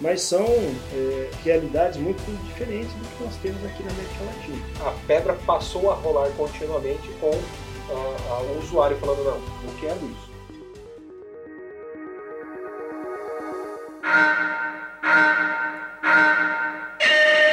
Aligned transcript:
mas 0.00 0.22
são 0.22 0.44
é, 0.44 1.30
realidades 1.44 1.96
muito 2.00 2.20
diferentes 2.48 2.92
do 2.94 3.16
que 3.16 3.22
nós 3.22 3.36
temos 3.36 3.64
aqui 3.64 3.80
na 3.84 3.90
América 3.92 4.24
Latina. 4.24 4.88
A 4.88 5.06
pedra 5.06 5.34
passou 5.46 5.88
a 5.88 5.94
rolar 5.94 6.28
continuamente 6.30 7.08
com 7.20 7.30
uh, 7.30 7.32
uh, 7.32 8.56
o 8.56 8.58
usuário 8.58 8.96
falando, 8.96 9.22
não, 9.22 9.38
não 9.38 9.74
quero 9.78 10.04
isso. 10.04 10.34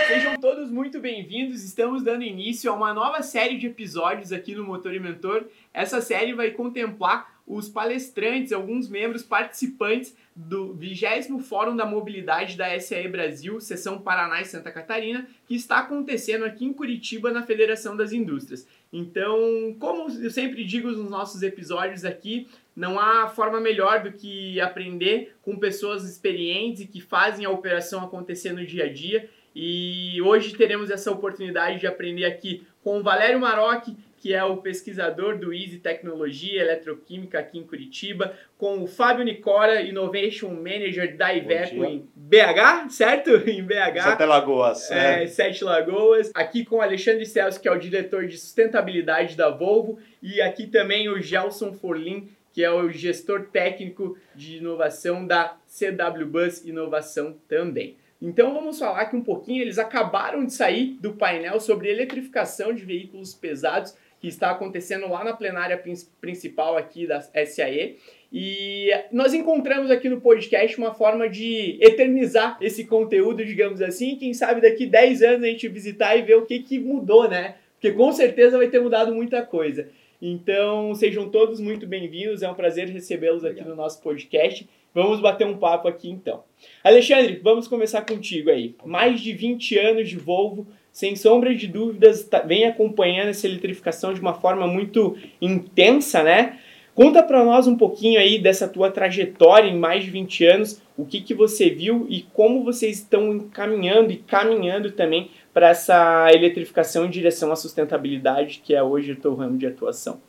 Sejam 0.07 0.35
todos 0.37 0.71
muito 0.71 0.99
bem-vindos. 0.99 1.63
Estamos 1.63 2.01
dando 2.01 2.23
início 2.23 2.71
a 2.71 2.73
uma 2.73 2.91
nova 2.91 3.21
série 3.21 3.55
de 3.59 3.67
episódios 3.67 4.31
aqui 4.31 4.55
no 4.55 4.63
Motor 4.63 4.95
e 4.95 4.99
Mentor. 4.99 5.45
Essa 5.71 6.01
série 6.01 6.33
vai 6.33 6.49
contemplar 6.49 7.39
os 7.51 7.67
palestrantes, 7.67 8.53
alguns 8.53 8.87
membros 8.87 9.23
participantes 9.23 10.15
do 10.33 10.73
20 10.73 11.41
Fórum 11.41 11.75
da 11.75 11.85
Mobilidade 11.85 12.55
da 12.55 12.79
SAE 12.79 13.09
Brasil, 13.09 13.59
seção 13.59 13.99
Paraná 13.99 14.41
e 14.41 14.45
Santa 14.45 14.71
Catarina, 14.71 15.27
que 15.45 15.53
está 15.53 15.79
acontecendo 15.79 16.45
aqui 16.45 16.63
em 16.63 16.71
Curitiba, 16.71 17.29
na 17.29 17.43
Federação 17.43 17.97
das 17.97 18.13
Indústrias. 18.13 18.65
Então, 18.91 19.75
como 19.77 20.09
eu 20.09 20.31
sempre 20.31 20.63
digo 20.63 20.89
nos 20.89 21.09
nossos 21.09 21.43
episódios 21.43 22.05
aqui, 22.05 22.47
não 22.73 22.97
há 22.97 23.27
forma 23.27 23.59
melhor 23.59 24.01
do 24.01 24.13
que 24.13 24.61
aprender 24.61 25.35
com 25.41 25.59
pessoas 25.59 26.09
experientes 26.09 26.83
e 26.83 26.87
que 26.87 27.01
fazem 27.01 27.45
a 27.45 27.49
operação 27.49 28.01
acontecer 28.01 28.53
no 28.53 28.65
dia 28.65 28.85
a 28.85 28.93
dia. 28.93 29.29
E 29.53 30.21
hoje 30.21 30.55
teremos 30.55 30.89
essa 30.89 31.11
oportunidade 31.11 31.81
de 31.81 31.87
aprender 31.87 32.23
aqui 32.23 32.65
com 32.81 32.99
o 32.99 33.03
Valério 33.03 33.41
Marocchi, 33.41 33.97
que 34.21 34.35
é 34.35 34.43
o 34.43 34.57
pesquisador 34.57 35.39
do 35.39 35.51
Easy 35.51 35.79
Tecnologia 35.79 36.61
Eletroquímica 36.61 37.39
aqui 37.39 37.57
em 37.57 37.63
Curitiba, 37.63 38.35
com 38.55 38.83
o 38.83 38.85
Fábio 38.85 39.25
Nicora, 39.25 39.81
Innovation 39.81 40.51
Manager 40.51 41.17
da 41.17 41.33
Iveco 41.33 41.83
em 41.83 42.07
BH, 42.15 42.91
certo? 42.91 43.31
Em 43.49 43.63
BH. 43.63 44.03
Sete 44.03 44.25
Lagoas. 44.25 44.91
É, 44.91 45.23
é, 45.23 45.27
Sete 45.27 45.63
Lagoas. 45.63 46.29
Aqui 46.35 46.63
com 46.63 46.75
o 46.75 46.81
Alexandre 46.81 47.25
Celso, 47.25 47.59
que 47.59 47.67
é 47.67 47.71
o 47.71 47.79
diretor 47.79 48.27
de 48.27 48.37
sustentabilidade 48.37 49.35
da 49.35 49.49
Volvo, 49.49 49.97
e 50.21 50.39
aqui 50.39 50.67
também 50.67 51.09
o 51.09 51.19
Gelson 51.19 51.73
Forlin, 51.73 52.29
que 52.53 52.63
é 52.63 52.69
o 52.69 52.91
gestor 52.91 53.47
técnico 53.51 54.15
de 54.35 54.57
inovação 54.57 55.25
da 55.25 55.57
CW 55.67 56.27
Bus 56.27 56.63
Inovação 56.63 57.35
também. 57.47 57.97
Então 58.21 58.53
vamos 58.53 58.77
falar 58.77 59.01
aqui 59.01 59.15
um 59.15 59.23
pouquinho, 59.23 59.63
eles 59.63 59.79
acabaram 59.79 60.45
de 60.45 60.53
sair 60.53 60.95
do 61.01 61.13
painel 61.13 61.59
sobre 61.59 61.89
eletrificação 61.89 62.71
de 62.71 62.85
veículos 62.85 63.33
pesados 63.33 63.95
que 64.21 64.27
está 64.27 64.51
acontecendo 64.51 65.09
lá 65.09 65.23
na 65.23 65.33
plenária 65.33 65.83
principal 66.21 66.77
aqui 66.77 67.07
da 67.07 67.19
SAE. 67.19 67.97
E 68.31 68.89
nós 69.11 69.33
encontramos 69.33 69.89
aqui 69.89 70.07
no 70.07 70.21
podcast 70.21 70.77
uma 70.77 70.93
forma 70.93 71.27
de 71.27 71.79
eternizar 71.81 72.57
esse 72.61 72.85
conteúdo, 72.85 73.43
digamos 73.43 73.81
assim, 73.81 74.15
quem 74.15 74.31
sabe 74.33 74.61
daqui 74.61 74.85
10 74.85 75.23
anos 75.23 75.43
a 75.43 75.47
gente 75.47 75.67
visitar 75.67 76.15
e 76.15 76.21
ver 76.21 76.35
o 76.35 76.45
que, 76.45 76.59
que 76.59 76.79
mudou, 76.79 77.27
né? 77.27 77.55
Porque 77.73 77.91
com 77.91 78.11
certeza 78.11 78.59
vai 78.59 78.67
ter 78.67 78.79
mudado 78.79 79.13
muita 79.13 79.41
coisa. 79.43 79.89
Então, 80.21 80.93
sejam 80.93 81.27
todos 81.29 81.59
muito 81.59 81.87
bem-vindos, 81.87 82.43
é 82.43 82.49
um 82.49 82.53
prazer 82.53 82.87
recebê-los 82.89 83.43
aqui 83.43 83.63
no 83.63 83.75
nosso 83.75 84.03
podcast. 84.03 84.69
Vamos 84.93 85.19
bater 85.19 85.47
um 85.47 85.57
papo 85.57 85.87
aqui 85.87 86.09
então. 86.11 86.43
Alexandre, 86.83 87.39
vamos 87.41 87.67
começar 87.67 88.03
contigo 88.03 88.51
aí. 88.51 88.75
Mais 88.85 89.19
de 89.19 89.33
20 89.33 89.79
anos 89.79 90.09
de 90.09 90.17
Volvo, 90.17 90.67
sem 90.91 91.15
sombra 91.15 91.55
de 91.55 91.67
dúvidas, 91.67 92.23
tá, 92.23 92.39
vem 92.39 92.65
acompanhando 92.65 93.29
essa 93.29 93.47
eletrificação 93.47 94.13
de 94.13 94.19
uma 94.19 94.33
forma 94.33 94.67
muito 94.67 95.17
intensa, 95.41 96.21
né? 96.23 96.59
Conta 96.93 97.23
para 97.23 97.43
nós 97.43 97.67
um 97.67 97.77
pouquinho 97.77 98.19
aí 98.19 98.37
dessa 98.37 98.67
tua 98.67 98.91
trajetória 98.91 99.69
em 99.69 99.77
mais 99.77 100.03
de 100.03 100.09
20 100.09 100.45
anos, 100.45 100.81
o 100.97 101.05
que, 101.05 101.21
que 101.21 101.33
você 101.33 101.69
viu 101.69 102.05
e 102.09 102.23
como 102.33 102.63
vocês 102.63 102.97
estão 102.97 103.33
encaminhando 103.33 104.11
e 104.11 104.17
caminhando 104.17 104.91
também 104.91 105.31
para 105.53 105.69
essa 105.69 106.27
eletrificação 106.33 107.05
em 107.05 107.09
direção 107.09 107.51
à 107.51 107.55
sustentabilidade, 107.55 108.61
que 108.63 108.75
é 108.75 108.83
hoje 108.83 109.13
o 109.13 109.15
teu 109.15 109.33
ramo 109.33 109.57
de 109.57 109.65
atuação. 109.65 110.19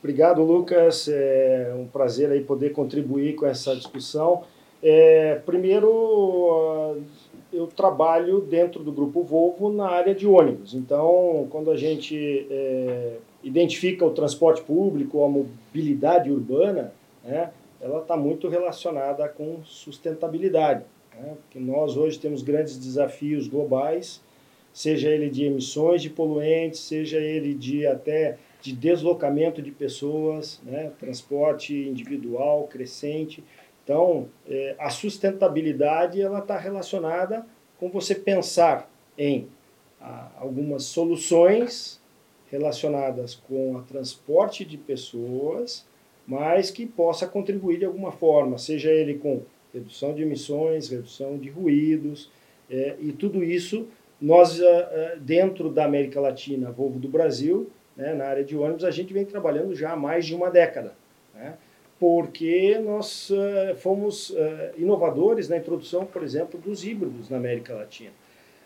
Obrigado, 0.00 0.42
Lucas. 0.42 1.08
É 1.08 1.72
um 1.78 1.86
prazer 1.86 2.30
aí 2.30 2.40
poder 2.40 2.70
contribuir 2.70 3.36
com 3.36 3.46
essa 3.46 3.76
discussão. 3.76 4.42
É, 4.82 5.36
primeiro, 5.46 6.96
eu 7.52 7.66
trabalho 7.66 8.40
dentro 8.40 8.82
do 8.82 8.90
grupo 8.90 9.22
Volvo 9.22 9.72
na 9.72 9.88
área 9.88 10.14
de 10.14 10.26
ônibus. 10.26 10.74
Então, 10.74 11.46
quando 11.50 11.70
a 11.70 11.76
gente 11.76 12.46
é, 12.50 13.16
identifica 13.42 14.04
o 14.04 14.10
transporte 14.10 14.62
público, 14.62 15.22
a 15.22 15.28
mobilidade 15.28 16.30
urbana, 16.30 16.92
né, 17.22 17.50
ela 17.80 18.00
está 18.00 18.16
muito 18.16 18.48
relacionada 18.48 19.28
com 19.28 19.58
sustentabilidade. 19.64 20.84
Né, 21.14 21.34
porque 21.42 21.58
nós 21.58 21.96
hoje 21.96 22.18
temos 22.18 22.42
grandes 22.42 22.78
desafios 22.78 23.46
globais, 23.46 24.22
seja 24.72 25.10
ele 25.10 25.28
de 25.28 25.44
emissões 25.44 26.00
de 26.00 26.08
poluentes, 26.08 26.80
seja 26.80 27.18
ele 27.18 27.52
de 27.52 27.86
até 27.86 28.38
de 28.62 28.72
deslocamento 28.72 29.60
de 29.60 29.72
pessoas, 29.72 30.60
né, 30.64 30.92
transporte 30.98 31.74
individual 31.74 32.68
crescente. 32.68 33.42
Então, 33.84 34.28
é, 34.48 34.76
a 34.78 34.90
sustentabilidade 34.90 36.20
ela 36.20 36.38
está 36.38 36.56
relacionada 36.56 37.44
com 37.78 37.88
você 37.88 38.14
pensar 38.14 38.88
em 39.18 39.48
ah, 40.00 40.30
algumas 40.38 40.84
soluções 40.84 42.00
relacionadas 42.50 43.34
com 43.34 43.76
o 43.76 43.82
transporte 43.82 44.64
de 44.64 44.76
pessoas, 44.76 45.86
mas 46.26 46.70
que 46.70 46.86
possa 46.86 47.26
contribuir 47.26 47.78
de 47.78 47.84
alguma 47.84 48.12
forma, 48.12 48.58
seja 48.58 48.90
ele 48.90 49.14
com 49.14 49.42
redução 49.72 50.14
de 50.14 50.22
emissões, 50.22 50.88
redução 50.88 51.38
de 51.38 51.48
ruídos, 51.48 52.30
é, 52.70 52.94
e 53.00 53.10
tudo 53.10 53.42
isso 53.42 53.88
nós, 54.20 54.62
ah, 54.62 54.66
ah, 54.66 55.16
dentro 55.20 55.68
da 55.68 55.84
América 55.84 56.20
Latina, 56.20 56.70
Volvo 56.70 57.00
do 57.00 57.08
Brasil, 57.08 57.68
né, 57.96 58.14
na 58.14 58.26
área 58.26 58.44
de 58.44 58.56
ônibus, 58.56 58.84
a 58.84 58.90
gente 58.90 59.12
vem 59.12 59.24
trabalhando 59.24 59.74
já 59.74 59.92
há 59.92 59.96
mais 59.96 60.24
de 60.24 60.34
uma 60.34 60.50
década. 60.50 60.94
Né? 61.34 61.54
Porque 62.02 62.80
nós 62.84 63.30
uh, 63.30 63.76
fomos 63.76 64.30
uh, 64.30 64.36
inovadores 64.76 65.48
na 65.48 65.56
introdução, 65.56 66.04
por 66.04 66.24
exemplo, 66.24 66.58
dos 66.58 66.84
híbridos 66.84 67.30
na 67.30 67.36
América 67.36 67.74
Latina. 67.74 68.10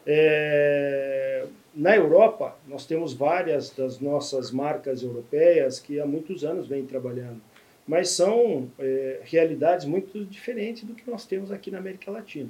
É, 0.07 1.45
na 1.75 1.95
Europa, 1.95 2.57
nós 2.67 2.87
temos 2.87 3.13
várias 3.13 3.69
das 3.69 4.01
nossas 4.01 4.51
marcas 4.51 5.03
europeias 5.03 5.79
que 5.79 6.01
há 6.01 6.07
muitos 6.07 6.47
anos 6.47 6.67
vêm 6.67 6.87
trabalhando, 6.87 7.43
mas 7.87 8.09
são 8.09 8.71
é, 8.79 9.21
realidades 9.25 9.85
muito 9.85 10.25
diferentes 10.25 10.85
do 10.85 10.95
que 10.95 11.11
nós 11.11 11.27
temos 11.27 11.53
aqui 11.53 11.71
na 11.71 11.77
América 11.77 12.11
Latina. 12.11 12.49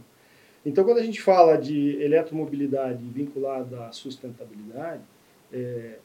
Então, 0.64 0.84
quando 0.84 0.98
a 0.98 1.02
gente 1.02 1.20
fala 1.20 1.56
de 1.56 2.00
eletromobilidade 2.00 3.02
vinculada 3.02 3.86
à 3.86 3.90
sustentabilidade, 3.90 5.02
é, 5.52 5.96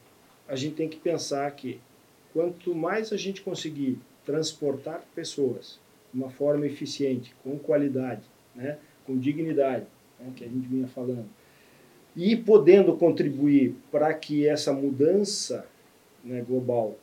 a 0.48 0.56
gente 0.56 0.74
tem 0.74 0.88
que 0.88 0.96
pensar 0.96 1.48
que 1.52 1.78
quanto 2.32 2.74
mais 2.74 3.12
a 3.12 3.16
gente 3.16 3.42
conseguir 3.42 4.00
transportar 4.24 5.04
pessoas 5.14 5.78
de 6.12 6.20
uma 6.20 6.30
forma 6.30 6.66
eficiente, 6.66 7.34
com 7.42 7.58
qualidade, 7.58 8.22
né, 8.54 8.78
com 9.06 9.16
dignidade, 9.18 9.86
né, 10.20 10.32
que 10.36 10.44
a 10.44 10.48
gente 10.48 10.66
vinha 10.66 10.86
falando, 10.86 11.26
e 12.14 12.36
podendo 12.36 12.96
contribuir 12.96 13.74
para 13.90 14.12
que 14.12 14.46
essa 14.46 14.72
mudança 14.72 15.66
né, 16.22 16.44
global 16.46 16.96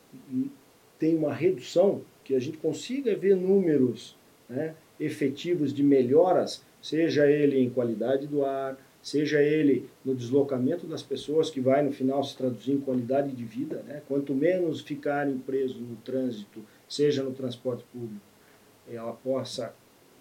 tenha 0.99 1.17
uma 1.17 1.33
redução, 1.33 2.01
que 2.23 2.35
a 2.35 2.39
gente 2.39 2.57
consiga 2.57 3.15
ver 3.15 3.35
números 3.35 4.15
né, 4.47 4.75
efetivos 4.99 5.73
de 5.73 5.81
melhoras, 5.81 6.63
seja 6.81 7.29
ele 7.29 7.59
em 7.59 7.69
qualidade 7.69 8.27
do 8.27 8.45
ar, 8.45 8.77
seja 9.01 9.41
ele 9.41 9.89
no 10.03 10.13
deslocamento 10.13 10.85
das 10.85 11.01
pessoas, 11.01 11.49
que 11.49 11.59
vai 11.59 11.81
no 11.81 11.91
final 11.91 12.23
se 12.23 12.37
traduzir 12.37 12.73
em 12.73 12.79
qualidade 12.79 13.31
de 13.31 13.43
vida. 13.43 13.83
Né? 13.87 14.01
Quanto 14.07 14.35
menos 14.35 14.81
ficarem 14.81 15.37
presos 15.37 15.79
no 15.79 15.95
trânsito, 15.97 16.61
seja 16.89 17.23
no 17.23 17.31
transporte 17.31 17.83
público, 17.93 18.19
ela 18.91 19.13
possa 19.13 19.73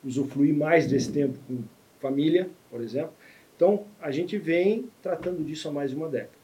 usufruir 0.05 0.55
mais 0.55 0.87
desse 0.87 1.11
tempo 1.11 1.39
com 1.49 1.63
família, 1.99 2.49
por 2.71 2.81
exemplo. 2.81 3.13
Então, 3.57 3.85
a 4.01 4.11
gente 4.11 4.39
vem 4.39 4.89
tratando 5.03 5.43
disso 5.43 5.69
há 5.69 5.73
mais 5.73 5.91
de 5.91 5.97
uma 5.97 6.09
década. 6.09 6.39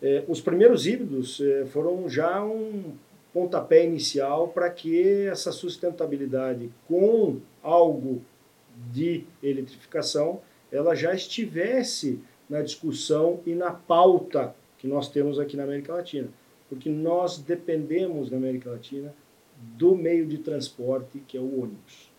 É, 0.00 0.24
os 0.28 0.40
primeiros 0.40 0.86
híbridos 0.86 1.40
é, 1.40 1.66
foram 1.66 2.08
já 2.08 2.42
um 2.42 2.94
pontapé 3.32 3.84
inicial 3.84 4.48
para 4.48 4.70
que 4.70 5.26
essa 5.26 5.52
sustentabilidade 5.52 6.70
com 6.88 7.38
algo 7.62 8.22
de 8.90 9.24
eletrificação 9.42 10.40
ela 10.70 10.94
já 10.94 11.14
estivesse 11.14 12.20
na 12.48 12.62
discussão 12.62 13.40
e 13.46 13.54
na 13.54 13.70
pauta 13.72 14.54
que 14.78 14.86
nós 14.86 15.08
temos 15.08 15.38
aqui 15.38 15.56
na 15.56 15.64
América 15.64 15.92
Latina. 15.92 16.28
Porque 16.68 16.88
nós 16.88 17.38
dependemos 17.38 18.30
na 18.30 18.36
América 18.36 18.70
Latina 18.70 19.14
do 19.74 19.94
meio 19.94 20.26
de 20.26 20.38
transporte 20.38 21.18
que 21.26 21.36
é 21.36 21.40
o 21.40 21.62
ônibus. 21.62 22.10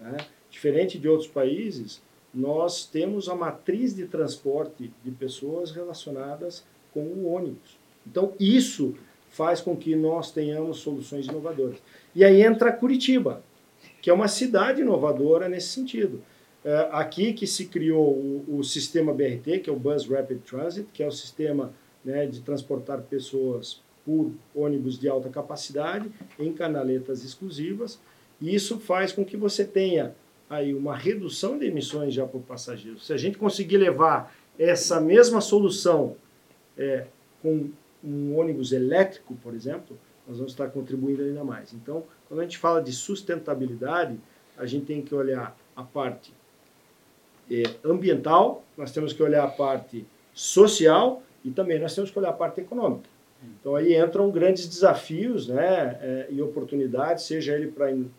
Né? 0.00 0.16
Diferente 0.50 0.98
de 0.98 1.08
outros 1.08 1.28
países, 1.28 2.00
nós 2.32 2.86
temos 2.86 3.28
a 3.28 3.34
matriz 3.34 3.94
de 3.94 4.06
transporte 4.06 4.92
de 5.04 5.10
pessoas 5.10 5.70
relacionadas 5.70 6.64
com 6.92 7.00
o 7.00 7.32
ônibus. 7.32 7.76
Então, 8.06 8.32
isso 8.38 8.94
faz 9.28 9.60
com 9.60 9.76
que 9.76 9.94
nós 9.94 10.30
tenhamos 10.30 10.78
soluções 10.78 11.26
inovadoras. 11.26 11.78
E 12.14 12.24
aí 12.24 12.42
entra 12.42 12.72
Curitiba, 12.72 13.42
que 14.00 14.10
é 14.10 14.12
uma 14.12 14.28
cidade 14.28 14.80
inovadora 14.80 15.48
nesse 15.48 15.68
sentido. 15.68 16.22
é, 16.64 16.88
aqui 16.90 17.32
que 17.32 17.46
se 17.46 17.66
criou 17.66 18.12
o, 18.12 18.58
o, 18.58 18.64
sistema 18.64 19.14
BRT, 19.14 19.60
que 19.60 19.70
é 19.70 19.72
o 19.72 19.78
Bus 19.78 20.06
Rapid 20.06 20.40
Transit, 20.40 20.88
que 20.92 21.02
é 21.02 21.06
o 21.06 21.12
sistema 21.12 21.72
né, 22.04 22.26
de 22.26 22.40
transportar 22.40 23.00
pessoas 23.02 23.80
por 24.08 24.32
ônibus 24.54 24.98
de 24.98 25.06
alta 25.06 25.28
capacidade 25.28 26.10
em 26.38 26.50
canaletas 26.50 27.22
exclusivas. 27.22 28.00
E 28.40 28.54
isso 28.54 28.80
faz 28.80 29.12
com 29.12 29.22
que 29.22 29.36
você 29.36 29.66
tenha 29.66 30.14
aí 30.48 30.72
uma 30.72 30.96
redução 30.96 31.58
de 31.58 31.66
emissões 31.66 32.14
já 32.14 32.26
por 32.26 32.40
passageiro. 32.40 32.98
Se 32.98 33.12
a 33.12 33.18
gente 33.18 33.36
conseguir 33.36 33.76
levar 33.76 34.34
essa 34.58 34.98
mesma 34.98 35.42
solução 35.42 36.16
é, 36.78 37.04
com 37.42 37.68
um 38.02 38.38
ônibus 38.38 38.72
elétrico, 38.72 39.34
por 39.42 39.52
exemplo, 39.52 39.98
nós 40.26 40.38
vamos 40.38 40.52
estar 40.52 40.68
contribuindo 40.68 41.22
ainda 41.22 41.44
mais. 41.44 41.74
Então, 41.74 42.02
quando 42.28 42.40
a 42.40 42.44
gente 42.44 42.56
fala 42.56 42.80
de 42.82 42.92
sustentabilidade, 42.92 44.18
a 44.56 44.64
gente 44.64 44.86
tem 44.86 45.02
que 45.02 45.14
olhar 45.14 45.54
a 45.76 45.82
parte 45.82 46.32
é, 47.50 47.62
ambiental, 47.84 48.64
nós 48.74 48.90
temos 48.90 49.12
que 49.12 49.22
olhar 49.22 49.44
a 49.44 49.48
parte 49.48 50.06
social 50.32 51.22
e 51.44 51.50
também 51.50 51.78
nós 51.78 51.94
temos 51.94 52.10
que 52.10 52.18
olhar 52.18 52.30
a 52.30 52.32
parte 52.32 52.62
econômica. 52.62 53.17
Então 53.42 53.76
aí 53.76 53.96
entram 53.96 54.30
grandes 54.30 54.66
desafios 54.66 55.48
né, 55.48 55.98
é, 56.00 56.26
e 56.30 56.42
oportunidades, 56.42 57.24
seja 57.24 57.54
ele 57.54 57.72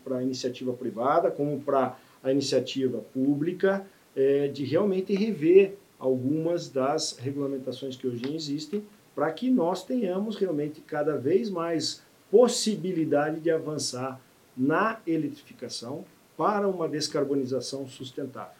para 0.03 0.17
a 0.17 0.23
iniciativa 0.23 0.71
privada 0.73 1.29
como 1.29 1.59
para 1.59 1.97
a 2.23 2.31
iniciativa 2.31 2.99
pública, 3.13 3.85
é, 4.15 4.47
de 4.47 4.63
realmente 4.63 5.13
rever 5.13 5.75
algumas 5.97 6.69
das 6.69 7.17
regulamentações 7.17 7.95
que 7.95 8.07
hoje 8.07 8.33
existem 8.33 8.83
para 9.13 9.31
que 9.31 9.49
nós 9.49 9.83
tenhamos 9.83 10.37
realmente 10.37 10.79
cada 10.81 11.17
vez 11.17 11.49
mais 11.49 12.01
possibilidade 12.31 13.39
de 13.41 13.51
avançar 13.51 14.19
na 14.55 14.99
eletrificação 15.05 16.05
para 16.37 16.67
uma 16.67 16.87
descarbonização 16.87 17.87
sustentável. 17.87 18.58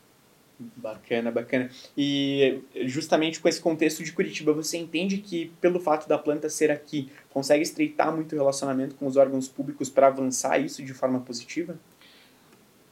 Bacana, 0.60 1.32
bacana. 1.32 1.70
E 1.98 2.60
justamente 2.86 3.40
com 3.40 3.48
esse 3.48 3.62
contexto 3.62 4.04
de 4.04 4.12
Curitiba, 4.12 4.52
você 4.52 4.78
entende 4.78 5.18
que 5.20 5.52
pelo 5.62 5.80
fato 5.80 6.08
da 6.08 6.18
planta 6.18 6.50
ser 6.50 6.70
aqui, 6.70 7.10
consegue 7.30 7.64
estreitar 7.64 8.14
muito 8.14 8.34
o 8.34 8.38
relacionamento 8.38 8.96
com 8.96 9.08
os 9.08 9.16
órgãos 9.16 9.48
públicos 9.48 9.90
para 9.90 10.08
avançar 10.08 10.60
isso 10.60 10.84
de 10.84 10.94
forma 10.94 11.22
positiva? 11.22 11.80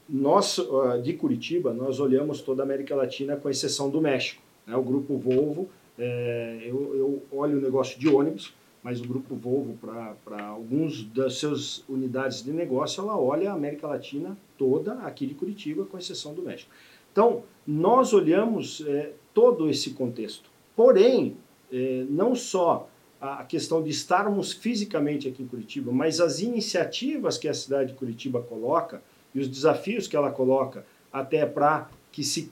Nós, 0.08 0.58
de 1.04 1.14
Curitiba, 1.14 1.74
nós 1.74 2.00
olhamos 2.00 2.42
toda 2.42 2.64
a 2.64 2.66
América 2.66 2.96
Latina 2.96 3.36
com 3.36 3.50
exceção 3.50 3.90
do 3.90 4.00
México. 4.00 4.42
Né? 4.66 4.74
O 4.74 4.82
grupo 4.82 5.18
Volvo, 5.18 5.70
é, 6.00 6.62
eu, 6.64 6.96
eu 6.96 7.24
olho 7.38 7.58
o 7.58 7.62
negócio 7.62 8.00
de 8.00 8.08
ônibus, 8.08 8.54
mas 8.82 9.02
o 9.02 9.04
grupo 9.06 9.36
Volvo, 9.36 9.78
para 10.24 10.46
alguns 10.46 11.04
das 11.04 11.34
suas 11.34 11.84
unidades 11.90 12.42
de 12.42 12.54
negócio, 12.54 13.02
ela 13.02 13.20
olha 13.20 13.52
a 13.52 13.54
América 13.54 13.88
Latina 13.88 14.38
toda 14.58 14.94
aqui 15.00 15.26
de 15.26 15.34
Curitiba, 15.34 15.84
com 15.84 15.98
exceção 15.98 16.34
do 16.34 16.42
México. 16.42 16.72
Então, 17.12 17.44
nós 17.68 18.14
olhamos 18.14 18.82
é, 18.88 19.12
todo 19.34 19.70
esse 19.70 19.92
contexto. 19.92 20.50
Porém, 20.76 21.36
é, 21.72 22.06
não 22.10 22.34
só 22.34 22.90
a 23.20 23.44
questão 23.44 23.84
de 23.84 23.90
estarmos 23.90 24.54
fisicamente 24.54 25.28
aqui 25.28 25.44
em 25.44 25.48
Curitiba, 25.48 25.92
mas 25.92 26.22
as 26.22 26.40
iniciativas 26.40 27.38
que 27.38 27.48
a 27.48 27.54
cidade 27.54 27.92
de 27.92 27.98
Curitiba 27.98 28.42
coloca 28.42 29.02
e 29.34 29.40
os 29.40 29.48
desafios 29.48 30.08
que 30.08 30.16
ela 30.16 30.32
coloca 30.32 30.86
até 31.12 31.46
para 31.46 31.90
que 32.12 32.24
se 32.24 32.52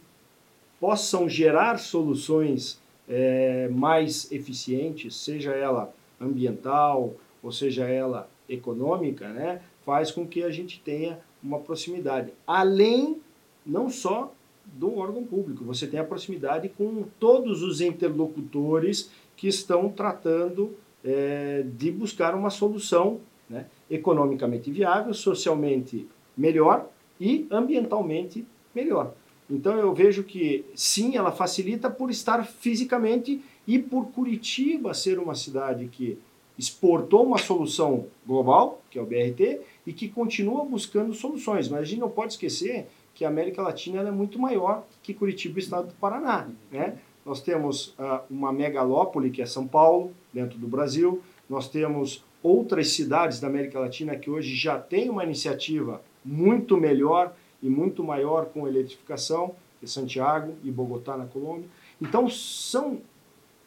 possam 0.80 1.30
gerar 1.30 1.78
soluções 1.78 2.80
é, 3.08 3.70
mais 3.70 4.32
eficientes, 4.32 5.16
seja 5.16 5.52
ela 5.52 5.94
ambiental 6.20 7.14
ou 7.42 7.52
seja 7.52 7.86
ela 7.86 8.30
econômica, 8.50 9.30
né, 9.30 9.62
faz 9.86 10.12
com 10.12 10.28
que 10.28 10.44
a 10.44 10.50
gente 10.50 10.80
tenha 10.80 11.20
uma 11.42 11.60
proximidade. 11.60 12.34
Além, 12.46 13.22
não 13.66 13.90
só 13.90 14.34
do 14.74 14.98
órgão 14.98 15.24
público, 15.24 15.64
você 15.64 15.88
tem 15.88 16.00
a 16.00 16.04
proximidade 16.04 16.70
com 16.70 17.06
todos 17.20 17.62
os 17.62 17.82
interlocutores 17.82 19.10
que 19.38 19.48
estão 19.48 19.90
tratando 19.90 20.76
é, 21.04 21.64
de 21.78 21.92
buscar 21.92 22.36
uma 22.36 22.50
solução 22.50 23.20
né, 23.50 23.66
economicamente 23.90 24.72
viável, 24.72 25.14
socialmente 25.14 26.08
melhor 26.36 26.90
e 27.20 27.48
ambientalmente 27.52 28.46
melhor. 28.74 29.14
Então 29.50 29.78
eu 29.78 29.94
vejo 29.94 30.24
que 30.24 30.66
sim, 30.74 31.16
ela 31.16 31.32
facilita 31.32 31.90
por 31.90 32.10
estar 32.10 32.44
fisicamente 32.46 33.42
e 33.68 33.78
por 33.78 34.08
Curitiba 34.08 34.94
ser 34.94 35.20
uma 35.20 35.36
cidade 35.36 35.88
que 35.88 36.18
exportou 36.58 37.24
uma 37.26 37.38
solução 37.38 38.08
global, 38.26 38.82
que 38.90 38.98
é 38.98 39.02
o 39.02 39.06
BRT, 39.06 39.62
e 39.86 39.94
que 39.94 40.08
continua 40.08 40.64
buscando 40.64 41.14
soluções. 41.14 41.68
Mas 41.68 41.82
a 41.82 41.84
gente 41.84 42.00
não 42.00 42.10
pode 42.10 42.34
esquecer 42.34 42.88
que 43.16 43.24
a 43.24 43.30
América 43.30 43.62
Latina 43.62 44.02
é 44.02 44.12
muito 44.12 44.38
maior 44.38 44.86
que 45.02 45.14
Curitiba, 45.14 45.58
estado 45.58 45.88
do 45.88 45.94
Paraná. 45.96 46.48
Né? 46.70 46.98
Nós 47.26 47.42
temos 47.42 47.96
uh, 47.98 48.22
uma 48.30 48.52
megalópole, 48.52 49.32
que 49.32 49.42
é 49.42 49.46
São 49.46 49.66
Paulo, 49.66 50.12
dentro 50.32 50.60
do 50.60 50.68
Brasil. 50.68 51.24
Nós 51.50 51.70
temos 51.70 52.24
outras 52.44 52.90
cidades 52.90 53.40
da 53.40 53.48
América 53.48 53.80
Latina 53.80 54.16
que 54.16 54.30
hoje 54.30 54.54
já 54.54 54.78
têm 54.78 55.10
uma 55.10 55.24
iniciativa 55.24 56.02
muito 56.24 56.78
melhor 56.78 57.34
e 57.64 57.70
muito 57.70 58.04
maior 58.04 58.48
com 58.48 58.68
eletrificação, 58.68 59.56
que 59.80 59.86
é 59.86 59.88
Santiago 59.88 60.54
e 60.64 60.70
Bogotá, 60.70 61.18
na 61.18 61.26
Colômbia. 61.26 61.68
Então, 62.02 62.30
são 62.30 63.00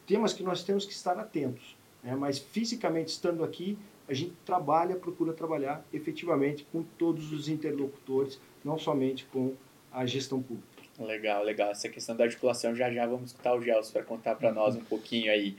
temas 0.06 0.33
que 0.33 0.43
nós 0.43 0.62
temos 0.62 0.85
que 0.85 0.93
estar 0.93 1.19
atentos. 1.19 1.75
Né? 2.05 2.15
Mas, 2.15 2.39
fisicamente, 2.39 3.09
estando 3.09 3.43
aqui, 3.43 3.79
a 4.08 4.14
gente 4.14 4.32
trabalha, 4.44 4.96
procura 4.96 5.32
trabalhar 5.32 5.84
efetivamente 5.93 6.66
com 6.72 6.82
todos 6.82 7.32
os 7.32 7.49
interlocutores, 7.49 8.40
não 8.64 8.78
somente 8.78 9.26
com 9.26 9.52
a 9.93 10.06
gestão 10.06 10.43
pública. 10.43 10.66
Legal, 10.99 11.44
legal. 11.44 11.70
Essa 11.70 11.88
questão 11.88 12.16
da 12.16 12.25
articulação, 12.25 12.75
já 12.75 12.90
já 12.90 13.06
vamos 13.06 13.31
escutar 13.31 13.55
o 13.55 13.62
Gelson 13.62 13.93
para 13.93 14.02
contar 14.02 14.34
para 14.34 14.52
nós 14.52 14.75
um 14.75 14.82
pouquinho 14.84 15.31
aí. 15.31 15.55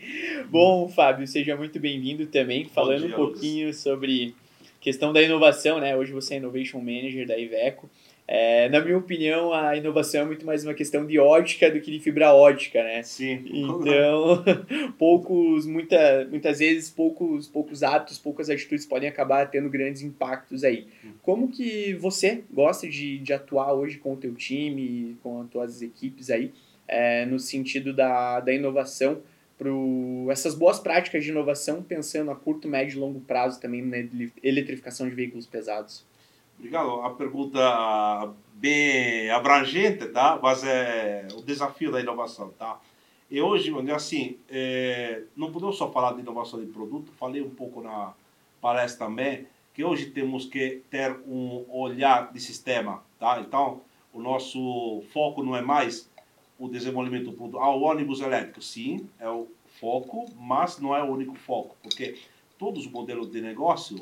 Bom, 0.50 0.90
Fábio, 0.90 1.26
seja 1.28 1.56
muito 1.56 1.80
bem-vindo 1.80 2.26
também, 2.26 2.66
falando 2.66 3.06
dia, 3.06 3.14
um 3.14 3.16
pouquinho 3.16 3.74
sobre 3.74 4.36
questão 4.82 5.14
da 5.14 5.22
inovação, 5.22 5.80
né? 5.80 5.96
Hoje 5.96 6.12
você 6.12 6.34
é 6.34 6.38
Innovation 6.38 6.80
Manager 6.80 7.26
da 7.26 7.38
Iveco. 7.38 7.90
É, 8.32 8.70
na 8.70 8.80
minha 8.80 8.96
opinião, 8.96 9.52
a 9.52 9.76
inovação 9.76 10.22
é 10.22 10.26
muito 10.26 10.46
mais 10.46 10.64
uma 10.64 10.76
questão 10.76 11.04
de 11.04 11.18
ótica 11.18 11.72
do 11.72 11.82
que 11.82 11.90
de 11.90 12.00
fibra 12.00 12.32
ótica, 12.32 12.84
né? 12.84 13.02
Sim. 13.02 13.44
Então, 13.52 14.44
poucos, 15.00 15.66
muita, 15.66 16.28
muitas 16.30 16.60
vezes, 16.60 16.92
poucos, 16.92 17.48
poucos 17.48 17.82
atos, 17.82 18.20
poucas 18.20 18.48
atitudes 18.48 18.86
podem 18.86 19.10
acabar 19.10 19.50
tendo 19.50 19.68
grandes 19.68 20.04
impactos 20.04 20.64
aí. 20.64 20.86
Como 21.24 21.48
que 21.48 21.96
você 21.96 22.44
gosta 22.54 22.88
de, 22.88 23.18
de 23.18 23.34
atuar 23.34 23.74
hoje 23.74 23.98
com 23.98 24.14
o 24.14 24.18
teu 24.18 24.36
time, 24.36 25.18
com 25.24 25.42
as 25.42 25.50
tuas 25.50 25.82
equipes 25.82 26.30
aí, 26.30 26.52
é, 26.88 27.26
no 27.26 27.40
sentido 27.40 27.92
da, 27.92 28.42
da 28.42 28.54
inovação, 28.54 29.24
para 29.58 29.72
essas 30.32 30.54
boas 30.54 30.80
práticas 30.80 31.24
de 31.24 31.32
inovação, 31.32 31.82
pensando 31.82 32.30
a 32.30 32.36
curto, 32.36 32.68
médio 32.68 32.98
e 32.98 33.00
longo 33.00 33.22
prazo 33.22 33.60
também 33.60 33.82
na 33.82 33.98
eletrificação 34.44 35.10
de 35.10 35.16
veículos 35.16 35.48
pesados? 35.48 36.08
Obrigado. 36.60 37.02
A 37.02 37.12
pergunta 37.12 38.34
bem 38.54 39.30
abrangente, 39.30 40.08
tá? 40.08 40.38
Mas 40.44 40.62
é 40.66 41.26
o 41.34 41.42
desafio 41.42 41.90
da 41.90 42.02
inovação, 42.02 42.50
tá? 42.50 42.78
E 43.32 43.42
hoje, 43.42 43.74
assim, 43.92 44.38
é, 44.50 45.24
não 45.38 45.54
podemos 45.54 45.78
só 45.78 45.90
falar 45.90 46.14
de 46.14 46.20
inovação 46.20 46.60
de 46.60 46.66
produto, 46.66 47.14
falei 47.14 47.42
um 47.42 47.50
pouco 47.50 47.82
na 47.82 48.14
palestra 48.60 49.08
também, 49.08 49.48
que 49.74 49.86
hoje 49.86 50.08
temos 50.08 50.48
que 50.48 50.82
ter 50.90 51.18
um 51.26 51.64
olhar 51.70 52.34
de 52.34 52.42
sistema, 52.42 53.04
tá? 53.18 53.40
Então, 53.40 53.82
o 54.12 54.22
nosso 54.22 55.02
foco 55.14 55.42
não 55.42 55.56
é 55.56 55.62
mais 55.62 56.12
o 56.58 56.68
desenvolvimento 56.68 57.26
do 57.26 57.34
produto. 57.34 57.60
Ah, 57.60 57.74
o 57.74 57.84
ônibus 57.84 58.20
elétrico, 58.20 58.62
sim, 58.62 59.08
é 59.18 59.30
o 59.30 59.48
foco, 59.80 60.26
mas 60.36 60.78
não 60.80 60.94
é 60.94 61.02
o 61.02 61.06
único 61.06 61.36
foco, 61.36 61.78
porque 61.82 62.18
todos 62.58 62.86
os 62.86 62.92
modelos 62.92 63.32
de 63.32 63.40
negócio 63.40 63.98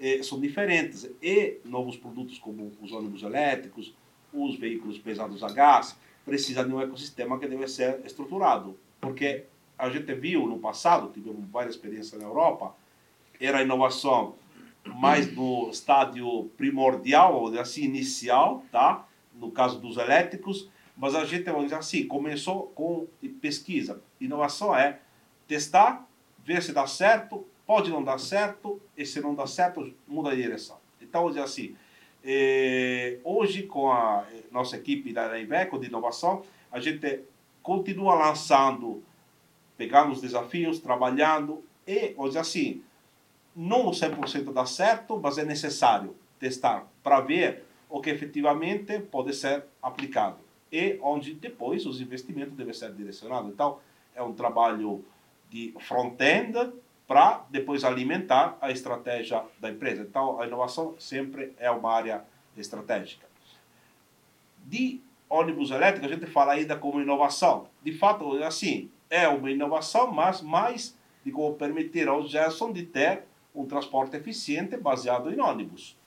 eh, 0.00 0.22
são 0.22 0.40
diferentes. 0.40 1.08
E 1.22 1.58
novos 1.64 1.96
produtos 1.96 2.38
como 2.38 2.72
os 2.80 2.92
ônibus 2.92 3.22
elétricos, 3.22 3.94
os 4.32 4.56
veículos 4.58 4.98
pesados 4.98 5.42
a 5.44 5.52
gás, 5.52 5.96
precisam 6.24 6.66
de 6.66 6.74
um 6.74 6.80
ecossistema 6.80 7.38
que 7.38 7.46
deve 7.46 7.68
ser 7.68 8.00
estruturado. 8.04 8.78
Porque 9.00 9.44
a 9.78 9.90
gente 9.90 10.12
viu 10.14 10.46
no 10.46 10.58
passado, 10.58 11.10
tivemos 11.12 11.48
várias 11.50 11.74
experiências 11.74 12.20
na 12.20 12.26
Europa, 12.26 12.74
era 13.40 13.58
a 13.58 13.62
inovação 13.62 14.34
mais 14.84 15.34
no 15.34 15.70
estádio 15.70 16.50
primordial, 16.56 17.40
ou 17.40 17.58
assim, 17.58 17.82
inicial, 17.82 18.64
tá? 18.72 19.06
no 19.34 19.50
caso 19.50 19.78
dos 19.80 19.96
elétricos, 19.96 20.68
mas 20.96 21.14
a 21.14 21.24
gente, 21.24 21.44
vamos 21.44 21.64
dizer 21.64 21.76
assim, 21.76 22.06
começou 22.06 22.66
com 22.74 23.06
pesquisa. 23.40 24.02
Inovação 24.20 24.76
é 24.76 25.00
testar, 25.48 26.06
ver 26.44 26.62
se 26.62 26.72
dá 26.72 26.86
certo, 26.86 27.46
Pode 27.70 27.88
não 27.88 28.02
dar 28.02 28.18
certo, 28.18 28.80
e 28.96 29.06
se 29.06 29.20
não 29.20 29.32
dá 29.32 29.46
certo, 29.46 29.94
muda 30.08 30.34
de 30.34 30.42
direção. 30.42 30.76
Então, 31.00 31.26
hoje 31.26 31.38
assim, 31.38 31.76
eh, 32.24 33.18
hoje 33.22 33.62
com 33.62 33.92
a 33.92 34.24
nossa 34.50 34.76
equipe 34.76 35.12
da 35.12 35.38
Iveco 35.38 35.78
de 35.78 35.86
inovação, 35.86 36.42
a 36.72 36.80
gente 36.80 37.20
continua 37.62 38.16
lançando, 38.16 39.00
pegando 39.78 40.10
os 40.10 40.20
desafios, 40.20 40.80
trabalhando, 40.80 41.62
e 41.86 42.12
hoje 42.16 42.38
assim, 42.38 42.82
não 43.54 43.92
100% 43.92 44.52
dá 44.52 44.66
certo, 44.66 45.20
mas 45.22 45.38
é 45.38 45.44
necessário 45.44 46.16
testar 46.40 46.88
para 47.04 47.20
ver 47.20 47.62
o 47.88 48.00
que 48.00 48.10
efetivamente 48.10 48.98
pode 48.98 49.32
ser 49.32 49.64
aplicado. 49.80 50.38
e 50.72 50.98
onde 51.00 51.34
depois 51.34 51.86
os 51.86 52.00
investimentos 52.00 52.56
devem 52.56 52.74
ser 52.74 52.92
direcionados. 52.92 53.48
Então, 53.52 53.78
é 54.12 54.20
um 54.20 54.32
trabalho 54.32 55.04
de 55.48 55.72
front-end 55.78 56.72
para 57.10 57.44
depois 57.50 57.82
alimentar 57.82 58.56
a 58.60 58.70
estratégia 58.70 59.42
da 59.58 59.68
empresa. 59.68 60.02
Então, 60.08 60.40
a 60.40 60.46
inovação 60.46 60.94
sempre 60.96 61.52
é 61.58 61.68
uma 61.68 61.92
área 61.92 62.22
estratégica. 62.56 63.26
De 64.64 65.00
ônibus 65.28 65.72
elétrico, 65.72 66.06
a 66.06 66.08
gente 66.08 66.26
fala 66.26 66.52
ainda 66.52 66.76
como 66.76 67.00
inovação. 67.00 67.66
De 67.82 67.90
fato, 67.90 68.38
é 68.38 68.46
assim, 68.46 68.92
é 69.10 69.26
uma 69.26 69.50
inovação, 69.50 70.12
mas 70.12 70.40
mais 70.40 70.96
de 71.24 71.32
como 71.32 71.56
permitir 71.56 72.06
ao 72.06 72.24
Gerson 72.28 72.72
de 72.72 72.84
ter 72.84 73.24
um 73.52 73.66
transporte 73.66 74.16
eficiente 74.16 74.76
baseado 74.76 75.32
em 75.32 75.40
ônibus. 75.40 75.98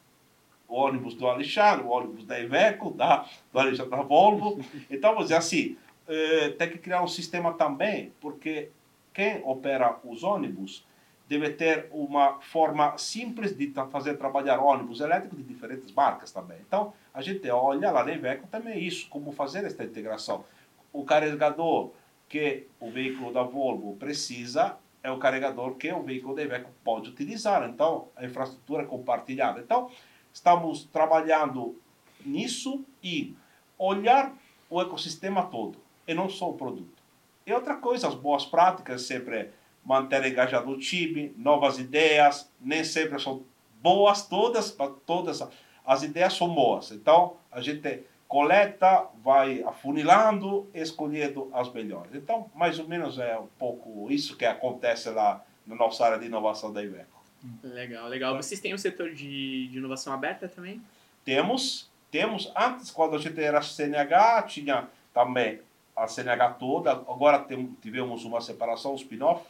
O 0.69 0.75
ônibus 0.75 1.15
do 1.15 1.27
Alexandre, 1.27 1.85
o 1.85 1.89
ônibus 1.89 2.23
da 2.23 2.39
Iveco, 2.39 2.91
da, 2.91 3.27
do 3.51 3.59
Alexandre 3.59 3.91
da 3.91 4.03
Volvo. 4.03 4.57
Então, 4.89 5.11
vamos 5.11 5.25
dizer 5.25 5.35
assim, 5.35 5.75
eh, 6.07 6.55
tem 6.57 6.69
que 6.69 6.77
criar 6.77 7.03
um 7.03 7.09
sistema 7.09 7.51
também, 7.55 8.13
porque 8.21 8.69
quem 9.13 9.41
opera 9.43 9.99
os 10.05 10.23
ônibus 10.23 10.85
deve 11.33 11.49
ter 11.51 11.87
uma 11.91 12.39
forma 12.39 12.95
simples 12.97 13.57
de 13.57 13.73
fazer 13.89 14.17
trabalhar 14.17 14.59
ônibus 14.59 14.99
elétricos 14.99 15.37
de 15.39 15.43
diferentes 15.43 15.91
marcas 15.91 16.31
também. 16.31 16.59
Então, 16.65 16.93
a 17.13 17.21
gente 17.21 17.49
olha 17.49 17.91
lá 17.91 18.03
na 18.03 18.13
Iveco 18.13 18.47
também 18.47 18.83
isso, 18.83 19.09
como 19.09 19.31
fazer 19.31 19.65
esta 19.65 19.83
integração. 19.83 20.45
O 20.91 21.03
carregador 21.03 21.91
que 22.29 22.67
o 22.79 22.91
veículo 22.91 23.33
da 23.33 23.41
Volvo 23.41 23.95
precisa 23.95 24.77
é 25.01 25.11
o 25.11 25.17
carregador 25.17 25.75
que 25.75 25.91
o 25.91 26.03
veículo 26.03 26.35
da 26.35 26.43
Iveco 26.43 26.69
pode 26.83 27.09
utilizar. 27.09 27.67
Então, 27.67 28.09
a 28.15 28.23
infraestrutura 28.23 28.83
é 28.83 28.85
compartilhada. 28.85 29.59
Então, 29.59 29.89
estamos 30.31 30.83
trabalhando 30.85 31.75
nisso 32.23 32.85
e 33.03 33.35
olhar 33.77 34.31
o 34.69 34.79
ecossistema 34.81 35.43
todo, 35.43 35.77
e 36.07 36.13
não 36.13 36.29
só 36.29 36.49
o 36.49 36.53
produto. 36.53 37.01
E 37.45 37.51
outra 37.51 37.75
coisa, 37.75 38.07
as 38.07 38.15
boas 38.15 38.45
práticas 38.45 39.01
sempre 39.01 39.49
manter 39.85 40.25
engajado 40.25 40.69
o 40.71 40.77
time, 40.77 41.33
novas 41.37 41.79
ideias, 41.79 42.49
nem 42.59 42.83
sempre 42.83 43.19
são 43.19 43.43
boas 43.81 44.27
todas, 44.27 44.75
todas 45.05 45.43
as 45.85 46.03
ideias 46.03 46.33
são 46.33 46.53
boas. 46.53 46.91
Então, 46.91 47.35
a 47.51 47.59
gente 47.59 48.03
coleta, 48.27 49.05
vai 49.23 49.61
afunilando, 49.61 50.67
escolhendo 50.73 51.51
as 51.53 51.71
melhores. 51.71 52.15
Então, 52.15 52.49
mais 52.55 52.79
ou 52.79 52.87
menos 52.87 53.19
é 53.19 53.37
um 53.37 53.47
pouco 53.59 54.11
isso 54.11 54.35
que 54.35 54.45
acontece 54.45 55.09
lá 55.09 55.43
na 55.67 55.75
nossa 55.75 56.05
área 56.05 56.17
de 56.17 56.25
inovação 56.25 56.73
da 56.73 56.83
Iveco. 56.83 57.23
Legal, 57.61 58.07
legal. 58.07 58.35
Vocês 58.35 58.59
têm 58.59 58.73
um 58.73 58.77
setor 58.77 59.13
de, 59.13 59.67
de 59.67 59.77
inovação 59.77 60.13
aberta 60.13 60.47
também? 60.47 60.81
Temos, 61.25 61.91
temos. 62.09 62.51
Antes, 62.55 62.89
quando 62.89 63.15
a 63.15 63.19
gente 63.19 63.39
era 63.39 63.61
CNH, 63.61 64.43
tinha 64.43 64.87
também 65.13 65.59
a 65.95 66.07
CNH 66.07 66.53
toda. 66.53 66.91
Agora 66.91 67.37
tem, 67.39 67.77
tivemos 67.81 68.25
uma 68.25 68.41
separação, 68.41 68.93
um 68.93 68.95
spin-off, 68.95 69.45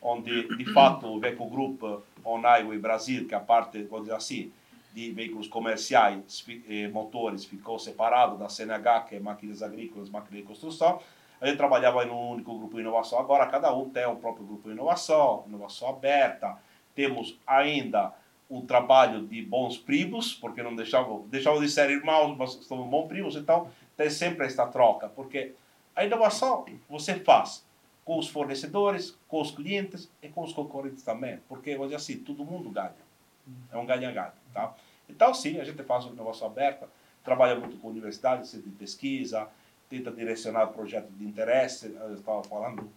onde, 0.00 0.56
de 0.56 0.72
fato, 0.72 1.06
o 1.06 1.16
Iveco 1.18 1.48
Group 1.48 1.82
On 2.24 2.40
Highway 2.40 2.78
Brasil, 2.78 3.26
que 3.26 3.34
é 3.34 3.36
a 3.36 3.40
parte, 3.40 3.82
vamos 3.84 4.06
dizer 4.06 4.16
assim, 4.16 4.52
de 4.94 5.10
veículos 5.10 5.46
comerciais, 5.46 6.44
eh, 6.68 6.88
motores, 6.88 7.44
ficou 7.44 7.78
separado 7.78 8.38
da 8.38 8.48
CNH, 8.48 9.00
que 9.00 9.16
é 9.16 9.20
máquinas 9.20 9.62
agrícolas, 9.62 10.08
máquinas 10.08 10.40
de 10.40 10.46
construção. 10.46 11.00
A 11.38 11.46
gente 11.46 11.58
trabalhava 11.58 12.02
em 12.02 12.08
um 12.08 12.30
único 12.30 12.56
grupo 12.56 12.76
de 12.76 12.80
inovação, 12.80 13.18
agora 13.18 13.46
cada 13.46 13.74
um 13.74 13.90
tem 13.90 14.06
o 14.06 14.16
próprio 14.16 14.46
grupo 14.46 14.68
de 14.68 14.74
inovação, 14.74 15.44
inovação 15.46 15.90
aberta. 15.90 16.56
Temos 16.94 17.38
ainda 17.46 18.14
um 18.48 18.64
trabalho 18.64 19.26
de 19.26 19.42
bons 19.42 19.76
primos, 19.76 20.32
porque 20.32 20.62
não 20.62 20.74
deixavam, 20.74 21.26
deixavam 21.28 21.60
de 21.60 21.68
ser 21.68 21.90
irmãos, 21.90 22.34
mas 22.34 22.52
somos 22.64 22.88
bons 22.88 23.06
primos, 23.06 23.36
então 23.36 23.68
tem 23.98 24.08
sempre 24.08 24.46
esta 24.46 24.66
troca, 24.66 25.08
porque 25.10 25.52
a 25.94 26.06
inovação 26.06 26.64
você 26.88 27.16
faz 27.16 27.65
com 28.06 28.18
os 28.18 28.28
fornecedores, 28.28 29.18
com 29.26 29.42
os 29.42 29.50
clientes 29.50 30.08
e 30.22 30.28
com 30.28 30.44
os 30.44 30.52
concorrentes 30.52 31.02
também, 31.02 31.40
porque 31.48 31.76
hoje 31.76 31.96
assim, 31.96 32.16
todo 32.18 32.44
mundo 32.44 32.70
ganha. 32.70 32.94
É 33.70 33.76
um 33.76 33.84
ganha-ganha, 33.84 34.32
tá? 34.54 34.74
Então, 35.08 35.34
sim, 35.34 35.58
a 35.58 35.64
gente 35.64 35.82
faz 35.82 36.04
uma 36.04 36.14
inovação 36.14 36.46
aberta, 36.46 36.88
trabalha 37.24 37.58
muito 37.58 37.76
com 37.78 37.88
universidades, 37.88 38.50
centro 38.50 38.70
de 38.70 38.76
pesquisa, 38.76 39.48
tenta 39.90 40.12
direcionar 40.12 40.68
projetos 40.68 41.16
de 41.18 41.24
interesse, 41.24 41.86
eu 42.00 42.14
estava 42.14 42.44
falando 42.44 42.82
um 42.82 42.90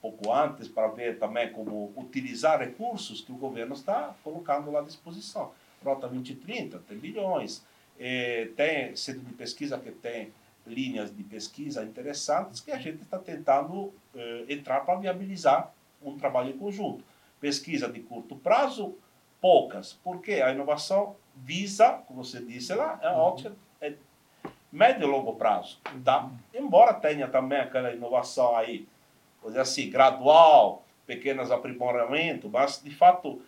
pouco 0.00 0.32
antes, 0.32 0.66
para 0.66 0.88
ver 0.88 1.16
também 1.16 1.52
como 1.52 1.92
utilizar 1.96 2.58
recursos 2.58 3.20
que 3.20 3.30
o 3.30 3.36
governo 3.36 3.74
está 3.74 4.16
colocando 4.24 4.70
lá 4.72 4.80
à 4.80 4.82
disposição. 4.82 5.52
Rota 5.84 6.08
2030 6.08 6.80
tem 6.88 6.98
bilhões, 6.98 7.64
eh, 7.98 8.50
tem 8.56 8.96
centro 8.96 9.22
de 9.22 9.32
pesquisa 9.32 9.78
que 9.78 9.92
tem 9.92 10.32
linhas 10.66 11.14
de 11.14 11.22
pesquisa 11.22 11.84
interessantes 11.84 12.60
que 12.60 12.72
a 12.72 12.78
gente 12.78 13.02
está 13.02 13.18
tentando 13.18 13.92
eh, 14.16 14.44
entrar 14.48 14.80
para 14.80 14.98
viabilizar 14.98 15.72
um 16.02 16.16
trabalho 16.16 16.50
em 16.50 16.58
conjunto. 16.58 17.04
Pesquisa 17.40 17.88
de 17.88 18.00
curto 18.00 18.36
prazo, 18.36 18.96
poucas, 19.40 19.92
porque 20.04 20.34
a 20.34 20.50
inovação 20.50 21.16
visa, 21.34 22.02
como 22.06 22.24
você 22.24 22.40
disse 22.40 22.74
lá, 22.74 22.98
é 23.02 23.08
ótica 23.08 23.54
é 23.80 23.94
médio 24.72 25.06
e 25.06 25.10
longo 25.10 25.34
prazo, 25.34 25.78
tá? 26.04 26.30
Embora 26.54 26.94
tenha 26.94 27.28
também 27.28 27.58
aquela 27.58 27.92
inovação 27.92 28.56
aí, 28.56 28.86
vou 29.40 29.50
dizer 29.50 29.60
assim, 29.60 29.90
gradual, 29.90 30.84
pequenos 31.06 31.50
aprimoramentos, 31.50 32.50
mas 32.50 32.82
de 32.82 32.90
fato 32.90 33.40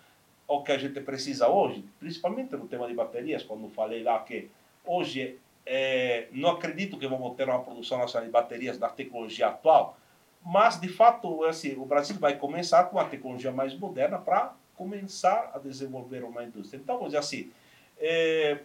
o 0.46 0.62
que 0.62 0.72
a 0.72 0.78
gente 0.78 1.00
precisa 1.00 1.48
hoje, 1.48 1.84
principalmente 1.98 2.56
no 2.56 2.66
tema 2.66 2.86
de 2.86 2.94
baterias, 2.94 3.42
quando 3.42 3.68
falei 3.68 4.02
lá 4.02 4.18
que 4.20 4.50
hoje 4.84 5.38
é, 5.66 6.28
não 6.32 6.50
acredito 6.50 6.98
que 6.98 7.06
vamos 7.06 7.36
ter 7.36 7.44
uma 7.44 7.60
produção 7.60 7.98
nacional 7.98 8.26
de 8.26 8.32
baterias 8.32 8.78
da 8.78 8.88
tecnologia 8.88 9.48
atual, 9.48 9.98
mas 10.44 10.80
de 10.80 10.88
fato 10.88 11.44
assim, 11.44 11.74
o 11.76 11.84
Brasil 11.84 12.16
vai 12.16 12.36
começar 12.36 12.84
com 12.84 12.96
uma 12.96 13.04
tecnologia 13.04 13.52
mais 13.52 13.74
moderna 13.74 14.18
para 14.18 14.54
começar 14.76 15.50
a 15.54 15.58
desenvolver 15.58 16.22
uma 16.22 16.44
indústria. 16.44 16.78
Então, 16.78 16.96
vamos 16.96 17.08
dizer 17.08 17.18
assim, 17.18 17.50
é, 17.98 18.60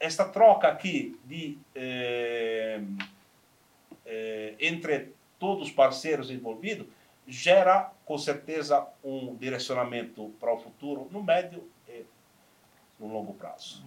esta 0.00 0.24
troca 0.24 0.68
aqui 0.68 1.18
de, 1.24 1.58
é, 1.74 2.80
é, 4.04 4.54
entre 4.58 5.12
todos 5.38 5.68
os 5.68 5.72
parceiros 5.72 6.30
envolvidos 6.30 6.86
gera, 7.26 7.90
com 8.04 8.16
certeza, 8.16 8.86
um 9.02 9.34
direcionamento 9.34 10.32
para 10.38 10.52
o 10.52 10.58
futuro 10.58 11.08
no 11.10 11.22
médio 11.22 11.68
no 12.98 13.12
longo 13.12 13.34
prazo. 13.34 13.84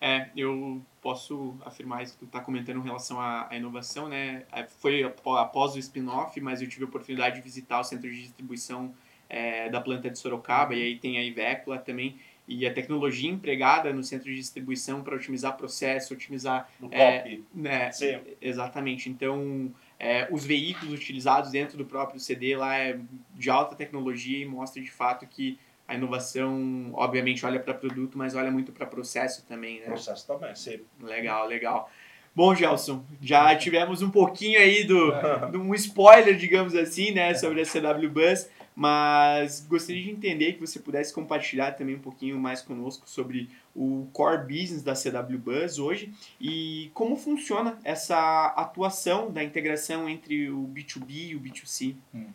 É, 0.00 0.28
eu 0.36 0.80
posso 1.00 1.56
afirmar 1.64 2.02
isso 2.02 2.14
que 2.14 2.20
tu 2.20 2.24
está 2.24 2.40
comentando 2.40 2.78
em 2.78 2.84
relação 2.84 3.20
à, 3.20 3.48
à, 3.50 3.56
inovação, 3.56 4.08
né? 4.08 4.44
É, 4.50 4.64
foi 4.64 5.02
após 5.02 5.74
o 5.74 5.78
spin-off, 5.78 6.40
mas 6.40 6.62
eu 6.62 6.68
tive 6.68 6.84
a 6.84 6.88
oportunidade 6.88 7.36
de 7.36 7.42
visitar 7.42 7.80
o 7.80 7.84
centro 7.84 8.10
de 8.10 8.22
distribuição 8.22 8.94
é, 9.28 9.68
da 9.68 9.80
planta 9.80 10.10
de 10.10 10.18
Sorocaba, 10.18 10.74
e 10.74 10.82
aí 10.82 10.98
tem 10.98 11.18
a 11.18 11.22
Ivecula 11.22 11.78
também, 11.78 12.18
e 12.48 12.66
a 12.66 12.72
tecnologia 12.72 13.30
empregada 13.30 13.92
no 13.92 14.02
centro 14.02 14.28
de 14.28 14.36
distribuição 14.36 15.02
para 15.02 15.14
otimizar 15.14 15.56
processo, 15.56 16.12
otimizar... 16.12 16.70
No 16.80 16.88
é, 16.92 17.38
né, 17.54 17.92
Sim. 17.92 18.18
Exatamente. 18.40 19.08
Então, 19.08 19.72
é, 19.98 20.26
os 20.30 20.44
veículos 20.44 20.94
utilizados 20.94 21.50
dentro 21.50 21.78
do 21.78 21.84
próprio 21.84 22.18
CD 22.18 22.56
lá 22.56 22.76
é 22.76 22.98
de 23.34 23.48
alta 23.48 23.76
tecnologia 23.76 24.38
e 24.38 24.44
mostra 24.44 24.82
de 24.82 24.90
fato 24.90 25.26
que 25.26 25.58
a 25.86 25.94
inovação, 25.94 26.90
obviamente, 26.94 27.44
olha 27.44 27.60
para 27.60 27.74
produto, 27.74 28.16
mas 28.16 28.34
olha 28.34 28.50
muito 28.50 28.72
para 28.72 28.86
processo 28.86 29.44
também, 29.46 29.80
né? 29.80 29.86
Processo 29.86 30.26
também, 30.26 30.54
sim. 30.54 30.80
Legal, 31.00 31.46
legal. 31.46 31.90
Bom, 32.34 32.54
Gelson, 32.54 33.04
já 33.20 33.54
tivemos 33.54 34.00
um 34.00 34.10
pouquinho 34.10 34.58
aí 34.58 34.84
do, 34.84 35.12
do 35.52 35.60
um 35.60 35.74
spoiler, 35.74 36.36
digamos 36.36 36.74
assim, 36.74 37.10
né, 37.10 37.34
sobre 37.34 37.60
a 37.60 37.64
CW 37.64 38.08
Bus. 38.08 38.48
Mas 38.74 39.66
gostaria 39.68 40.02
de 40.02 40.10
entender 40.10 40.54
que 40.54 40.60
você 40.60 40.78
pudesse 40.78 41.12
compartilhar 41.12 41.72
também 41.72 41.96
um 41.96 42.00
pouquinho 42.00 42.38
mais 42.38 42.62
conosco 42.62 43.08
sobre 43.08 43.50
o 43.76 44.08
core 44.12 44.46
business 44.46 44.82
da 44.82 44.94
CW 44.94 45.38
Buzz 45.38 45.78
hoje 45.78 46.12
e 46.40 46.90
como 46.94 47.16
funciona 47.16 47.78
essa 47.84 48.46
atuação 48.56 49.30
da 49.30 49.44
integração 49.44 50.08
entre 50.08 50.48
o 50.48 50.66
B2B 50.68 51.10
e 51.10 51.36
o 51.36 51.40
B2C. 51.40 51.96
Hum. 52.14 52.28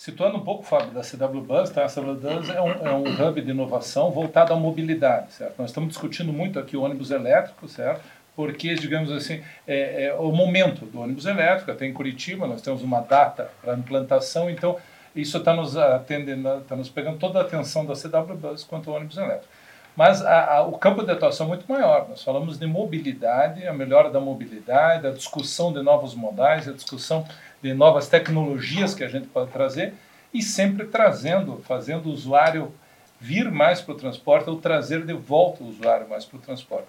Situando 0.00 0.38
um 0.38 0.40
pouco, 0.40 0.62
Fábio, 0.62 0.92
da 0.92 1.02
CW 1.02 1.42
Buzz, 1.42 1.68
tá? 1.68 1.84
a 1.84 1.86
CW 1.86 2.14
Buzz 2.14 2.48
é 2.48 2.58
um, 2.58 2.70
é 2.70 2.90
um 2.90 3.28
hub 3.28 3.42
de 3.42 3.50
inovação 3.50 4.10
voltado 4.10 4.50
à 4.50 4.56
mobilidade, 4.56 5.34
certo? 5.34 5.56
Nós 5.58 5.68
estamos 5.68 5.90
discutindo 5.90 6.32
muito 6.32 6.58
aqui 6.58 6.74
o 6.74 6.80
ônibus 6.80 7.10
elétrico, 7.10 7.68
certo? 7.68 8.00
porque, 8.34 8.74
digamos 8.76 9.12
assim, 9.12 9.42
é, 9.68 10.06
é, 10.06 10.14
o 10.14 10.32
momento 10.32 10.86
do 10.86 11.02
ônibus 11.02 11.26
elétrico, 11.26 11.70
até 11.70 11.84
em 11.84 11.92
Curitiba, 11.92 12.46
nós 12.46 12.62
temos 12.62 12.82
uma 12.82 13.02
data 13.02 13.50
para 13.60 13.74
implantação, 13.74 14.48
então 14.48 14.78
isso 15.14 15.36
está 15.36 15.52
nos 15.52 15.76
atendendo, 15.76 16.48
está 16.60 16.74
nos 16.74 16.88
pegando 16.88 17.18
toda 17.18 17.38
a 17.38 17.42
atenção 17.42 17.84
da 17.84 17.92
CW 17.92 18.36
Bus 18.36 18.64
quanto 18.64 18.88
ao 18.88 18.96
ônibus 18.96 19.18
elétrico. 19.18 19.52
Mas 19.94 20.24
a, 20.24 20.54
a, 20.54 20.62
o 20.62 20.78
campo 20.78 21.02
de 21.02 21.10
atuação 21.10 21.44
é 21.44 21.48
muito 21.50 21.70
maior. 21.70 22.08
Nós 22.08 22.22
falamos 22.22 22.58
de 22.58 22.66
mobilidade, 22.66 23.66
a 23.66 23.74
melhora 23.74 24.08
da 24.08 24.18
mobilidade, 24.18 25.06
a 25.06 25.10
discussão 25.10 25.74
de 25.74 25.82
novos 25.82 26.14
modais, 26.14 26.66
a 26.66 26.72
discussão 26.72 27.26
de 27.62 27.74
novas 27.74 28.08
tecnologias 28.08 28.94
que 28.94 29.04
a 29.04 29.08
gente 29.08 29.26
pode 29.28 29.50
trazer 29.50 29.94
e 30.32 30.42
sempre 30.42 30.86
trazendo, 30.86 31.62
fazendo 31.66 32.08
o 32.08 32.12
usuário 32.12 32.72
vir 33.20 33.50
mais 33.50 33.80
para 33.80 33.92
o 33.92 33.96
transporte 33.96 34.48
ou 34.48 34.56
trazer 34.56 35.04
de 35.04 35.12
volta 35.12 35.62
o 35.62 35.68
usuário 35.68 36.08
mais 36.08 36.24
para 36.24 36.38
o 36.38 36.40
transporte. 36.40 36.88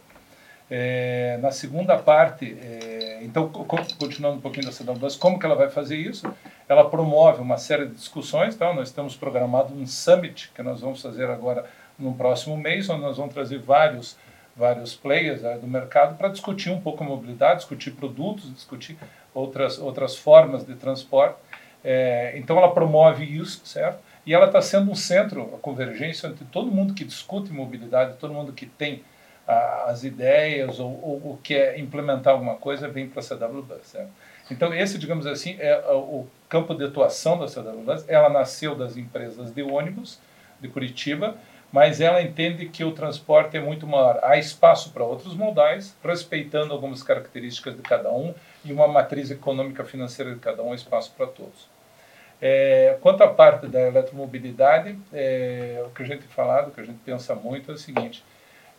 É, 0.74 1.38
na 1.42 1.52
segunda 1.52 1.98
parte, 1.98 2.58
é, 2.62 3.20
então, 3.24 3.50
continuando 3.50 4.38
um 4.38 4.42
pouquinho 4.42 4.66
da 4.66 4.72
CWBus, 4.72 5.18
como 5.18 5.38
que 5.38 5.46
ela 5.46 5.56
vai 5.56 5.70
fazer 5.70 5.98
isso? 5.98 6.34
Ela 6.70 6.90
promove 6.90 7.42
uma 7.42 7.58
série 7.58 7.88
de 7.88 7.96
discussões, 7.96 8.56
tá? 8.56 8.74
nós 8.74 8.90
temos 8.90 9.18
programado 9.18 9.74
um 9.74 9.86
summit 9.86 10.50
que 10.56 10.64
nós 10.64 10.80
vamos 10.80 11.02
fazer 11.02 11.30
agora 11.30 11.66
no 12.00 12.14
próximo 12.14 12.56
mês, 12.56 12.90
onde 12.90 13.02
nós 13.02 13.18
vamos 13.18 13.34
trazer 13.34 13.60
vários, 13.60 14.18
vários 14.56 14.96
players 14.96 15.42
né, 15.42 15.58
do 15.58 15.68
mercado 15.68 16.18
para 16.18 16.30
discutir 16.30 16.70
um 16.70 16.80
pouco 16.80 17.04
a 17.04 17.08
mobilidade, 17.08 17.58
discutir 17.58 17.92
produtos, 17.92 18.54
discutir 18.54 18.98
outras, 19.34 19.80
outras 19.80 20.16
formas 20.16 20.66
de 20.66 20.76
transporte. 20.76 21.38
É, 21.84 22.34
então 22.36 22.58
ela 22.58 22.72
promove 22.72 23.26
isso, 23.26 23.62
certo? 23.66 24.00
E 24.26 24.34
ela 24.34 24.46
está 24.46 24.62
sendo 24.62 24.92
um 24.92 24.96
centro, 24.96 25.56
a 25.56 25.58
convergência 25.58 26.28
entre 26.28 26.46
todo 26.46 26.72
mundo 26.72 26.94
que 26.94 27.04
discute 27.04 27.52
mobilidade, 27.52 28.18
todo 28.18 28.34
mundo 28.34 28.54
que 28.54 28.66
tem 28.66 29.04
as 29.88 30.04
ideias 30.04 30.80
ou, 30.80 30.92
ou, 31.04 31.22
ou, 31.26 31.40
quer 31.44 31.78
implementar 31.78 32.34
alguma 32.34 32.56
coisa 32.56 32.88
vem 32.88 33.08
para 33.08 33.20
a 33.20 33.24
CWBus. 33.24 33.82
Certo? 33.84 34.10
Então, 34.50 34.74
esse, 34.74 34.98
digamos 34.98 35.26
assim, 35.26 35.58
é 35.60 35.76
o 35.92 36.28
campo 36.48 36.74
de 36.74 36.86
atuação 36.86 37.38
da 37.38 37.48
CWBus. 37.48 38.08
Ela 38.08 38.30
nasceu 38.30 38.76
das 38.76 38.96
empresas 38.96 39.52
de 39.52 39.62
ônibus 39.64 40.20
de 40.60 40.68
Curitiba, 40.68 41.36
mas 41.72 42.00
ela 42.00 42.22
entende 42.22 42.68
que 42.68 42.84
o 42.84 42.92
transporte 42.92 43.58
é 43.58 43.60
muito 43.60 43.88
maior. 43.88 44.20
Há 44.24 44.38
espaço 44.38 44.92
para 44.92 45.04
outros 45.04 45.34
modais, 45.34 45.96
respeitando 46.04 46.74
algumas 46.74 47.02
características 47.02 47.76
de 47.76 47.82
cada 47.82 48.12
um 48.12 48.34
e 48.64 48.72
uma 48.72 48.88
matriz 48.88 49.32
econômica 49.32 49.84
financeira 49.84 50.34
de 50.34 50.40
cada 50.40 50.62
um, 50.64 50.74
espaço 50.74 51.12
para 51.16 51.28
todos. 51.28 51.70
É, 52.42 52.98
quanto 53.02 53.22
à 53.24 53.28
parte 53.28 53.68
da 53.68 53.82
eletromobilidade, 53.82 54.98
é, 55.14 55.84
o 55.86 55.90
que 55.92 56.02
a 56.02 56.06
gente 56.06 56.24
falado, 56.24 56.70
o 56.70 56.72
que 56.72 56.82
a 56.82 56.84
gente 56.84 57.00
pensa 57.06 57.36
muito 57.36 57.72
é 57.72 57.76
o 57.76 57.78
seguinte: 57.78 58.24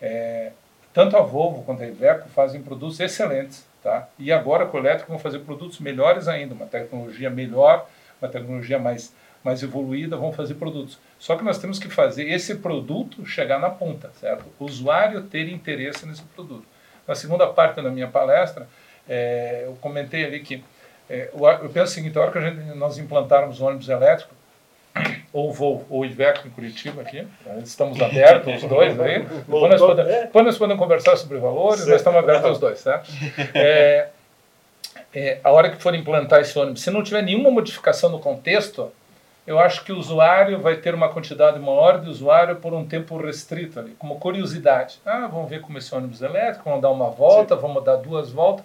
é, 0.00 0.50
tanto 0.92 1.16
a 1.16 1.20
Volvo 1.20 1.62
quanto 1.62 1.82
a 1.82 1.86
Iveco 1.86 2.28
fazem 2.30 2.60
produtos 2.60 2.98
excelentes, 2.98 3.64
tá? 3.82 4.08
E 4.18 4.32
agora 4.32 4.66
com 4.66 4.76
o 4.76 4.80
elétrico 4.80 5.10
vão 5.10 5.18
fazer 5.18 5.40
produtos 5.40 5.78
melhores 5.78 6.26
ainda, 6.26 6.54
uma 6.54 6.66
tecnologia 6.66 7.30
melhor, 7.30 7.88
uma 8.20 8.30
tecnologia 8.30 8.78
mais 8.78 9.14
mais 9.42 9.62
evoluída, 9.62 10.16
vão 10.16 10.32
fazer 10.32 10.54
produtos. 10.54 10.98
Só 11.18 11.36
que 11.36 11.44
nós 11.44 11.58
temos 11.58 11.78
que 11.78 11.88
fazer 11.88 12.28
esse 12.30 12.56
produto 12.56 13.26
chegar 13.26 13.58
na 13.58 13.70
ponta, 13.70 14.10
certo? 14.20 14.44
O 14.58 14.64
usuário 14.64 15.22
ter 15.22 15.48
interesse 15.48 16.06
nesse 16.06 16.22
produto. 16.22 16.64
Na 17.06 17.14
segunda 17.14 17.46
parte 17.48 17.82
da 17.82 17.90
minha 17.90 18.06
palestra, 18.06 18.68
é, 19.08 19.62
eu 19.66 19.76
comentei 19.80 20.24
ali 20.24 20.40
que 20.40 20.62
é, 21.10 21.30
eu 21.32 21.68
penso 21.68 21.92
o 21.92 21.94
seguinte, 21.94 22.16
a 22.16 22.22
hora 22.22 22.30
que 22.30 22.38
a 22.38 22.40
gente, 22.40 22.60
nós 22.76 22.96
implantarmos 22.98 23.60
o 23.60 23.66
ônibus 23.66 23.88
elétrico, 23.88 24.34
ou 25.32 25.52
voo 25.52 25.84
ou 25.90 26.04
Iveco 26.04 26.46
em 26.46 26.50
Curitiba 26.50 27.02
aqui. 27.02 27.26
Estamos 27.62 28.00
abertos 28.02 28.62
os 28.62 28.68
dois 28.68 28.98
aí. 29.00 29.20
Depois 29.20 29.70
nós, 29.70 29.80
podemos, 29.80 30.12
depois 30.12 30.44
nós 30.44 30.58
podemos 30.58 30.82
conversar 30.82 31.16
sobre 31.16 31.38
valores, 31.38 31.80
certo. 31.80 31.90
nós 31.90 32.00
estamos 32.00 32.18
abertos 32.18 32.50
os 32.52 32.58
dois, 32.58 32.82
tá? 32.82 33.02
É, 33.54 34.08
é, 35.14 35.38
a 35.44 35.50
hora 35.50 35.70
que 35.70 35.76
for 35.76 35.94
implantar 35.94 36.40
esse 36.40 36.58
ônibus, 36.58 36.82
se 36.82 36.90
não 36.90 37.02
tiver 37.02 37.22
nenhuma 37.22 37.50
modificação 37.50 38.08
no 38.08 38.18
contexto, 38.18 38.90
eu 39.46 39.58
acho 39.58 39.84
que 39.84 39.92
o 39.92 39.98
usuário 39.98 40.60
vai 40.60 40.76
ter 40.76 40.94
uma 40.94 41.08
quantidade 41.08 41.58
maior 41.58 42.00
de 42.00 42.08
usuário 42.08 42.56
por 42.56 42.72
um 42.72 42.86
tempo 42.86 43.16
restrito 43.18 43.78
ali, 43.80 43.94
como 43.98 44.18
curiosidade. 44.18 45.00
Ah, 45.04 45.26
vamos 45.26 45.50
ver 45.50 45.60
como 45.60 45.76
esse 45.76 45.94
ônibus 45.94 46.22
elétrico, 46.22 46.64
vamos 46.64 46.80
dar 46.80 46.90
uma 46.90 47.10
volta, 47.10 47.54
Sim. 47.54 47.60
vamos 47.60 47.84
dar 47.84 47.96
duas 47.96 48.30
voltas. 48.30 48.64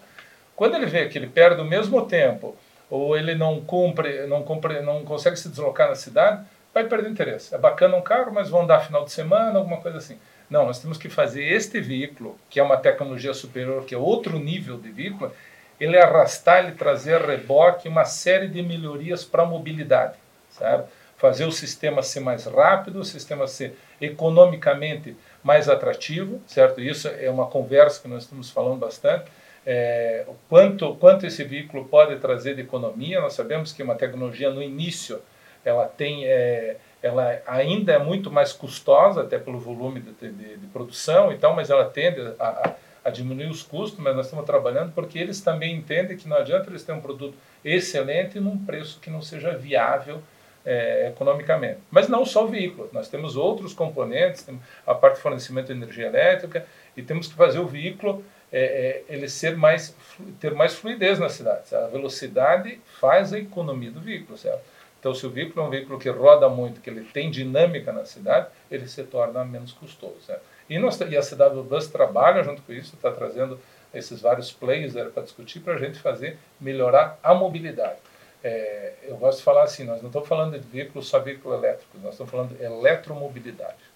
Quando 0.58 0.74
ele 0.74 0.88
vê 0.88 1.08
que 1.08 1.16
ele 1.20 1.28
perde 1.28 1.62
o 1.62 1.64
mesmo 1.64 2.08
tempo 2.08 2.56
ou 2.90 3.16
ele 3.16 3.36
não 3.36 3.62
cumpre, 3.62 4.26
não 4.26 4.42
cumpre, 4.42 4.82
não 4.82 5.06
consegue 5.06 5.38
se 5.38 5.48
deslocar 5.50 5.88
na 5.88 5.94
cidade, 5.94 6.44
vai 6.74 6.84
perder 6.84 7.12
interesse. 7.12 7.54
É 7.54 7.60
bacana 7.60 7.96
um 7.96 8.02
carro, 8.02 8.34
mas 8.34 8.50
vão 8.50 8.66
dar 8.66 8.80
final 8.80 9.06
de 9.06 9.12
semana, 9.12 9.60
alguma 9.60 9.78
coisa 9.78 10.00
assim. 10.00 10.18
Não, 10.50 10.66
nós 10.66 10.80
temos 10.80 10.98
que 10.98 11.10
fazer 11.10 11.44
este 11.44 11.80
veículo, 11.80 12.40
que 12.50 12.60
é 12.60 12.64
uma 12.64 12.76
tecnologia 12.76 13.36
superior, 13.36 13.86
que 13.86 13.94
é 13.94 13.98
outro 14.00 14.40
nível 14.40 14.80
de 14.80 14.90
veículo, 14.90 15.32
ele 15.80 15.96
arrastar, 15.96 16.66
ele 16.66 16.72
trazer 16.72 17.22
reboque 17.22 17.88
uma 17.88 18.06
série 18.06 18.48
de 18.48 18.64
melhorias 18.64 19.24
para 19.24 19.44
a 19.44 19.46
mobilidade, 19.46 20.18
sabe? 20.50 20.86
Fazer 21.18 21.46
o 21.46 21.52
sistema 21.52 22.02
ser 22.02 22.22
mais 22.22 22.46
rápido, 22.46 23.00
o 23.00 23.06
sistema 23.06 23.46
ser 23.46 23.78
economicamente 24.02 25.16
mais 25.44 25.70
atrativo, 25.70 26.42
certo? 26.48 26.82
Isso 26.82 27.08
é 27.08 27.30
uma 27.30 27.46
conversa 27.46 28.02
que 28.02 28.08
nós 28.08 28.24
estamos 28.24 28.50
falando 28.50 28.80
bastante 28.80 29.30
é, 29.70 30.24
o 30.30 30.36
quanto, 30.48 30.96
quanto 30.96 31.26
esse 31.26 31.44
veículo 31.44 31.84
pode 31.84 32.16
trazer 32.20 32.56
de 32.56 32.62
economia. 32.62 33.20
Nós 33.20 33.34
sabemos 33.34 33.74
que 33.74 33.84
uma 33.84 33.96
tecnologia 33.96 34.50
no 34.50 34.64
início 34.64 35.22
ela 35.66 35.86
tem, 35.86 36.24
é, 36.26 36.78
ela 37.04 37.42
ainda 37.46 37.92
é 37.92 38.00
muito 38.00 38.32
mais 38.32 38.54
custosa, 38.54 39.24
até 39.24 39.38
pelo 39.38 39.60
volume 39.60 40.00
de, 40.00 40.32
de, 40.32 40.58
de 40.58 40.68
produção 40.68 41.34
e 41.34 41.38
tal, 41.38 41.54
mas 41.54 41.70
ela 41.70 41.84
tende 41.84 42.22
a, 42.40 42.48
a, 42.48 42.76
a, 43.04 43.10
diminuir 43.10 43.50
os 43.50 43.62
custos. 43.62 44.00
Mas 44.00 44.16
nós 44.16 44.28
estamos 44.28 44.46
trabalhando 44.46 44.94
porque 44.94 45.20
eles 45.20 45.42
também 45.42 45.76
entendem 45.76 46.16
que 46.16 46.30
não 46.30 46.38
adianta 46.38 46.70
eles 46.70 46.84
terem 46.84 47.00
um 47.00 47.04
produto 47.04 47.38
excelente 47.66 48.40
num 48.40 48.58
preço 48.58 49.02
que 49.02 49.10
não 49.10 49.22
seja 49.22 49.52
viável 49.58 50.22
é, 50.66 51.10
economicamente. 51.10 51.80
Mas 51.92 52.08
não 52.08 52.26
só 52.26 52.46
o 52.46 52.48
veículo, 52.48 52.90
nós 52.94 53.10
temos 53.10 53.36
outros 53.36 53.74
componentes, 53.74 54.48
a 54.86 54.96
parte 54.96 55.16
de 55.16 55.22
fornecimento 55.22 55.68
de 55.68 55.74
energia 55.74 56.08
elétrica 56.08 56.66
e 56.96 57.02
temos 57.02 57.28
que 57.28 57.34
fazer 57.34 57.60
o 57.60 57.68
veículo 57.68 58.24
é, 58.52 59.04
é, 59.10 59.14
ele 59.14 59.28
ser 59.28 59.56
mais, 59.58 59.96
ter 60.40 60.54
mais 60.54 60.76
fluidez 60.76 61.20
na 61.20 61.30
cidade. 61.30 61.68
Certo? 61.68 61.84
A 61.84 61.88
velocidade 61.88 62.80
faz 63.00 63.34
a 63.34 63.40
economia 63.40 63.92
do 63.92 64.00
veículo, 64.00 64.38
certo? 64.38 64.62
Então, 65.00 65.14
se 65.14 65.26
o 65.26 65.30
veículo 65.30 65.64
é 65.64 65.68
um 65.68 65.70
veículo 65.70 66.00
que 66.00 66.10
roda 66.10 66.50
muito, 66.50 66.82
que 66.82 66.90
ele 66.90 67.04
tem 67.04 67.30
dinâmica 67.30 67.92
na 67.92 68.04
cidade, 68.06 68.48
ele 68.70 68.88
se 68.88 69.04
torna 69.04 69.46
menos 69.46 69.72
custoso. 69.72 70.20
Certo? 70.26 70.42
E, 70.70 70.80
nós, 70.80 71.00
e 71.00 71.18
a 71.18 71.22
CW 71.22 71.64
Bus 71.64 71.88
trabalha 71.88 72.44
junto 72.44 72.62
com 72.62 72.74
isso, 72.74 72.96
está 72.96 73.12
trazendo 73.12 73.60
esses 73.94 74.22
vários 74.22 74.52
players 74.52 74.94
para 75.14 75.24
discutir 75.24 75.60
para 75.60 75.76
a 75.76 75.78
gente 75.78 76.00
fazer 76.00 76.38
melhorar 76.60 77.18
a 77.24 77.34
mobilidade. 77.34 77.98
É, 78.44 78.94
eu 79.04 79.18
gosto 79.18 79.40
de 79.40 79.44
falar 79.44 79.64
assim, 79.64 79.84
nós 79.84 80.02
não 80.02 80.10
estamos 80.10 80.28
falando 80.28 80.60
de 80.60 80.68
veículo 80.68 81.04
só 81.04 81.20
veículo 81.20 81.56
elétrico, 81.56 81.98
nós 82.04 82.14
estamos 82.14 82.32
falando 82.32 82.56
de 82.56 82.64
eletromobilidade. 82.64 83.88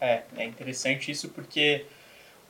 É, 0.00 0.22
é 0.36 0.44
interessante 0.44 1.10
isso 1.10 1.28
porque 1.28 1.84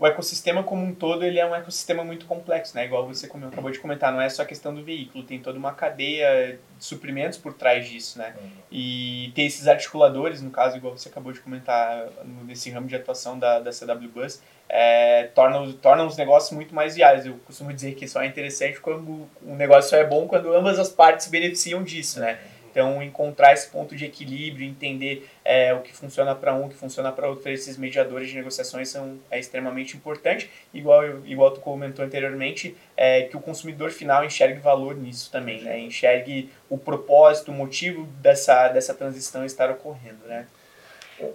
o 0.01 0.07
ecossistema 0.07 0.63
como 0.63 0.83
um 0.83 0.95
todo 0.95 1.23
ele 1.27 1.39
é 1.39 1.45
um 1.45 1.55
ecossistema 1.55 2.03
muito 2.03 2.25
complexo, 2.25 2.75
né? 2.75 2.87
Igual 2.87 3.07
você 3.07 3.27
acabou 3.27 3.71
de 3.71 3.79
comentar, 3.79 4.11
não 4.11 4.21
é 4.21 4.31
só 4.31 4.41
a 4.41 4.47
questão 4.47 4.75
do 4.75 4.83
veículo, 4.83 5.23
tem 5.23 5.39
toda 5.39 5.59
uma 5.59 5.75
cadeia 5.75 6.59
de 6.79 6.85
suprimentos 6.85 7.37
por 7.37 7.53
trás 7.53 7.87
disso, 7.87 8.19
né? 8.19 8.35
Uhum. 8.41 8.51
E 8.73 9.31
tem 9.35 9.45
esses 9.45 9.69
articuladores, 9.69 10.41
no 10.41 10.51
caso, 10.51 10.79
igual 10.79 10.97
você 10.97 11.11
acabou 11.11 11.35
de 11.35 11.41
comentar 11.41 12.09
nesse 12.47 12.71
ramo 12.71 12.87
de 12.87 12.97
atuação 12.97 13.39
da, 13.39 13.61
da 13.61 13.71
CW 13.73 14.09
Bus, 14.09 14.41
é, 14.71 15.25
torna, 15.35 15.71
torna 15.75 16.05
os 16.05 16.17
negócios 16.17 16.53
muito 16.53 16.75
mais 16.75 16.97
viáveis. 16.97 17.27
Eu 17.27 17.35
costumo 17.45 17.71
dizer 17.71 17.95
que 17.95 18.09
só 18.09 18.23
é 18.23 18.27
interessante 18.27 18.81
quando 18.81 19.29
o 19.43 19.55
negócio 19.55 19.91
só 19.91 19.97
é 19.97 20.05
bom 20.05 20.27
quando 20.27 20.55
ambas 20.55 20.79
as 20.79 20.89
partes 20.89 21.27
se 21.27 21.31
beneficiam 21.31 21.83
disso, 21.83 22.21
né? 22.21 22.39
Então, 22.71 23.03
encontrar 23.03 23.53
esse 23.53 23.69
ponto 23.69 23.97
de 23.97 24.05
equilíbrio, 24.05 24.67
entender 24.67 25.29
é, 25.45 25.75
o 25.75 25.81
que 25.81 25.93
funciona 25.93 26.35
para 26.35 26.55
um, 26.55 26.67
o 26.67 26.69
que 26.69 26.77
funciona 26.77 27.11
para 27.11 27.29
outro, 27.29 27.51
esses 27.51 27.77
mediadores 27.77 28.29
de 28.29 28.37
negociações 28.37 28.89
são 28.89 29.19
é 29.31 29.39
extremamente 29.39 29.97
importante. 29.97 30.49
Igual, 30.73 31.27
igual 31.27 31.51
tu 31.51 31.61
comentou 31.61 32.05
anteriormente, 32.05 32.77
é, 32.97 33.23
que 33.23 33.37
o 33.37 33.41
consumidor 33.41 33.91
final 33.91 34.25
enxergue 34.25 34.61
valor 34.61 34.97
nisso 34.97 35.31
também, 35.31 35.63
né? 35.63 35.79
enxergue 35.81 36.51
o 36.69 36.79
propósito, 36.79 37.51
o 37.51 37.55
motivo 37.55 38.07
dessa, 38.21 38.69
dessa 38.69 38.95
transição 38.95 39.45
estar 39.45 39.71
ocorrendo. 39.71 40.25
Né? 40.27 40.47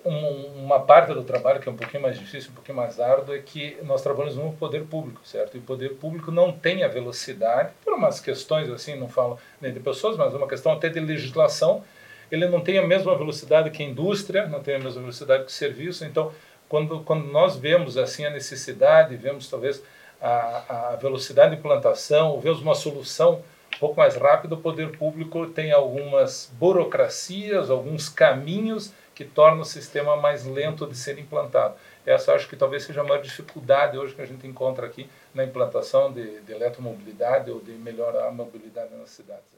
Uma 0.04 0.80
parte 0.80 1.14
do 1.14 1.24
trabalho 1.24 1.60
que 1.60 1.70
é 1.70 1.72
um 1.72 1.76
pouquinho 1.76 2.04
mais 2.04 2.18
difícil, 2.18 2.52
um 2.52 2.56
pouquinho 2.56 2.78
mais 2.78 3.00
árduo, 3.00 3.36
é 3.36 3.40
que 3.40 3.78
nós 3.84 4.02
trabalhamos 4.02 4.36
no 4.36 4.54
poder 4.54 4.86
público, 4.86 5.22
certo? 5.24 5.56
E 5.56 5.60
o 5.60 5.64
poder 5.64 5.96
público 5.96 6.32
não 6.32 6.52
tem 6.52 6.84
a 6.84 6.88
velocidade, 6.88 7.72
por 7.84 7.94
umas 7.94 8.20
questões 8.20 8.70
assim, 8.70 8.96
não 8.96 9.08
falo 9.08 9.38
nem 9.62 9.72
de 9.72 9.80
pessoas, 9.80 10.18
mas 10.18 10.34
uma 10.34 10.48
questão 10.48 10.72
até 10.72 10.90
de 10.90 11.00
legislação, 11.00 11.84
ele 12.32 12.48
não 12.48 12.62
tem 12.62 12.78
a 12.78 12.88
mesma 12.88 13.16
velocidade 13.16 13.70
que 13.70 13.84
a 13.84 13.86
indústria, 13.86 14.48
não 14.48 14.62
tem 14.62 14.76
a 14.76 14.80
mesma 14.80 15.02
velocidade 15.02 15.44
que 15.44 15.52
o 15.52 15.54
serviço. 15.54 16.04
Então, 16.06 16.32
quando, 16.68 17.02
quando 17.02 17.26
nós 17.26 17.56
vemos 17.56 17.98
assim 17.98 18.26
a 18.26 18.30
necessidade, 18.30 19.16
vemos 19.16 19.50
talvez 19.50 19.84
a, 20.22 20.94
a 20.94 20.96
velocidade 20.96 21.52
de 21.52 21.60
implantação, 21.60 22.40
vemos 22.40 22.62
uma 22.62 22.74
solução 22.74 23.44
um 23.76 23.80
pouco 23.80 23.98
mais 23.98 24.16
rápida, 24.16 24.56
o 24.56 24.58
poder 24.58 24.98
público 24.98 25.48
tem 25.48 25.72
algumas 25.72 26.52
burocracias, 26.58 27.70
alguns 27.70 28.08
caminhos 28.08 28.94
que 29.16 29.24
torna 29.24 29.62
o 29.62 29.66
sistema 29.66 30.16
mais 30.18 30.46
lento 30.46 30.86
de 30.86 30.96
ser 30.96 31.18
implantado. 31.18 31.76
Essa 32.06 32.34
acho 32.34 32.48
que 32.48 32.56
talvez 32.56 32.84
seja 32.84 33.02
a 33.02 33.04
maior 33.04 33.22
dificuldade 33.22 33.98
hoje 33.98 34.14
que 34.14 34.22
a 34.22 34.26
gente 34.26 34.46
encontra 34.46 34.86
aqui 34.86 35.10
na 35.34 35.44
implantação 35.44 36.12
de, 36.12 36.42
de 36.42 36.52
eletromobilidade 36.52 37.50
ou 37.50 37.60
de 37.62 37.72
melhorar 37.72 38.28
a 38.28 38.32
mobilidade 38.32 38.94
nas 38.94 39.10
cidades. 39.10 39.56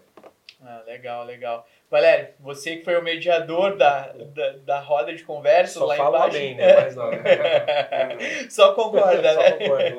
Ah, 0.64 0.82
legal, 0.88 1.24
legal. 1.24 1.68
Valério, 1.90 2.30
você 2.40 2.78
que 2.78 2.84
foi 2.84 2.98
o 2.98 3.04
mediador 3.04 3.78
da, 3.78 4.12
da, 4.12 4.52
da 4.66 4.80
roda 4.80 5.14
de 5.14 5.24
conversa 5.24 5.80
Só 5.80 5.86
lá 5.86 5.96
fala 5.96 6.18
embaixo. 6.18 6.38
bem, 6.38 6.56
né? 6.56 6.82
Mas 6.82 6.96
não. 6.96 7.12
Só 8.50 8.74
concorda, 8.74 9.34
Só 9.34 9.40
né? 9.40 9.52
concordo. 9.52 9.98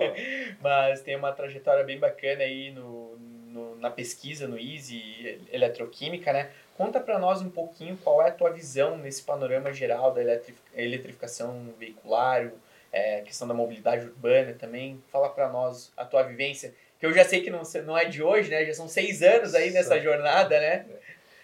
Mas 0.61 1.01
tem 1.03 1.15
uma 1.17 1.33
trajetória 1.33 1.85
bem 1.85 1.99
bacana 1.99 2.43
aí 2.43 2.73
no 2.73 3.08
na 3.81 3.91
pesquisa 3.91 4.47
no 4.47 4.59
Easy 4.59 5.41
Eletroquímica, 5.53 6.33
né? 6.33 6.51
Conta 6.77 7.01
para 7.01 7.19
nós 7.19 7.43
um 7.43 7.51
pouquinho 7.51 7.97
qual 8.05 8.23
é 8.23 8.29
a 8.29 8.33
tua 8.33 8.51
visão 8.51 8.97
nesse 8.97 9.23
panorama 9.23 9.73
geral 9.73 10.13
da 10.13 10.21
eletrificação 10.77 11.75
veicular, 11.79 12.53
é, 12.93 13.21
questão 13.23 13.49
da 13.49 13.55
mobilidade 13.55 14.07
urbana 14.07 14.53
também. 14.53 15.03
Fala 15.11 15.29
para 15.29 15.49
nós 15.49 15.93
a 15.97 16.05
tua 16.05 16.23
vivência, 16.23 16.73
que 17.01 17.07
eu 17.07 17.13
já 17.13 17.25
sei 17.25 17.41
que 17.41 17.51
não, 17.51 17.63
não 17.85 17.99
é 17.99 18.05
de 18.05 18.23
hoje, 18.23 18.51
né? 18.51 18.65
Já 18.65 18.75
são 18.75 18.87
seis 18.87 19.23
anos 19.23 19.55
aí 19.55 19.71
nessa 19.71 19.99
jornada, 19.99 20.61
né? 20.61 20.87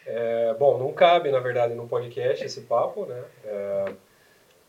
É, 0.06 0.54
bom, 0.54 0.78
não 0.78 0.92
cabe, 0.92 1.30
na 1.30 1.40
verdade, 1.40 1.74
no 1.74 1.88
podcast 1.88 2.44
esse 2.44 2.60
papo, 2.62 3.06
né? 3.06 3.24
É, 3.44 3.92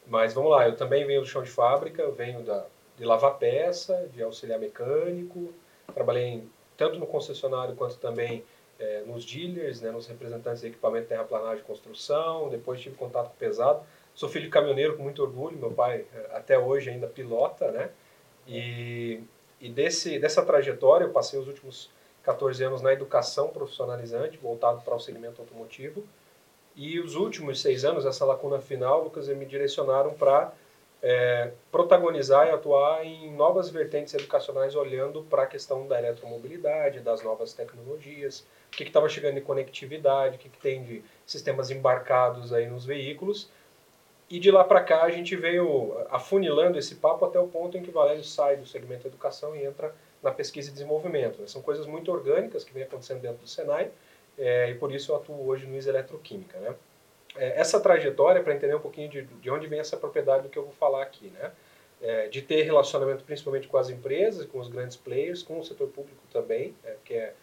mas 0.07 0.33
vamos 0.33 0.51
lá, 0.51 0.67
eu 0.67 0.75
também 0.75 1.05
venho 1.05 1.21
do 1.21 1.27
chão 1.27 1.43
de 1.43 1.49
fábrica, 1.49 2.09
venho 2.11 2.41
da, 2.41 2.65
de 2.97 3.03
lavar 3.03 3.37
peça, 3.37 4.09
de 4.13 4.23
auxiliar 4.23 4.59
mecânico, 4.59 5.53
trabalhei 5.93 6.43
tanto 6.77 6.99
no 6.99 7.07
concessionário 7.07 7.75
quanto 7.75 7.97
também 7.97 8.43
é, 8.79 9.03
nos 9.05 9.25
dealers, 9.25 9.81
né, 9.81 9.91
nos 9.91 10.07
representantes 10.07 10.61
de 10.61 10.67
equipamento 10.67 11.07
terraplanagem 11.07 11.59
e 11.59 11.63
construção, 11.63 12.49
depois 12.49 12.81
tive 12.81 12.95
contato 12.95 13.29
com 13.29 13.35
pesado. 13.35 13.85
Sou 14.13 14.29
filho 14.29 14.45
de 14.45 14.51
caminhoneiro 14.51 14.95
com 14.95 15.03
muito 15.03 15.21
orgulho, 15.21 15.57
meu 15.57 15.71
pai 15.71 16.05
é, 16.13 16.35
até 16.35 16.57
hoje 16.57 16.89
ainda 16.89 17.07
pilota, 17.07 17.71
né? 17.71 17.89
E, 18.47 19.21
e 19.59 19.69
desse, 19.69 20.19
dessa 20.19 20.45
trajetória 20.45 21.05
eu 21.05 21.11
passei 21.11 21.39
os 21.39 21.47
últimos 21.47 21.89
14 22.23 22.63
anos 22.63 22.81
na 22.81 22.91
educação 22.91 23.49
profissionalizante, 23.49 24.37
voltado 24.37 24.81
para 24.81 24.95
o 24.95 24.99
segmento 24.99 25.41
automotivo. 25.41 26.03
E 26.75 26.99
os 26.99 27.15
últimos 27.15 27.61
seis 27.61 27.85
anos, 27.85 28.05
essa 28.05 28.25
lacuna 28.25 28.59
final, 28.59 29.03
Lucas, 29.03 29.27
me 29.29 29.45
direcionaram 29.45 30.13
para 30.13 30.51
é, 31.07 31.51
protagonizar 31.71 32.47
e 32.47 32.49
atuar 32.49 33.05
em 33.05 33.31
novas 33.31 33.69
vertentes 33.69 34.11
educacionais, 34.15 34.75
olhando 34.75 35.21
para 35.21 35.43
a 35.43 35.45
questão 35.45 35.85
da 35.85 35.99
eletromobilidade, 35.99 36.99
das 36.99 37.21
novas 37.21 37.53
tecnologias, 37.53 38.39
o 38.73 38.75
que 38.75 38.81
estava 38.81 39.07
chegando 39.07 39.35
de 39.35 39.41
conectividade, 39.41 40.37
o 40.37 40.39
que, 40.39 40.49
que 40.49 40.57
tem 40.57 40.83
de 40.83 41.03
sistemas 41.23 41.69
embarcados 41.69 42.51
aí 42.51 42.65
nos 42.65 42.85
veículos. 42.85 43.51
E 44.27 44.39
de 44.39 44.49
lá 44.49 44.63
para 44.63 44.81
cá 44.81 45.03
a 45.03 45.11
gente 45.11 45.35
veio 45.35 45.95
afunilando 46.09 46.79
esse 46.79 46.95
papo 46.95 47.23
até 47.23 47.39
o 47.39 47.47
ponto 47.47 47.77
em 47.77 47.83
que 47.83 47.91
o 47.91 47.93
Valério 47.93 48.23
sai 48.23 48.57
do 48.57 48.65
segmento 48.65 49.07
educação 49.07 49.55
e 49.55 49.63
entra 49.63 49.93
na 50.23 50.31
pesquisa 50.31 50.71
e 50.71 50.73
desenvolvimento. 50.73 51.39
Né? 51.39 51.45
São 51.45 51.61
coisas 51.61 51.85
muito 51.85 52.11
orgânicas 52.11 52.63
que 52.63 52.73
vem 52.73 52.81
acontecendo 52.81 53.21
dentro 53.21 53.37
do 53.43 53.47
Senai 53.47 53.91
é, 54.39 54.71
e 54.71 54.73
por 54.73 54.91
isso 54.91 55.11
eu 55.11 55.17
atuo 55.17 55.45
hoje 55.45 55.67
no 55.67 55.77
IS 55.77 55.85
Eletroquímica. 55.85 56.57
Né? 56.57 56.73
É, 57.35 57.59
essa 57.59 57.79
trajetória, 57.79 58.41
para 58.41 58.53
entender 58.53 58.75
um 58.75 58.79
pouquinho 58.79 59.09
de, 59.09 59.23
de 59.23 59.49
onde 59.49 59.67
vem 59.67 59.79
essa 59.79 59.97
propriedade 59.97 60.43
do 60.43 60.49
que 60.49 60.57
eu 60.57 60.63
vou 60.63 60.73
falar 60.73 61.03
aqui, 61.03 61.27
né? 61.27 61.51
É, 62.01 62.27
de 62.27 62.41
ter 62.41 62.61
relacionamento 62.63 63.23
principalmente 63.23 63.67
com 63.67 63.77
as 63.77 63.89
empresas, 63.89 64.45
com 64.45 64.59
os 64.59 64.67
grandes 64.67 64.97
players, 64.97 65.41
com 65.41 65.59
o 65.59 65.63
setor 65.63 65.87
público 65.87 66.21
também, 66.31 66.75
é, 66.83 66.95
que 67.03 67.13
é, 67.13 67.33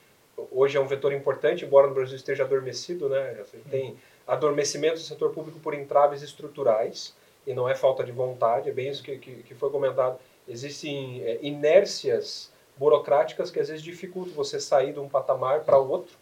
hoje 0.51 0.77
é 0.77 0.81
um 0.81 0.87
vetor 0.87 1.13
importante, 1.13 1.65
embora 1.65 1.87
no 1.87 1.95
Brasil 1.95 2.15
esteja 2.17 2.45
adormecido, 2.45 3.09
né? 3.09 3.43
Tem 3.71 3.97
adormecimento 4.27 4.95
do 4.95 5.01
setor 5.01 5.33
público 5.33 5.59
por 5.59 5.75
entraves 5.75 6.23
estruturais, 6.23 7.15
e 7.47 7.53
não 7.53 7.69
é 7.69 7.75
falta 7.75 8.05
de 8.05 8.13
vontade, 8.13 8.69
é 8.69 8.73
bem 8.73 8.89
isso 8.89 9.03
que, 9.03 9.19
que, 9.19 9.43
que 9.43 9.55
foi 9.55 9.71
comentado. 9.71 10.19
Existem 10.47 11.23
é, 11.25 11.39
inércias 11.43 12.53
burocráticas 12.77 13.51
que 13.51 13.61
às 13.61 13.69
vezes 13.69 13.83
dificultam 13.83 14.33
você 14.33 14.61
sair 14.61 14.93
de 14.93 15.01
um 15.01 15.09
patamar 15.09 15.61
para 15.61 15.79
outro. 15.79 16.17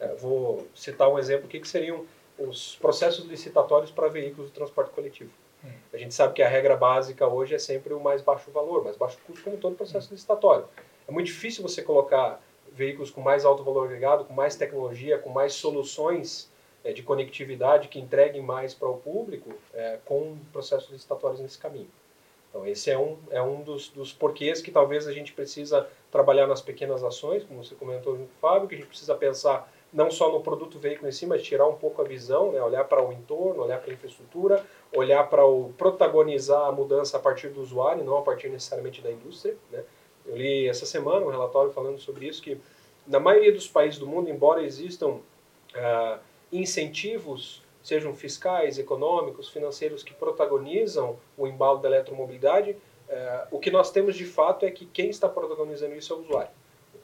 É, 0.00 0.08
vou 0.14 0.66
citar 0.74 1.08
um 1.08 1.18
exemplo, 1.18 1.46
o 1.46 1.48
que, 1.48 1.60
que 1.60 1.68
seriam 1.68 2.04
os 2.48 2.76
processos 2.76 3.24
licitatórios 3.26 3.90
para 3.90 4.08
veículos 4.08 4.48
de 4.50 4.54
transporte 4.54 4.90
coletivo. 4.90 5.30
Hum. 5.64 5.70
A 5.92 5.96
gente 5.96 6.14
sabe 6.14 6.34
que 6.34 6.42
a 6.42 6.48
regra 6.48 6.76
básica 6.76 7.26
hoje 7.26 7.54
é 7.54 7.58
sempre 7.58 7.94
o 7.94 8.00
mais 8.00 8.20
baixo 8.20 8.50
valor, 8.50 8.84
mais 8.84 8.96
baixo 8.96 9.18
custo, 9.26 9.44
como 9.44 9.56
todo 9.56 9.76
processo 9.76 10.08
hum. 10.08 10.14
licitatório. 10.14 10.66
É 11.06 11.12
muito 11.12 11.26
difícil 11.26 11.62
você 11.62 11.82
colocar 11.82 12.42
veículos 12.72 13.10
com 13.10 13.20
mais 13.20 13.44
alto 13.44 13.62
valor 13.62 13.84
agregado, 13.86 14.24
com 14.24 14.32
mais 14.32 14.56
tecnologia, 14.56 15.18
com 15.18 15.30
mais 15.30 15.52
soluções 15.54 16.50
é, 16.84 16.92
de 16.92 17.02
conectividade 17.02 17.88
que 17.88 17.98
entreguem 17.98 18.42
mais 18.42 18.74
para 18.74 18.88
o 18.88 18.96
público 18.96 19.52
é, 19.74 19.98
com 20.04 20.36
processos 20.52 20.90
licitatórios 20.90 21.40
nesse 21.40 21.58
caminho. 21.58 21.90
Então, 22.48 22.66
esse 22.66 22.90
é 22.90 22.98
um, 22.98 23.16
é 23.30 23.42
um 23.42 23.62
dos, 23.62 23.88
dos 23.88 24.12
porquês 24.12 24.60
que 24.60 24.70
talvez 24.70 25.06
a 25.06 25.12
gente 25.12 25.32
precisa 25.32 25.88
trabalhar 26.10 26.46
nas 26.46 26.60
pequenas 26.60 27.02
ações, 27.02 27.44
como 27.44 27.64
você 27.64 27.74
comentou 27.74 28.14
junto 28.14 28.28
com 28.28 28.36
o 28.36 28.40
Fábio, 28.40 28.68
que 28.68 28.74
a 28.74 28.78
gente 28.78 28.88
precisa 28.88 29.14
pensar 29.14 29.72
não 29.92 30.10
só 30.10 30.32
no 30.32 30.40
produto 30.40 30.78
veículo 30.78 31.08
em 31.08 31.12
si, 31.12 31.26
mas 31.26 31.42
tirar 31.42 31.68
um 31.68 31.74
pouco 31.74 32.00
a 32.00 32.04
visão, 32.04 32.50
né? 32.50 32.62
olhar 32.62 32.84
para 32.84 33.06
o 33.06 33.12
entorno, 33.12 33.62
olhar 33.62 33.78
para 33.78 33.90
a 33.90 33.94
infraestrutura, 33.94 34.64
olhar 34.94 35.28
para 35.28 35.44
o 35.44 35.72
protagonizar 35.76 36.66
a 36.66 36.72
mudança 36.72 37.18
a 37.18 37.20
partir 37.20 37.48
do 37.48 37.60
usuário, 37.60 38.02
não 38.02 38.16
a 38.16 38.22
partir 38.22 38.48
necessariamente 38.48 39.02
da 39.02 39.10
indústria. 39.10 39.54
Né? 39.70 39.84
Eu 40.24 40.36
li 40.36 40.66
essa 40.66 40.86
semana 40.86 41.26
um 41.26 41.30
relatório 41.30 41.70
falando 41.72 41.98
sobre 41.98 42.26
isso, 42.26 42.40
que 42.40 42.58
na 43.06 43.20
maioria 43.20 43.52
dos 43.52 43.68
países 43.68 43.98
do 43.98 44.06
mundo, 44.06 44.30
embora 44.30 44.62
existam 44.62 45.18
ah, 45.74 46.18
incentivos, 46.50 47.62
sejam 47.82 48.14
fiscais, 48.14 48.78
econômicos, 48.78 49.50
financeiros, 49.50 50.02
que 50.02 50.14
protagonizam 50.14 51.18
o 51.36 51.46
embalo 51.46 51.78
da 51.80 51.88
eletromobilidade, 51.88 52.76
ah, 53.10 53.48
o 53.50 53.58
que 53.58 53.70
nós 53.70 53.90
temos 53.90 54.16
de 54.16 54.24
fato 54.24 54.64
é 54.64 54.70
que 54.70 54.86
quem 54.86 55.10
está 55.10 55.28
protagonizando 55.28 55.94
isso 55.94 56.14
é 56.14 56.16
o 56.16 56.20
usuário. 56.20 56.50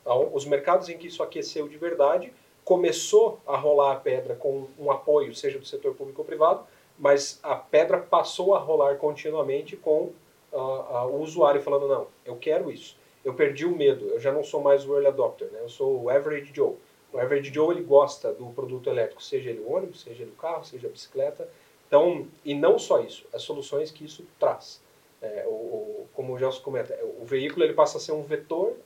Então, 0.00 0.30
os 0.32 0.46
mercados 0.46 0.88
em 0.88 0.96
que 0.96 1.08
isso 1.08 1.22
aqueceu 1.22 1.68
de 1.68 1.76
verdade 1.76 2.32
começou 2.68 3.40
a 3.46 3.56
rolar 3.56 3.92
a 3.92 3.96
pedra 3.96 4.34
com 4.34 4.66
um 4.78 4.90
apoio, 4.90 5.34
seja 5.34 5.58
do 5.58 5.64
setor 5.64 5.94
público 5.94 6.20
ou 6.20 6.26
privado, 6.26 6.66
mas 6.98 7.40
a 7.42 7.54
pedra 7.54 7.96
passou 7.96 8.54
a 8.54 8.58
rolar 8.58 8.96
continuamente 8.96 9.74
com 9.74 10.10
uh, 10.52 10.58
uh, 10.58 11.06
o 11.06 11.22
usuário 11.22 11.62
falando, 11.62 11.88
não, 11.88 12.08
eu 12.26 12.36
quero 12.36 12.70
isso. 12.70 12.94
Eu 13.24 13.32
perdi 13.32 13.64
o 13.64 13.74
medo, 13.74 14.08
eu 14.08 14.20
já 14.20 14.30
não 14.30 14.44
sou 14.44 14.60
mais 14.60 14.86
o 14.86 14.92
early 14.92 15.06
adopter, 15.06 15.48
né? 15.50 15.60
eu 15.62 15.68
sou 15.70 16.02
o 16.02 16.10
average 16.10 16.52
Joe. 16.52 16.74
O 17.10 17.18
average 17.18 17.50
Joe 17.54 17.74
ele 17.74 17.82
gosta 17.82 18.34
do 18.34 18.50
produto 18.50 18.90
elétrico, 18.90 19.22
seja 19.22 19.48
ele 19.48 19.60
o 19.60 19.72
ônibus, 19.72 20.02
seja 20.02 20.22
ele 20.22 20.32
o 20.32 20.34
carro, 20.38 20.62
seja 20.62 20.88
a 20.88 20.90
bicicleta. 20.90 21.48
Então, 21.86 22.28
e 22.44 22.52
não 22.52 22.78
só 22.78 23.00
isso, 23.00 23.24
as 23.32 23.40
soluções 23.40 23.90
que 23.90 24.04
isso 24.04 24.26
traz. 24.38 24.78
É, 25.22 25.46
o, 25.46 25.50
o, 25.50 26.08
como 26.12 26.34
o 26.34 26.38
Gelson 26.38 26.60
comenta, 26.60 26.98
o 27.18 27.24
veículo 27.24 27.64
ele 27.64 27.72
passa 27.72 27.96
a 27.96 28.00
ser 28.00 28.12
um 28.12 28.24
vetor 28.24 28.76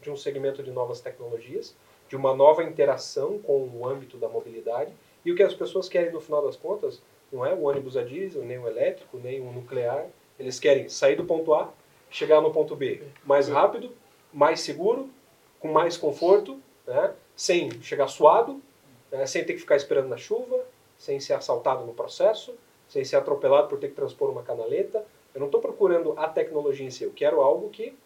de 0.00 0.12
um 0.12 0.16
segmento 0.16 0.62
de 0.62 0.70
novas 0.70 1.00
tecnologias, 1.00 1.74
de 2.12 2.16
uma 2.16 2.34
nova 2.34 2.62
interação 2.62 3.38
com 3.38 3.70
o 3.72 3.88
âmbito 3.88 4.18
da 4.18 4.28
mobilidade. 4.28 4.92
E 5.24 5.32
o 5.32 5.34
que 5.34 5.42
as 5.42 5.54
pessoas 5.54 5.88
querem 5.88 6.12
no 6.12 6.20
final 6.20 6.44
das 6.44 6.56
contas 6.56 7.00
não 7.32 7.44
é 7.46 7.54
o 7.54 7.62
ônibus 7.62 7.96
a 7.96 8.02
diesel, 8.02 8.44
nem 8.44 8.58
o 8.58 8.68
elétrico, 8.68 9.16
nem 9.16 9.40
o 9.40 9.50
nuclear. 9.50 10.06
Eles 10.38 10.60
querem 10.60 10.90
sair 10.90 11.16
do 11.16 11.24
ponto 11.24 11.54
A, 11.54 11.72
chegar 12.10 12.42
no 12.42 12.52
ponto 12.52 12.76
B 12.76 13.02
mais 13.24 13.48
rápido, 13.48 13.92
mais 14.30 14.60
seguro, 14.60 15.08
com 15.58 15.72
mais 15.72 15.96
conforto, 15.96 16.60
né? 16.86 17.14
sem 17.34 17.80
chegar 17.80 18.08
suado, 18.08 18.60
né? 19.10 19.24
sem 19.24 19.42
ter 19.42 19.54
que 19.54 19.60
ficar 19.60 19.76
esperando 19.76 20.08
na 20.08 20.18
chuva, 20.18 20.62
sem 20.98 21.18
ser 21.18 21.32
assaltado 21.32 21.86
no 21.86 21.94
processo, 21.94 22.54
sem 22.90 23.06
ser 23.06 23.16
atropelado 23.16 23.68
por 23.68 23.78
ter 23.78 23.88
que 23.88 23.94
transpor 23.94 24.28
uma 24.28 24.42
canaleta. 24.42 25.02
Eu 25.34 25.38
não 25.40 25.46
estou 25.46 25.62
procurando 25.62 26.12
a 26.18 26.28
tecnologia 26.28 26.86
em 26.86 26.90
si, 26.90 27.04
eu 27.04 27.12
quero 27.16 27.40
algo 27.40 27.70
que 27.70 27.96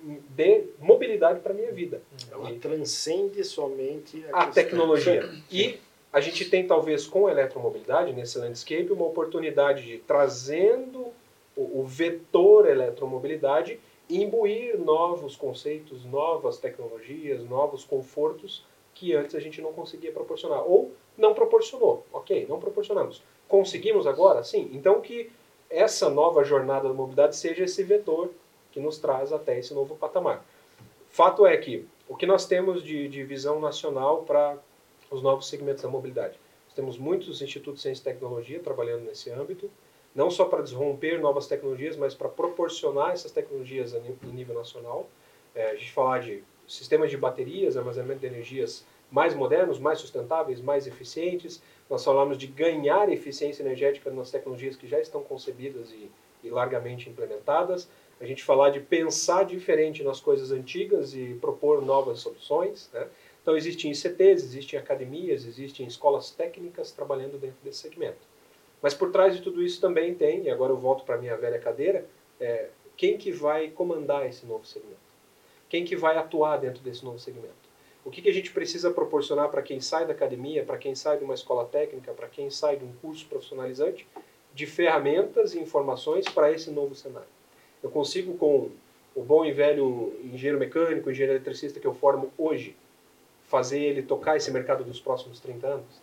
dê 0.00 0.64
mobilidade 0.78 1.40
para 1.40 1.52
a 1.52 1.54
minha 1.54 1.72
vida. 1.72 2.02
Ela 2.30 2.50
e 2.50 2.58
transcende 2.58 3.42
somente 3.44 4.24
a, 4.32 4.44
a 4.44 4.46
tecnologia. 4.48 5.28
E 5.50 5.78
a 6.12 6.20
gente 6.20 6.44
tem, 6.48 6.66
talvez, 6.66 7.06
com 7.06 7.26
a 7.26 7.30
eletromobilidade, 7.30 8.12
nesse 8.12 8.38
landscape, 8.38 8.92
uma 8.92 9.06
oportunidade 9.06 9.84
de, 9.84 9.98
trazendo 9.98 11.08
o, 11.56 11.80
o 11.80 11.84
vetor 11.84 12.68
eletromobilidade, 12.68 13.80
imbuir 14.08 14.78
novos 14.78 15.34
conceitos, 15.34 16.04
novas 16.04 16.58
tecnologias, 16.58 17.42
novos 17.44 17.84
confortos 17.84 18.64
que 18.94 19.12
antes 19.14 19.34
a 19.34 19.40
gente 19.40 19.60
não 19.60 19.72
conseguia 19.72 20.12
proporcionar. 20.12 20.62
Ou 20.64 20.92
não 21.16 21.34
proporcionou. 21.34 22.06
Ok, 22.12 22.46
não 22.48 22.60
proporcionamos. 22.60 23.22
Conseguimos 23.48 24.06
agora? 24.06 24.44
Sim. 24.44 24.70
Então 24.72 25.00
que 25.00 25.30
essa 25.68 26.08
nova 26.08 26.44
jornada 26.44 26.88
da 26.88 26.94
mobilidade 26.94 27.36
seja 27.36 27.64
esse 27.64 27.82
vetor 27.82 28.30
que 28.74 28.80
nos 28.80 28.98
traz 28.98 29.32
até 29.32 29.56
esse 29.56 29.72
novo 29.72 29.94
patamar. 29.94 30.44
Fato 31.08 31.46
é 31.46 31.56
que 31.56 31.86
o 32.08 32.16
que 32.16 32.26
nós 32.26 32.44
temos 32.44 32.82
de, 32.82 33.08
de 33.08 33.22
visão 33.22 33.60
nacional 33.60 34.24
para 34.24 34.58
os 35.08 35.22
novos 35.22 35.46
segmentos 35.46 35.84
da 35.84 35.88
mobilidade? 35.88 36.36
Nós 36.66 36.74
temos 36.74 36.98
muitos 36.98 37.40
institutos 37.40 37.76
de 37.76 37.82
ciência 37.82 38.02
e 38.02 38.12
tecnologia 38.12 38.58
trabalhando 38.58 39.04
nesse 39.04 39.30
âmbito, 39.30 39.70
não 40.12 40.28
só 40.28 40.46
para 40.46 40.60
desromper 40.60 41.20
novas 41.20 41.46
tecnologias, 41.46 41.96
mas 41.96 42.16
para 42.16 42.28
proporcionar 42.28 43.12
essas 43.12 43.30
tecnologias 43.30 43.94
em 43.94 44.32
nível 44.32 44.56
nacional. 44.56 45.06
É, 45.54 45.70
a 45.70 45.76
gente 45.76 45.92
falar 45.92 46.18
de 46.18 46.42
sistemas 46.66 47.12
de 47.12 47.16
baterias, 47.16 47.76
armazenamento 47.76 48.20
de 48.20 48.26
energias 48.26 48.84
mais 49.08 49.36
modernos, 49.36 49.78
mais 49.78 50.00
sustentáveis, 50.00 50.60
mais 50.60 50.84
eficientes. 50.88 51.62
Nós 51.88 52.04
falamos 52.04 52.36
de 52.36 52.48
ganhar 52.48 53.08
eficiência 53.08 53.62
energética 53.62 54.10
nas 54.10 54.32
tecnologias 54.32 54.74
que 54.74 54.88
já 54.88 54.98
estão 54.98 55.22
concebidas 55.22 55.92
e, 55.92 56.10
e 56.42 56.50
largamente 56.50 57.08
implementadas 57.08 57.88
a 58.24 58.26
gente 58.26 58.42
falar 58.42 58.70
de 58.70 58.80
pensar 58.80 59.44
diferente 59.44 60.02
nas 60.02 60.18
coisas 60.18 60.50
antigas 60.50 61.14
e 61.14 61.34
propor 61.40 61.84
novas 61.84 62.20
soluções. 62.20 62.90
Né? 62.92 63.06
Então, 63.42 63.56
existem 63.56 63.90
ICTs, 63.92 64.42
existem 64.42 64.78
academias, 64.78 65.44
existem 65.44 65.86
escolas 65.86 66.30
técnicas 66.30 66.90
trabalhando 66.90 67.38
dentro 67.38 67.58
desse 67.62 67.80
segmento. 67.80 68.26
Mas 68.80 68.94
por 68.94 69.12
trás 69.12 69.36
de 69.36 69.42
tudo 69.42 69.62
isso 69.62 69.80
também 69.80 70.14
tem, 70.14 70.44
e 70.44 70.50
agora 70.50 70.72
eu 70.72 70.76
volto 70.76 71.04
para 71.04 71.16
a 71.16 71.18
minha 71.18 71.36
velha 71.36 71.58
cadeira, 71.58 72.06
é, 72.40 72.68
quem 72.96 73.18
que 73.18 73.30
vai 73.30 73.68
comandar 73.68 74.26
esse 74.26 74.46
novo 74.46 74.64
segmento? 74.66 74.96
Quem 75.68 75.84
que 75.84 75.96
vai 75.96 76.16
atuar 76.16 76.56
dentro 76.56 76.82
desse 76.82 77.04
novo 77.04 77.18
segmento? 77.18 77.64
O 78.04 78.10
que, 78.10 78.22
que 78.22 78.28
a 78.28 78.32
gente 78.32 78.50
precisa 78.52 78.90
proporcionar 78.90 79.48
para 79.50 79.62
quem 79.62 79.80
sai 79.80 80.06
da 80.06 80.12
academia, 80.12 80.64
para 80.64 80.78
quem 80.78 80.94
sai 80.94 81.18
de 81.18 81.24
uma 81.24 81.34
escola 81.34 81.64
técnica, 81.64 82.12
para 82.12 82.28
quem 82.28 82.50
sai 82.50 82.76
de 82.76 82.84
um 82.84 82.92
curso 83.00 83.26
profissionalizante, 83.26 84.06
de 84.54 84.66
ferramentas 84.66 85.54
e 85.54 85.58
informações 85.58 86.26
para 86.28 86.52
esse 86.52 86.70
novo 86.70 86.94
cenário? 86.94 87.28
Eu 87.84 87.90
consigo, 87.90 88.34
com 88.38 88.70
o 89.14 89.22
bom 89.22 89.44
e 89.44 89.52
velho 89.52 90.18
engenheiro 90.24 90.58
mecânico, 90.58 91.10
engenheiro 91.10 91.34
eletricista 91.34 91.78
que 91.78 91.86
eu 91.86 91.92
formo 91.92 92.32
hoje, 92.38 92.74
fazer 93.44 93.78
ele 93.78 94.02
tocar 94.02 94.38
esse 94.38 94.50
mercado 94.50 94.82
dos 94.82 94.98
próximos 94.98 95.38
30 95.38 95.66
anos? 95.66 96.02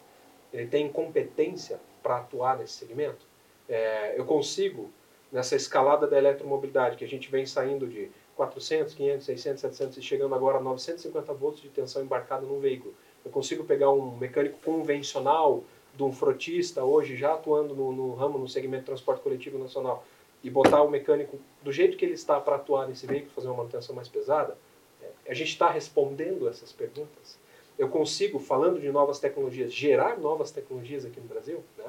Ele 0.53 0.67
tem 0.67 0.87
competência 0.87 1.79
para 2.03 2.17
atuar 2.17 2.59
nesse 2.59 2.73
segmento? 2.73 3.25
É, 3.67 4.13
eu 4.15 4.25
consigo, 4.25 4.91
nessa 5.31 5.55
escalada 5.55 6.05
da 6.05 6.19
eletromobilidade, 6.19 6.97
que 6.97 7.03
a 7.03 7.07
gente 7.07 7.31
vem 7.31 7.47
saindo 7.47 7.87
de 7.87 8.11
400, 8.35 8.93
500, 8.93 9.25
600, 9.25 9.61
700 9.61 9.97
e 9.97 10.01
chegando 10.03 10.35
agora 10.35 10.59
a 10.59 10.61
950 10.61 11.33
volts 11.33 11.63
de 11.63 11.69
tensão 11.69 12.03
embarcada 12.03 12.45
num 12.45 12.59
veículo. 12.59 12.93
Eu 13.25 13.31
consigo 13.31 13.63
pegar 13.63 13.89
um 13.89 14.15
mecânico 14.17 14.59
convencional, 14.59 15.63
de 15.95 16.03
um 16.03 16.11
frotista 16.11 16.83
hoje 16.83 17.17
já 17.17 17.33
atuando 17.33 17.75
no, 17.75 17.91
no 17.91 18.13
ramo, 18.13 18.37
no 18.37 18.47
segmento 18.47 18.83
de 18.83 18.85
transporte 18.85 19.21
coletivo 19.21 19.57
nacional, 19.57 20.05
e 20.43 20.49
botar 20.49 20.81
o 20.81 20.89
mecânico 20.89 21.39
do 21.61 21.71
jeito 21.71 21.97
que 21.97 22.05
ele 22.05 22.13
está 22.13 22.39
para 22.39 22.55
atuar 22.55 22.87
nesse 22.87 23.05
veículo, 23.05 23.31
fazer 23.31 23.47
uma 23.47 23.57
manutenção 23.57 23.95
mais 23.95 24.07
pesada, 24.07 24.57
é, 25.01 25.31
a 25.31 25.33
gente 25.33 25.49
está 25.49 25.69
respondendo 25.69 26.47
essas 26.47 26.71
perguntas. 26.71 27.39
Eu 27.77 27.89
consigo, 27.89 28.39
falando 28.39 28.79
de 28.79 28.91
novas 28.91 29.19
tecnologias, 29.19 29.73
gerar 29.73 30.19
novas 30.19 30.51
tecnologias 30.51 31.05
aqui 31.05 31.19
no 31.19 31.27
Brasil, 31.27 31.63
né? 31.77 31.85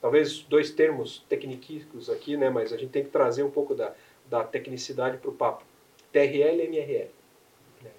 Talvez 0.00 0.40
dois 0.42 0.70
termos 0.70 1.24
tecnicos 1.28 2.10
aqui, 2.10 2.36
né? 2.36 2.50
Mas 2.50 2.72
a 2.72 2.76
gente 2.76 2.90
tem 2.90 3.04
que 3.04 3.10
trazer 3.10 3.42
um 3.42 3.50
pouco 3.50 3.74
da, 3.74 3.94
da 4.28 4.44
tecnicidade 4.44 5.18
para 5.18 5.30
o 5.30 5.32
papo. 5.32 5.64
TRL 6.12 6.62
e 6.62 6.66
MRL. 6.68 7.10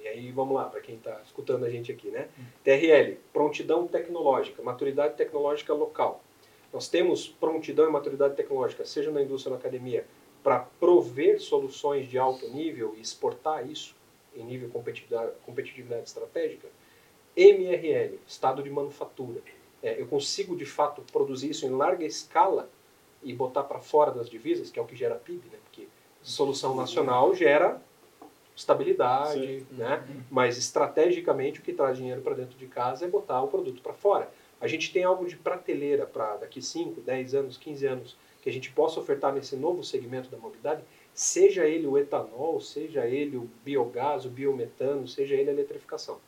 E 0.01 0.07
aí 0.07 0.31
vamos 0.31 0.55
lá, 0.55 0.65
para 0.65 0.81
quem 0.81 0.95
está 0.95 1.21
escutando 1.25 1.65
a 1.65 1.69
gente 1.69 1.91
aqui, 1.91 2.09
né? 2.09 2.27
TRL, 2.63 3.17
prontidão 3.31 3.87
tecnológica, 3.87 4.61
maturidade 4.61 5.15
tecnológica 5.15 5.73
local. 5.73 6.21
Nós 6.71 6.87
temos 6.87 7.27
prontidão 7.27 7.87
e 7.87 7.91
maturidade 7.91 8.35
tecnológica, 8.35 8.85
seja 8.85 9.11
na 9.11 9.21
indústria 9.21 9.51
ou 9.51 9.57
na 9.57 9.59
academia, 9.59 10.05
para 10.43 10.59
prover 10.59 11.39
soluções 11.39 12.07
de 12.07 12.17
alto 12.17 12.47
nível 12.49 12.93
e 12.97 13.01
exportar 13.01 13.69
isso 13.69 13.95
em 14.35 14.43
nível 14.43 14.67
de 14.67 14.73
competitividade, 14.73 15.31
competitividade 15.45 16.03
estratégica. 16.03 16.67
MRL, 17.35 18.19
estado 18.27 18.63
de 18.63 18.69
manufatura. 18.69 19.41
É, 19.81 19.99
eu 19.99 20.07
consigo 20.07 20.55
de 20.55 20.65
fato 20.65 21.01
produzir 21.11 21.51
isso 21.51 21.65
em 21.65 21.69
larga 21.69 22.05
escala 22.05 22.69
e 23.23 23.33
botar 23.33 23.63
para 23.63 23.79
fora 23.79 24.11
das 24.11 24.29
divisas, 24.29 24.71
que 24.71 24.79
é 24.79 24.81
o 24.81 24.85
que 24.85 24.95
gera 24.95 25.15
PIB, 25.15 25.49
né? 25.51 25.57
Porque 25.63 25.87
solução 26.21 26.75
nacional 26.75 27.33
gera 27.33 27.81
estabilidade, 28.55 29.59
Sim. 29.59 29.67
né? 29.71 30.03
Mas 30.31 30.57
estrategicamente 30.57 31.59
o 31.59 31.63
que 31.63 31.73
traz 31.73 31.97
dinheiro 31.97 32.21
para 32.21 32.33
dentro 32.33 32.57
de 32.57 32.65
casa 32.65 33.05
é 33.05 33.07
botar 33.07 33.41
o 33.41 33.47
produto 33.47 33.81
para 33.81 33.93
fora. 33.93 34.29
A 34.59 34.67
gente 34.67 34.91
tem 34.91 35.03
algo 35.03 35.25
de 35.25 35.35
prateleira 35.35 36.05
para 36.05 36.37
daqui 36.37 36.61
5, 36.61 37.01
10 37.01 37.35
anos, 37.35 37.57
15 37.57 37.85
anos 37.85 38.17
que 38.41 38.49
a 38.49 38.53
gente 38.53 38.71
possa 38.71 38.99
ofertar 38.99 39.33
nesse 39.33 39.55
novo 39.55 39.83
segmento 39.83 40.29
da 40.29 40.37
mobilidade, 40.37 40.83
seja 41.13 41.65
ele 41.65 41.85
o 41.85 41.97
etanol, 41.97 42.59
seja 42.61 43.05
ele 43.05 43.37
o 43.37 43.49
biogás, 43.63 44.25
o 44.25 44.29
biometano, 44.29 45.07
seja 45.07 45.35
ele 45.35 45.49
a 45.49 45.53
eletrificação. 45.53 46.19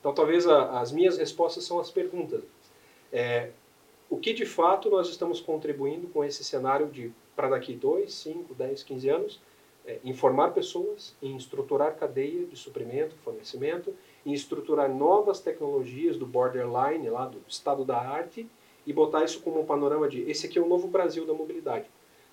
Então 0.00 0.12
talvez 0.12 0.46
a, 0.46 0.80
as 0.80 0.92
minhas 0.92 1.18
respostas 1.18 1.64
são 1.64 1.78
as 1.78 1.90
perguntas. 1.90 2.42
É, 3.12 3.50
o 4.10 4.16
que 4.16 4.32
de 4.32 4.46
fato 4.46 4.90
nós 4.90 5.08
estamos 5.08 5.40
contribuindo 5.40 6.08
com 6.08 6.24
esse 6.24 6.42
cenário 6.42 6.88
de 6.88 7.12
para 7.36 7.48
daqui 7.48 7.74
2, 7.74 8.12
5, 8.12 8.54
10, 8.54 8.82
15 8.82 9.08
anos 9.08 9.40
é, 9.88 9.98
informar 10.04 10.50
pessoas, 10.50 11.16
em 11.22 11.34
estruturar 11.34 11.96
cadeia 11.96 12.44
de 12.44 12.56
suprimento, 12.56 13.16
fornecimento, 13.24 13.94
em 14.28 14.34
estruturar 14.34 14.94
novas 14.94 15.40
tecnologias 15.40 16.18
do 16.18 16.26
borderline, 16.26 17.08
lá 17.08 17.24
do 17.24 17.38
estado 17.48 17.82
da 17.82 17.96
arte, 17.96 18.46
e 18.86 18.92
botar 18.92 19.24
isso 19.24 19.40
como 19.40 19.58
um 19.58 19.64
panorama 19.64 20.06
de 20.06 20.20
esse 20.30 20.46
aqui 20.46 20.58
é 20.58 20.62
o 20.62 20.68
novo 20.68 20.86
Brasil 20.86 21.26
da 21.26 21.32
mobilidade. 21.32 21.86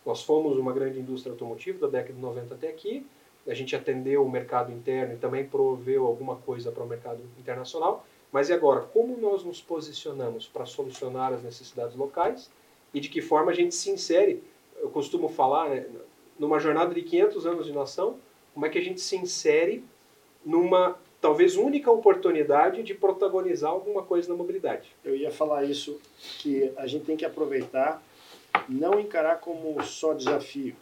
Nós 0.05 0.21
fomos 0.21 0.57
uma 0.57 0.73
grande 0.73 0.99
indústria 0.99 1.31
automotiva 1.31 1.79
da 1.79 1.87
década 1.87 2.13
de 2.13 2.19
90 2.19 2.53
até 2.53 2.67
aqui, 2.67 3.07
a 3.47 3.53
gente 3.53 3.77
atendeu 3.77 4.25
o 4.25 4.29
mercado 4.29 4.73
interno 4.73 5.13
e 5.13 5.17
também 5.17 5.45
proveu 5.45 6.05
alguma 6.05 6.35
coisa 6.35 6.69
para 6.69 6.83
o 6.83 6.87
mercado 6.87 7.21
internacional, 7.39 8.05
mas 8.29 8.49
e 8.49 8.53
agora, 8.53 8.81
como 8.81 9.15
nós 9.15 9.45
nos 9.45 9.61
posicionamos 9.61 10.47
para 10.47 10.65
solucionar 10.65 11.31
as 11.31 11.43
necessidades 11.43 11.95
locais 11.95 12.51
e 12.93 12.99
de 12.99 13.07
que 13.07 13.21
forma 13.21 13.51
a 13.51 13.55
gente 13.55 13.73
se 13.73 13.89
insere? 13.89 14.43
Eu 14.81 14.89
costumo 14.89 15.29
falar, 15.29 15.69
né, 15.69 15.85
numa 16.37 16.59
jornada 16.59 16.93
de 16.93 17.01
500 17.03 17.45
anos 17.45 17.65
de 17.65 17.71
nação, 17.71 18.17
como 18.53 18.65
é 18.65 18.69
que 18.69 18.77
a 18.77 18.83
gente 18.83 18.99
se 18.99 19.15
insere 19.15 19.81
numa 20.45 20.97
talvez 21.25 21.55
única 21.55 21.89
oportunidade 21.89 22.83
de 22.83 22.93
protagonizar 22.93 23.71
alguma 23.71 24.03
coisa 24.03 24.29
na 24.29 24.35
mobilidade. 24.35 24.95
Eu 25.03 25.15
ia 25.15 25.31
falar 25.31 25.63
isso, 25.63 25.99
que 26.37 26.71
a 26.77 26.85
gente 26.85 27.03
tem 27.03 27.17
que 27.17 27.25
aproveitar, 27.25 27.99
não 28.69 28.99
encarar 28.99 29.39
como 29.39 29.81
só 29.81 30.13
desafio, 30.13 30.75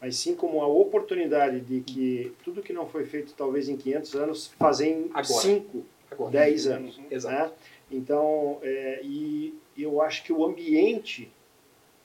mas 0.00 0.16
sim 0.16 0.34
como 0.34 0.62
a 0.62 0.66
oportunidade 0.66 1.60
de 1.60 1.82
que 1.82 2.32
tudo 2.42 2.62
que 2.62 2.72
não 2.72 2.86
foi 2.88 3.04
feito 3.04 3.34
talvez 3.36 3.68
em 3.68 3.76
500 3.76 4.14
anos, 4.14 4.46
fazer 4.58 4.88
em 4.88 5.10
5, 5.22 5.84
10 6.30 6.66
anos. 6.68 6.96
Uhum. 6.96 7.08
Né? 7.10 7.50
Então, 7.90 8.60
é, 8.62 9.00
e 9.04 9.54
eu 9.76 10.00
acho 10.00 10.24
que 10.24 10.32
o 10.32 10.42
ambiente 10.42 11.30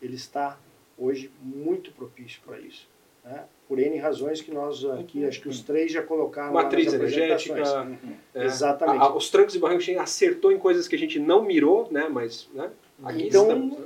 ele 0.01 0.15
está 0.15 0.59
hoje 0.97 1.31
muito 1.41 1.93
propício 1.93 2.41
para 2.45 2.59
isso. 2.59 2.85
Né? 3.23 3.43
Por 3.67 3.79
N 3.79 3.97
razões 3.97 4.41
que 4.41 4.51
nós 4.51 4.85
aqui, 4.85 5.25
acho 5.25 5.41
que 5.41 5.49
os 5.49 5.61
três 5.61 5.91
já 5.91 6.01
colocaram 6.01 6.53
Matriz 6.53 6.93
energética. 6.93 7.81
Uhum. 7.81 7.97
É, 8.33 8.45
Exatamente. 8.45 9.01
A, 9.01 9.07
a, 9.07 9.15
os 9.15 9.29
trancos 9.29 9.55
e 9.55 9.59
barrancos 9.59 9.87
acertou 9.97 10.51
em 10.51 10.57
coisas 10.57 10.87
que 10.87 10.95
a 10.95 10.99
gente 10.99 11.19
não 11.19 11.43
mirou, 11.43 11.87
né? 11.91 12.07
mas 12.09 12.49
né? 12.53 12.69
aqui 13.03 13.27
então, 13.27 13.43
estamos. 13.43 13.77
Né? 13.77 13.85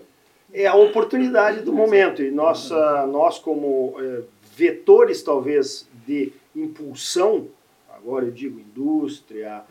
É 0.53 0.67
a 0.67 0.75
oportunidade 0.75 1.61
do 1.61 1.71
momento. 1.71 2.21
E 2.21 2.29
nós, 2.29 2.69
uh, 2.71 3.07
nós 3.09 3.39
como 3.39 3.95
uh, 3.97 4.25
vetores, 4.55 5.23
talvez, 5.23 5.87
de 6.05 6.33
impulsão, 6.55 7.47
agora 7.89 8.25
eu 8.25 8.31
digo 8.31 8.59
indústria, 8.59 9.63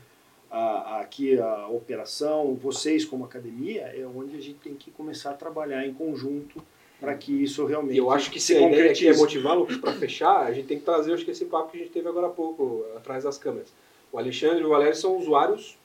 a, 0.50 1.00
aqui 1.00 1.38
a 1.38 1.68
operação, 1.68 2.54
vocês 2.54 3.04
como 3.04 3.24
academia, 3.24 3.82
é 3.82 4.04
onde 4.06 4.36
a 4.36 4.40
gente 4.40 4.58
tem 4.58 4.74
que 4.74 4.90
começar 4.90 5.30
a 5.30 5.34
trabalhar 5.34 5.86
em 5.86 5.94
conjunto 5.94 6.62
para 7.00 7.14
que 7.14 7.42
isso 7.42 7.64
realmente. 7.64 7.96
eu 7.96 8.10
acho 8.10 8.30
que 8.30 8.38
se, 8.38 8.56
a 8.56 8.68
ideia 8.68 8.90
aqui 8.90 9.08
é 9.08 9.16
motivá-lo 9.16 9.66
para 9.80 9.92
fechar, 9.98 10.42
a 10.42 10.52
gente 10.52 10.66
tem 10.66 10.78
que 10.78 10.84
trazer, 10.84 11.14
acho 11.14 11.24
que 11.24 11.30
esse 11.30 11.46
papo 11.46 11.70
que 11.70 11.78
a 11.78 11.80
gente 11.80 11.92
teve 11.92 12.08
agora 12.08 12.26
há 12.26 12.30
pouco, 12.30 12.84
atrás 12.96 13.24
das 13.24 13.38
câmeras. 13.38 13.72
O 14.12 14.18
Alexandre 14.18 14.60
e 14.60 14.64
o 14.64 14.68
Valério 14.68 14.94
são 14.94 15.16
usuários 15.16 15.78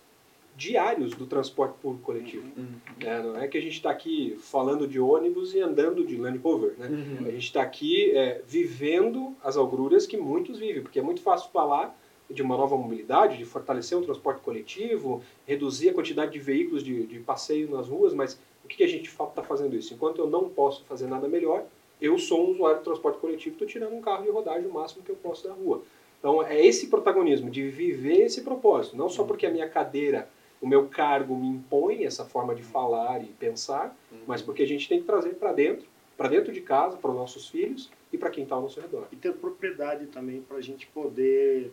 diários 0.57 1.13
do 1.13 1.25
transporte 1.25 1.75
público 1.81 2.03
coletivo. 2.03 2.47
Uhum. 2.57 2.75
É, 3.01 3.21
não 3.21 3.37
é 3.37 3.47
que 3.47 3.57
a 3.57 3.61
gente 3.61 3.73
está 3.73 3.89
aqui 3.89 4.37
falando 4.39 4.87
de 4.87 4.99
ônibus 4.99 5.53
e 5.53 5.59
andando 5.59 6.05
de 6.05 6.15
Land 6.15 6.37
Rover. 6.37 6.75
Né? 6.77 6.87
Uhum. 6.87 7.27
A 7.27 7.31
gente 7.31 7.45
está 7.45 7.61
aqui 7.61 8.11
é, 8.11 8.41
vivendo 8.47 9.35
as 9.43 9.57
agruras 9.57 10.07
que 10.07 10.17
muitos 10.17 10.57
vivem, 10.57 10.81
porque 10.81 10.99
é 10.99 11.01
muito 11.01 11.21
fácil 11.21 11.49
falar 11.51 11.97
de 12.29 12.41
uma 12.41 12.57
nova 12.57 12.75
mobilidade, 12.75 13.37
de 13.37 13.45
fortalecer 13.45 13.97
o 13.97 14.01
transporte 14.01 14.41
coletivo, 14.41 15.21
reduzir 15.45 15.89
a 15.89 15.93
quantidade 15.93 16.31
de 16.31 16.39
veículos 16.39 16.83
de, 16.83 17.05
de 17.05 17.19
passeio 17.19 17.69
nas 17.69 17.87
ruas, 17.87 18.13
mas 18.13 18.39
o 18.65 18.67
que, 18.67 18.83
a 18.83 18.87
gente 18.87 19.07
está 19.07 19.43
fazendo 19.43 19.75
isso? 19.75 19.93
Enquanto 19.93 20.19
eu 20.19 20.27
não 20.27 20.49
posso 20.49 20.83
fazer 20.85 21.05
nada 21.05 21.27
melhor, 21.27 21.63
eu 22.01 22.17
sou 22.17 22.47
um 22.47 22.51
usuário 22.51 22.79
de 22.79 22.83
transporte 22.83 23.19
coletivo, 23.19 23.53
estou 23.53 23.67
tirando 23.67 23.93
um 23.93 24.01
carro 24.01 24.23
de 24.23 24.31
rodagem 24.31 24.67
o 24.67 24.73
máximo 24.73 25.03
que 25.03 25.11
eu 25.11 25.15
posso 25.15 25.47
da 25.47 25.53
rua. 25.53 25.83
Então 26.19 26.41
é 26.41 26.65
esse 26.65 26.87
protagonismo 26.87 27.49
de 27.49 27.69
viver 27.69 28.23
esse 28.23 28.41
propósito, 28.41 28.97
não 28.97 29.07
só 29.07 29.23
porque 29.23 29.45
a 29.45 29.51
minha 29.51 29.69
cadeira, 29.69 30.27
o 30.59 30.67
meu 30.67 30.87
cargo 30.87 31.35
me 31.37 31.47
impõe 31.47 32.05
essa 32.05 32.25
forma 32.25 32.55
de 32.55 32.63
falar 32.63 33.21
e 33.21 33.27
pensar, 33.27 33.95
uhum. 34.11 34.21
mas 34.25 34.41
porque 34.41 34.63
a 34.63 34.67
gente 34.67 34.89
tem 34.89 34.99
que 34.99 35.05
trazer 35.05 35.35
para 35.35 35.53
dentro, 35.53 35.85
para 36.17 36.27
dentro 36.27 36.51
de 36.51 36.61
casa, 36.61 36.97
para 36.97 37.11
os 37.11 37.15
nossos 37.15 37.47
filhos 37.47 37.91
e 38.11 38.17
para 38.17 38.31
quem 38.31 38.43
está 38.43 38.55
ao 38.55 38.63
nosso 38.63 38.81
redor. 38.81 39.07
E 39.11 39.15
ter 39.15 39.33
propriedade 39.33 40.07
também 40.07 40.41
para 40.41 40.57
a 40.57 40.61
gente 40.61 40.87
poder 40.87 41.71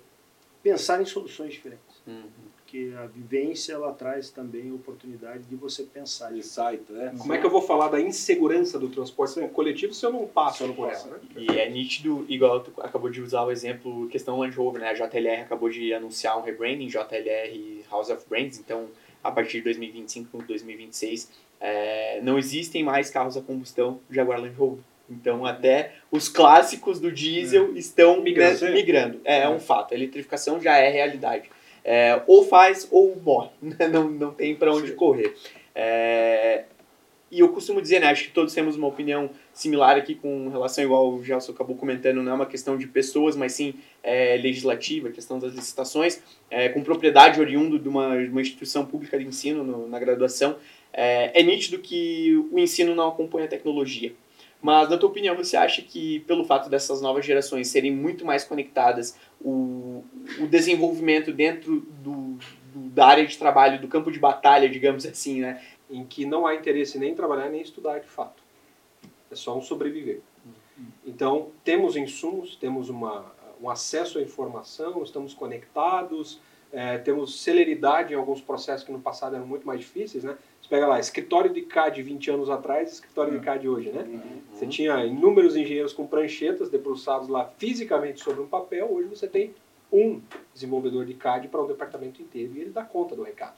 pensar 0.62 1.00
em 1.00 1.06
soluções 1.06 1.54
diferentes. 1.54 2.02
Uhum 2.06 2.52
porque 2.72 2.90
a 2.96 3.06
vivência 3.06 3.74
ela 3.74 3.92
traz 3.92 4.30
também 4.30 4.72
oportunidade 4.72 5.44
de 5.44 5.54
você 5.54 5.82
pensar. 5.82 6.34
Insight, 6.34 6.80
né? 6.88 7.12
Como 7.18 7.34
é 7.34 7.38
que 7.38 7.44
eu 7.44 7.50
vou 7.50 7.60
falar 7.60 7.88
da 7.88 8.00
insegurança 8.00 8.78
do 8.78 8.88
transporte 8.88 9.34
Sim. 9.34 9.46
coletivo 9.48 9.92
se 9.92 10.06
eu 10.06 10.10
não 10.10 10.26
passo 10.26 10.66
por 10.72 10.90
ela? 10.90 11.06
Né? 11.06 11.18
E 11.36 11.58
é 11.58 11.68
nítido, 11.68 12.24
igual 12.30 12.60
tu 12.60 12.72
acabou 12.80 13.10
de 13.10 13.20
usar 13.20 13.42
o 13.42 13.50
exemplo, 13.50 14.08
questão 14.08 14.38
Land 14.38 14.56
Rover, 14.56 14.80
né? 14.80 14.88
A 14.88 14.94
JLR 14.94 15.42
acabou 15.42 15.68
de 15.68 15.92
anunciar 15.92 16.38
um 16.38 16.42
rebranding, 16.42 16.86
JLR 16.86 17.84
House 17.90 18.08
of 18.08 18.24
Brands, 18.26 18.58
então 18.58 18.86
a 19.22 19.30
partir 19.30 19.58
de 19.58 19.64
2025 19.64 20.42
2026 20.42 21.30
é, 21.60 22.20
não 22.22 22.38
existem 22.38 22.82
mais 22.82 23.10
carros 23.10 23.36
a 23.36 23.42
combustão 23.42 24.00
Jaguar 24.10 24.40
Land 24.40 24.56
Rover. 24.56 24.82
Então 25.10 25.44
até 25.44 25.96
os 26.10 26.26
clássicos 26.26 26.98
do 26.98 27.12
diesel 27.12 27.72
é. 27.74 27.78
estão 27.78 28.22
migrando. 28.22 28.64
Migrando. 28.72 29.20
É, 29.24 29.42
é 29.42 29.48
um 29.48 29.60
fato, 29.60 29.92
a 29.92 29.96
eletrificação 29.96 30.58
já 30.58 30.78
é 30.78 30.88
realidade. 30.88 31.50
É, 31.84 32.22
ou 32.26 32.44
faz 32.44 32.86
ou 32.90 33.16
morre, 33.16 33.50
né? 33.60 33.88
não, 33.88 34.08
não 34.08 34.32
tem 34.32 34.54
para 34.54 34.72
onde 34.72 34.88
Sim. 34.88 34.96
correr. 34.96 35.34
É, 35.74 36.64
e 37.32 37.40
eu 37.40 37.48
costumo 37.48 37.80
dizer, 37.80 37.98
né, 37.98 38.08
acho 38.08 38.24
que 38.24 38.30
todos 38.30 38.52
temos 38.52 38.76
uma 38.76 38.86
opinião 38.86 39.30
similar 39.54 39.96
aqui 39.96 40.14
com 40.14 40.50
relação, 40.50 40.84
igual 40.84 41.14
o 41.14 41.24
Gelson 41.24 41.52
acabou 41.52 41.74
comentando, 41.74 42.22
não 42.22 42.30
é 42.30 42.34
uma 42.34 42.44
questão 42.44 42.76
de 42.76 42.86
pessoas, 42.86 43.34
mas 43.34 43.52
sim 43.52 43.72
é, 44.02 44.36
legislativa, 44.36 45.08
questão 45.08 45.38
das 45.38 45.54
licitações, 45.54 46.22
é, 46.50 46.68
com 46.68 46.82
propriedade 46.82 47.40
oriundo 47.40 47.78
de 47.78 47.88
uma, 47.88 48.22
de 48.22 48.28
uma 48.28 48.42
instituição 48.42 48.84
pública 48.84 49.18
de 49.18 49.24
ensino 49.24 49.64
no, 49.64 49.88
na 49.88 49.98
graduação. 49.98 50.56
É, 50.92 51.40
é 51.40 51.42
nítido 51.42 51.78
que 51.78 52.36
o 52.52 52.58
ensino 52.58 52.94
não 52.94 53.08
acompanha 53.08 53.46
a 53.46 53.48
tecnologia. 53.48 54.12
Mas, 54.62 54.88
na 54.88 54.96
tua 54.96 55.08
opinião, 55.08 55.34
você 55.34 55.56
acha 55.56 55.82
que, 55.82 56.20
pelo 56.20 56.44
fato 56.44 56.70
dessas 56.70 57.02
novas 57.02 57.26
gerações 57.26 57.66
serem 57.66 57.90
muito 57.90 58.24
mais 58.24 58.44
conectadas, 58.44 59.18
o, 59.40 60.04
o 60.38 60.46
desenvolvimento 60.46 61.32
dentro 61.32 61.80
do, 61.80 62.38
do, 62.72 62.88
da 62.90 63.06
área 63.06 63.26
de 63.26 63.36
trabalho, 63.36 63.80
do 63.80 63.88
campo 63.88 64.12
de 64.12 64.20
batalha, 64.20 64.68
digamos 64.68 65.04
assim, 65.04 65.40
né? 65.40 65.60
Em 65.90 66.04
que 66.04 66.24
não 66.24 66.46
há 66.46 66.54
interesse 66.54 66.96
nem 66.96 67.10
em 67.10 67.14
trabalhar 67.14 67.50
nem 67.50 67.60
em 67.60 67.64
estudar 67.64 67.98
de 67.98 68.06
fato. 68.06 68.40
É 69.28 69.34
só 69.34 69.58
um 69.58 69.60
sobreviver. 69.60 70.20
Então, 71.04 71.50
temos 71.64 71.96
insumos, 71.96 72.54
temos 72.54 72.88
uma, 72.88 73.32
um 73.60 73.68
acesso 73.68 74.18
à 74.18 74.22
informação, 74.22 75.02
estamos 75.02 75.34
conectados, 75.34 76.40
é, 76.72 76.98
temos 76.98 77.42
celeridade 77.42 78.14
em 78.14 78.16
alguns 78.16 78.40
processos 78.40 78.86
que 78.86 78.92
no 78.92 79.00
passado 79.00 79.34
eram 79.34 79.46
muito 79.46 79.66
mais 79.66 79.80
difíceis, 79.80 80.22
né? 80.22 80.36
Pega 80.72 80.86
lá, 80.86 80.98
escritório 80.98 81.52
de 81.52 81.60
CAD 81.60 82.02
20 82.02 82.30
anos 82.30 82.48
atrás 82.48 82.94
escritório 82.94 83.32
de 83.32 83.36
é. 83.36 83.40
CAD 83.42 83.68
hoje, 83.68 83.90
né? 83.90 84.04
Uhum. 84.08 84.40
Você 84.54 84.66
tinha 84.66 85.04
inúmeros 85.04 85.54
engenheiros 85.54 85.92
com 85.92 86.06
pranchetas 86.06 86.70
debruçados 86.70 87.28
lá 87.28 87.44
fisicamente 87.58 88.22
sobre 88.22 88.40
um 88.40 88.46
papel, 88.46 88.90
hoje 88.90 89.06
você 89.06 89.28
tem 89.28 89.54
um 89.92 90.22
desenvolvedor 90.54 91.04
de 91.04 91.12
CAD 91.12 91.48
para 91.48 91.60
o 91.60 91.64
um 91.64 91.66
departamento 91.66 92.22
inteiro 92.22 92.54
e 92.56 92.60
ele 92.62 92.70
dá 92.70 92.82
conta 92.82 93.14
do 93.14 93.22
recado. 93.22 93.56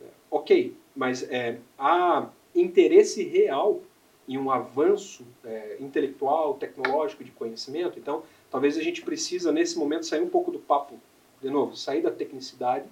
É, 0.00 0.06
ok, 0.28 0.76
mas 0.96 1.22
é, 1.30 1.58
há 1.78 2.28
interesse 2.52 3.22
real 3.22 3.80
em 4.26 4.36
um 4.36 4.50
avanço 4.50 5.24
é, 5.44 5.76
intelectual, 5.78 6.54
tecnológico, 6.54 7.22
de 7.22 7.30
conhecimento, 7.30 7.96
então 7.96 8.24
talvez 8.50 8.76
a 8.76 8.82
gente 8.82 9.02
precisa 9.02 9.52
nesse 9.52 9.78
momento 9.78 10.04
sair 10.04 10.20
um 10.20 10.28
pouco 10.28 10.50
do 10.50 10.58
papo, 10.58 10.98
de 11.40 11.48
novo, 11.48 11.76
sair 11.76 12.02
da 12.02 12.10
tecnicidade 12.10 12.86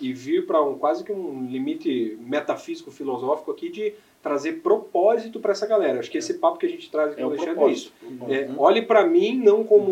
e 0.00 0.12
vir 0.12 0.46
para 0.46 0.62
um 0.62 0.76
quase 0.78 1.04
que 1.04 1.12
um 1.12 1.46
limite 1.46 2.18
metafísico 2.20 2.90
filosófico 2.90 3.50
aqui 3.50 3.68
de 3.70 3.94
trazer 4.22 4.60
propósito 4.62 5.40
para 5.40 5.52
essa 5.52 5.66
galera. 5.66 5.98
Acho 5.98 6.10
que 6.10 6.18
esse 6.18 6.34
papo 6.34 6.58
que 6.58 6.66
a 6.66 6.68
gente 6.68 6.90
traz 6.90 7.12
aqui 7.12 7.20
é, 7.20 7.24
Alexandre 7.24 7.64
é 7.64 7.70
isso. 7.70 7.92
É, 8.28 8.50
olhe 8.56 8.82
para 8.82 9.04
mim 9.04 9.36
não 9.36 9.64
como 9.64 9.90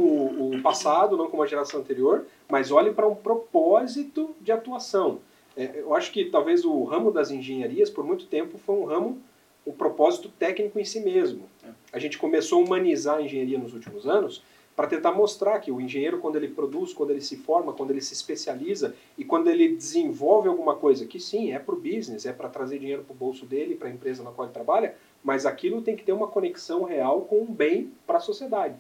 o 0.54 0.62
passado, 0.62 1.16
não 1.16 1.28
como 1.28 1.42
a 1.42 1.46
geração 1.46 1.80
anterior, 1.80 2.24
mas 2.48 2.70
olhe 2.70 2.92
para 2.92 3.08
um 3.08 3.14
propósito 3.14 4.34
de 4.40 4.52
atuação. 4.52 5.18
É, 5.56 5.80
eu 5.80 5.94
acho 5.94 6.12
que 6.12 6.26
talvez 6.26 6.64
o 6.64 6.84
ramo 6.84 7.10
das 7.10 7.30
engenharias 7.30 7.90
por 7.90 8.04
muito 8.04 8.26
tempo 8.26 8.56
foi 8.58 8.76
um 8.76 8.84
ramo 8.84 9.18
o 9.64 9.72
propósito 9.72 10.28
técnico 10.28 10.78
em 10.78 10.84
si 10.84 11.00
mesmo. 11.00 11.48
É. 11.64 11.68
A 11.92 11.98
gente 11.98 12.16
começou 12.16 12.60
a 12.60 12.64
humanizar 12.64 13.18
a 13.18 13.22
engenharia 13.22 13.58
nos 13.58 13.74
últimos 13.74 14.06
anos 14.06 14.42
para 14.80 14.88
tentar 14.88 15.12
mostrar 15.12 15.58
que 15.60 15.70
o 15.70 15.78
engenheiro, 15.78 16.20
quando 16.20 16.36
ele 16.36 16.48
produz, 16.48 16.94
quando 16.94 17.10
ele 17.10 17.20
se 17.20 17.36
forma, 17.36 17.70
quando 17.70 17.90
ele 17.90 18.00
se 18.00 18.14
especializa 18.14 18.94
e 19.18 19.22
quando 19.22 19.50
ele 19.50 19.76
desenvolve 19.76 20.48
alguma 20.48 20.74
coisa, 20.74 21.04
que 21.04 21.20
sim, 21.20 21.52
é 21.52 21.58
para 21.58 21.74
o 21.74 21.78
business, 21.78 22.24
é 22.24 22.32
para 22.32 22.48
trazer 22.48 22.78
dinheiro 22.78 23.04
para 23.04 23.12
o 23.12 23.14
bolso 23.14 23.44
dele, 23.44 23.74
para 23.74 23.88
a 23.88 23.90
empresa 23.90 24.22
na 24.22 24.30
qual 24.30 24.46
ele 24.46 24.54
trabalha, 24.54 24.94
mas 25.22 25.44
aquilo 25.44 25.82
tem 25.82 25.94
que 25.94 26.02
ter 26.02 26.12
uma 26.12 26.28
conexão 26.28 26.84
real 26.84 27.20
com 27.28 27.40
um 27.40 27.44
bem 27.44 27.92
para 28.06 28.16
a 28.16 28.20
sociedade. 28.22 28.74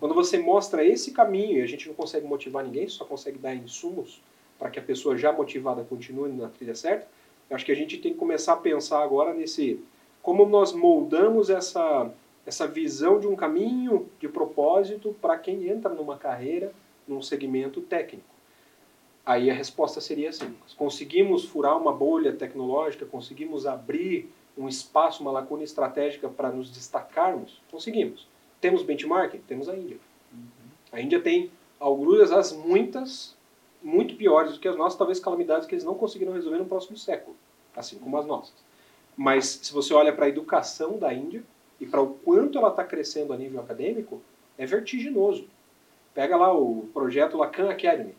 Quando 0.00 0.12
você 0.12 0.38
mostra 0.38 0.84
esse 0.84 1.12
caminho, 1.12 1.58
e 1.58 1.62
a 1.62 1.66
gente 1.66 1.86
não 1.86 1.94
consegue 1.94 2.26
motivar 2.26 2.64
ninguém, 2.64 2.88
só 2.88 3.04
consegue 3.04 3.38
dar 3.38 3.54
insumos 3.54 4.20
para 4.58 4.70
que 4.70 4.80
a 4.80 4.82
pessoa 4.82 5.16
já 5.16 5.32
motivada 5.32 5.84
continue 5.84 6.32
na 6.32 6.48
trilha 6.48 6.74
certa, 6.74 7.06
acho 7.48 7.64
que 7.64 7.70
a 7.70 7.76
gente 7.76 7.98
tem 7.98 8.12
que 8.12 8.18
começar 8.18 8.54
a 8.54 8.56
pensar 8.56 9.04
agora 9.04 9.32
nesse 9.32 9.78
como 10.20 10.46
nós 10.46 10.72
moldamos 10.72 11.48
essa 11.48 12.10
essa 12.46 12.66
visão 12.66 13.18
de 13.18 13.26
um 13.26 13.34
caminho 13.34 14.08
de 14.18 14.28
propósito 14.28 15.14
para 15.20 15.38
quem 15.38 15.68
entra 15.68 15.92
numa 15.92 16.18
carreira, 16.18 16.72
num 17.06 17.22
segmento 17.22 17.80
técnico. 17.80 18.34
Aí 19.24 19.50
a 19.50 19.54
resposta 19.54 20.00
seria 20.00 20.28
assim: 20.28 20.54
conseguimos 20.76 21.44
furar 21.44 21.78
uma 21.80 21.92
bolha 21.92 22.32
tecnológica, 22.32 23.06
conseguimos 23.06 23.66
abrir 23.66 24.30
um 24.56 24.68
espaço, 24.68 25.22
uma 25.22 25.32
lacuna 25.32 25.64
estratégica 25.64 26.28
para 26.28 26.50
nos 26.50 26.70
destacarmos? 26.70 27.60
Conseguimos. 27.70 28.26
Temos 28.60 28.82
benchmarking? 28.82 29.40
Temos 29.48 29.68
a 29.68 29.76
Índia. 29.76 29.98
A 30.92 31.00
Índia 31.00 31.20
tem 31.20 31.50
algumas, 31.80 32.30
as 32.30 32.52
muitas, 32.52 33.36
muito 33.82 34.14
piores 34.16 34.52
do 34.52 34.60
que 34.60 34.68
as 34.68 34.76
nossas, 34.76 34.96
talvez 34.96 35.18
calamidades 35.18 35.66
que 35.66 35.74
eles 35.74 35.84
não 35.84 35.94
conseguiram 35.94 36.32
resolver 36.32 36.58
no 36.58 36.66
próximo 36.66 36.96
século, 36.96 37.36
assim 37.74 37.98
como 37.98 38.16
as 38.16 38.26
nossas. 38.26 38.54
Mas 39.16 39.46
se 39.46 39.72
você 39.72 39.92
olha 39.92 40.12
para 40.12 40.26
a 40.26 40.28
educação 40.28 40.98
da 40.98 41.12
Índia, 41.12 41.44
e 41.80 41.86
para 41.86 42.00
o 42.00 42.14
quanto 42.14 42.58
ela 42.58 42.68
está 42.68 42.84
crescendo 42.84 43.32
a 43.32 43.36
nível 43.36 43.60
acadêmico, 43.60 44.22
é 44.56 44.66
vertiginoso. 44.66 45.46
Pega 46.14 46.36
lá 46.36 46.56
o 46.56 46.88
projeto 46.92 47.36
Lacan 47.36 47.68
Academy. 47.68 48.14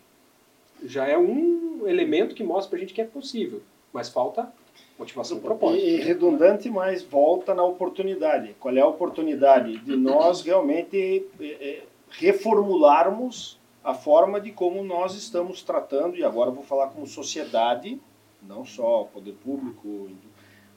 Já 0.83 1.07
é 1.07 1.17
um 1.17 1.87
elemento 1.87 2.35
que 2.35 2.43
mostra 2.43 2.69
para 2.69 2.77
a 2.77 2.81
gente 2.81 2.93
que 2.93 3.01
é 3.01 3.05
possível, 3.05 3.61
mas 3.93 4.09
falta 4.09 4.51
motivação 4.97 5.37
e 5.37 5.41
propósito. 5.41 5.85
E 5.85 5.95
redundante, 5.97 6.69
mas 6.69 7.03
volta 7.03 7.53
na 7.53 7.63
oportunidade. 7.63 8.55
Qual 8.59 8.75
é 8.75 8.81
a 8.81 8.87
oportunidade? 8.87 9.77
De 9.79 9.95
nós 9.95 10.41
realmente 10.41 11.25
é, 11.39 11.45
é, 11.45 11.83
reformularmos 12.09 13.59
a 13.83 13.93
forma 13.93 14.41
de 14.41 14.51
como 14.51 14.83
nós 14.83 15.15
estamos 15.15 15.61
tratando, 15.61 16.17
e 16.17 16.23
agora 16.23 16.49
vou 16.49 16.63
falar 16.63 16.87
como 16.87 17.05
sociedade, 17.05 18.01
não 18.41 18.65
só 18.65 19.03
poder 19.13 19.33
público, 19.33 20.09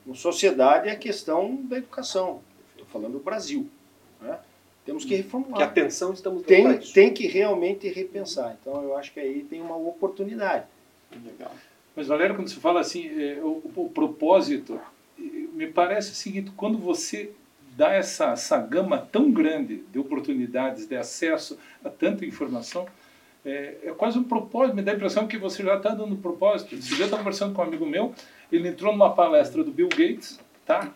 como 0.05 0.15
sociedade 0.15 0.89
é 0.89 0.93
a 0.93 0.97
questão 0.97 1.57
da 1.65 1.79
educação 1.79 2.41
falando 2.89 3.13
do 3.13 3.21
Brasil. 3.21 3.69
Né? 4.21 4.39
Temos 4.85 5.05
que 5.05 5.15
reformular. 5.15 5.59
Que 5.59 5.81
atenção 5.81 6.13
estamos 6.13 6.43
dando 6.43 6.47
tem, 6.47 6.79
tem 6.79 7.13
que 7.13 7.27
realmente 7.27 7.89
repensar. 7.89 8.57
Então 8.61 8.83
eu 8.83 8.97
acho 8.97 9.13
que 9.13 9.21
aí 9.21 9.43
tem 9.43 9.61
uma 9.61 9.77
oportunidade. 9.77 10.65
Legal. 11.25 11.53
Mas 11.95 12.07
Valério, 12.07 12.37
quando 12.37 12.49
você 12.49 12.61
fala 12.61 12.81
assim, 12.81 13.09
é, 13.21 13.41
o, 13.43 13.61
o, 13.77 13.91
propósito, 13.91 14.81
me 15.19 15.67
parece 15.67 16.13
o 16.13 16.15
seguinte, 16.15 16.53
quando 16.57 16.79
você 16.79 17.33
dá 17.77 17.93
essa, 17.93 18.33
essa 18.33 18.57
gama 18.59 18.99
tão 18.99 19.31
grande 19.31 19.83
de 19.93 19.99
oportunidades, 19.99 20.87
de 20.87 20.97
acesso 20.97 21.59
a 21.85 21.91
tanta 21.91 22.25
informação, 22.25 22.87
é, 23.45 23.77
é 23.85 23.91
quase 23.91 24.19
um 24.19 24.25
propósito, 24.25 24.77
me 24.77 24.83
dá 24.83 24.93
a 24.93 24.95
impressão 24.95 25.27
que 25.27 25.37
você 25.37 25.63
já 25.63 25.77
está 25.77 25.91
dando 25.91 26.15
um 26.15 26.21
propósito. 26.21 26.75
Esse 26.75 26.89
dia 26.89 27.01
eu 27.01 27.05
estava 27.07 27.23
conversando 27.23 27.55
com 27.55 27.63
um 27.63 27.65
amigo 27.65 27.85
meu, 27.85 28.15
ele 28.51 28.69
entrou 28.69 28.93
numa 28.93 29.15
palestra 29.15 29.63
do 29.65 29.71
Bill 29.71 29.89
Gates, 29.89 30.39
tá? 30.65 30.93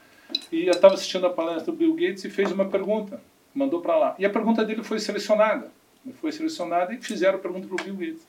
E 0.51 0.66
eu 0.66 0.73
estava 0.73 0.95
assistindo 0.95 1.27
a 1.27 1.31
palestra 1.31 1.73
do 1.73 1.73
Bill 1.73 1.95
Gates 1.95 2.25
e 2.25 2.31
fez 2.31 2.51
uma 2.51 2.64
pergunta, 2.64 3.21
mandou 3.55 3.81
para 3.81 3.97
lá. 3.97 4.14
E 4.18 4.25
a 4.25 4.31
pergunta 4.31 4.64
dele 4.64 4.83
foi 4.83 4.99
selecionada. 4.99 5.71
Foi 6.21 6.33
selecionada 6.33 6.92
e 6.92 6.99
fizeram 6.99 7.38
a 7.38 7.40
pergunta 7.40 7.66
para 7.66 7.81
o 7.81 7.85
Bill 7.85 7.95
Gates. 7.95 8.27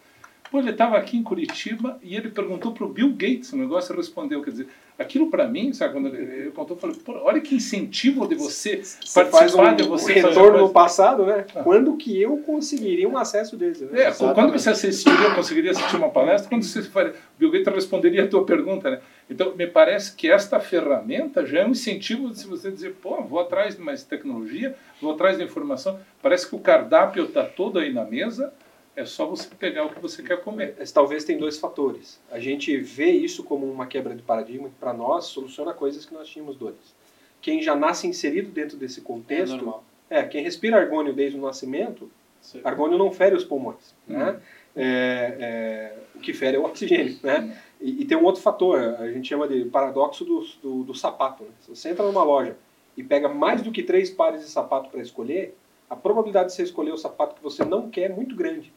Pô, 0.54 0.60
ele 0.60 0.70
estava 0.70 0.98
aqui 0.98 1.18
em 1.18 1.24
Curitiba 1.24 1.98
e 2.04 2.16
ele 2.16 2.30
perguntou 2.30 2.72
para 2.74 2.86
o 2.86 2.88
Bill 2.88 3.10
Gates 3.14 3.52
o 3.54 3.58
negócio 3.58 3.96
respondeu. 3.96 4.40
Quer 4.44 4.52
dizer, 4.52 4.68
aquilo 5.00 5.32
para 5.32 5.48
mim, 5.48 5.74
sabe, 5.74 5.94
quando 5.94 6.16
ele 6.16 6.52
contou, 6.52 6.78
eu 6.78 6.80
falei, 6.80 6.96
Pô, 7.04 7.14
olha 7.24 7.42
que 7.42 7.56
incentivo 7.56 8.28
de 8.28 8.36
você, 8.36 8.78
você 8.84 9.26
participar 9.26 9.74
um, 9.74 9.76
de 9.76 9.84
você. 9.84 10.12
Um 10.12 10.28
retorno 10.28 10.60
no 10.60 10.70
passado, 10.70 11.26
né? 11.26 11.48
Ah. 11.56 11.64
Quando 11.64 11.98
que 11.98 12.22
eu 12.22 12.38
conseguiria 12.38 13.10
um 13.10 13.18
acesso 13.18 13.58
desse? 13.58 13.86
Né? 13.86 14.04
É, 14.04 14.12
quando 14.12 14.52
você 14.52 14.70
assistiria, 14.70 15.34
conseguiria 15.34 15.72
assistir 15.72 15.96
uma 15.96 16.10
palestra, 16.10 16.48
quando 16.48 16.62
você 16.62 16.84
faria, 16.84 17.16
Bill 17.40 17.50
Gates 17.50 17.74
responderia 17.74 18.26
a 18.26 18.28
tua 18.28 18.46
pergunta, 18.46 18.92
né? 18.92 19.00
Então, 19.30 19.56
me 19.56 19.66
parece 19.66 20.16
que 20.16 20.30
esta 20.30 20.60
ferramenta 20.60 21.46
já 21.46 21.60
é 21.60 21.66
um 21.66 21.72
incentivo 21.72 22.30
de 22.30 22.46
você 22.46 22.70
dizer, 22.70 22.96
pô, 22.96 23.22
vou 23.24 23.40
atrás 23.40 23.76
de 23.76 23.82
mais 23.82 24.04
tecnologia, 24.04 24.76
vou 25.02 25.14
atrás 25.14 25.38
de 25.38 25.44
informação. 25.44 26.00
Parece 26.22 26.48
que 26.48 26.56
o 26.56 26.60
cardápio 26.60 27.26
está 27.26 27.44
todo 27.46 27.80
aí 27.80 27.92
na 27.92 28.04
mesa, 28.04 28.54
é 28.96 29.06
só 29.06 29.26
você 29.26 29.48
pegar 29.58 29.86
o 29.86 29.90
que 29.90 30.00
você 30.00 30.22
quer 30.22 30.42
comer. 30.42 30.76
Talvez 30.94 31.24
tem 31.24 31.38
dois 31.38 31.58
fatores. 31.58 32.20
A 32.32 32.40
gente 32.40 32.78
vê 32.78 33.12
isso 33.12 33.44
como 33.44 33.66
uma 33.66 33.88
quebra 33.88 34.14
de 34.14 34.22
paradigma 34.22 34.70
que, 34.70 34.76
para 34.76 34.94
nós, 34.94 35.26
soluciona 35.26 35.74
coisas 35.74 36.06
que 36.06 36.14
nós 36.14 36.28
tínhamos 36.28 36.56
dores. 36.56 36.94
Quem 37.42 37.62
já 37.62 37.76
nasce 37.76 38.08
inserido 38.08 38.52
dentro 38.52 38.78
desse 38.78 39.02
contexto... 39.02 39.82
É, 40.10 40.20
é 40.20 40.24
quem 40.24 40.44
respira 40.44 40.78
argônio 40.78 41.12
desde 41.12 41.38
o 41.38 41.42
nascimento, 41.42 42.12
Sim. 42.40 42.62
argônio 42.64 42.98
não 42.98 43.12
fere 43.12 43.36
os 43.36 43.44
pulmões. 43.44 43.96
Né? 44.08 44.18
Uhum. 44.18 44.26
Né? 44.34 44.40
É, 44.76 45.38
é, 45.40 45.98
o 46.16 46.20
que 46.20 46.34
fere 46.34 46.58
é 46.58 46.60
o 46.60 46.64
oxigênio. 46.64 47.18
Né? 47.24 47.58
E, 47.84 48.02
e, 48.02 48.06
tem 48.06 48.18
um 48.18 48.24
outro 48.24 48.42
fator, 48.42 48.80
a 48.80 49.12
gente 49.12 49.28
chama 49.28 49.46
de 49.46 49.66
paradoxo 49.66 50.24
do, 50.24 50.40
do, 50.62 50.84
do 50.86 50.96
sapato. 50.96 51.44
Né? 51.44 51.50
Se 51.60 51.70
você 51.70 51.90
entra 51.90 52.06
numa 52.06 52.24
loja 52.24 52.56
e 52.96 53.04
pega 53.04 53.28
mais 53.28 53.62
do 53.62 53.74
que 53.74 53.84
três 53.84 54.10
pares 54.10 54.40
de 54.40 54.50
sapato 54.50 54.90
para 54.90 55.02
escolher, 55.02 55.54
a 55.90 55.96
probabilidade 55.96 56.48
de 56.48 56.54
você 56.54 56.64
escolher 56.64 56.94
o 56.94 56.98
sapato 56.98 57.36
que 57.36 57.44
você 57.44 57.66
não 57.66 57.90
quer 57.90 58.10
é 58.10 58.10
muito 58.10 58.38
grande. 58.38 58.72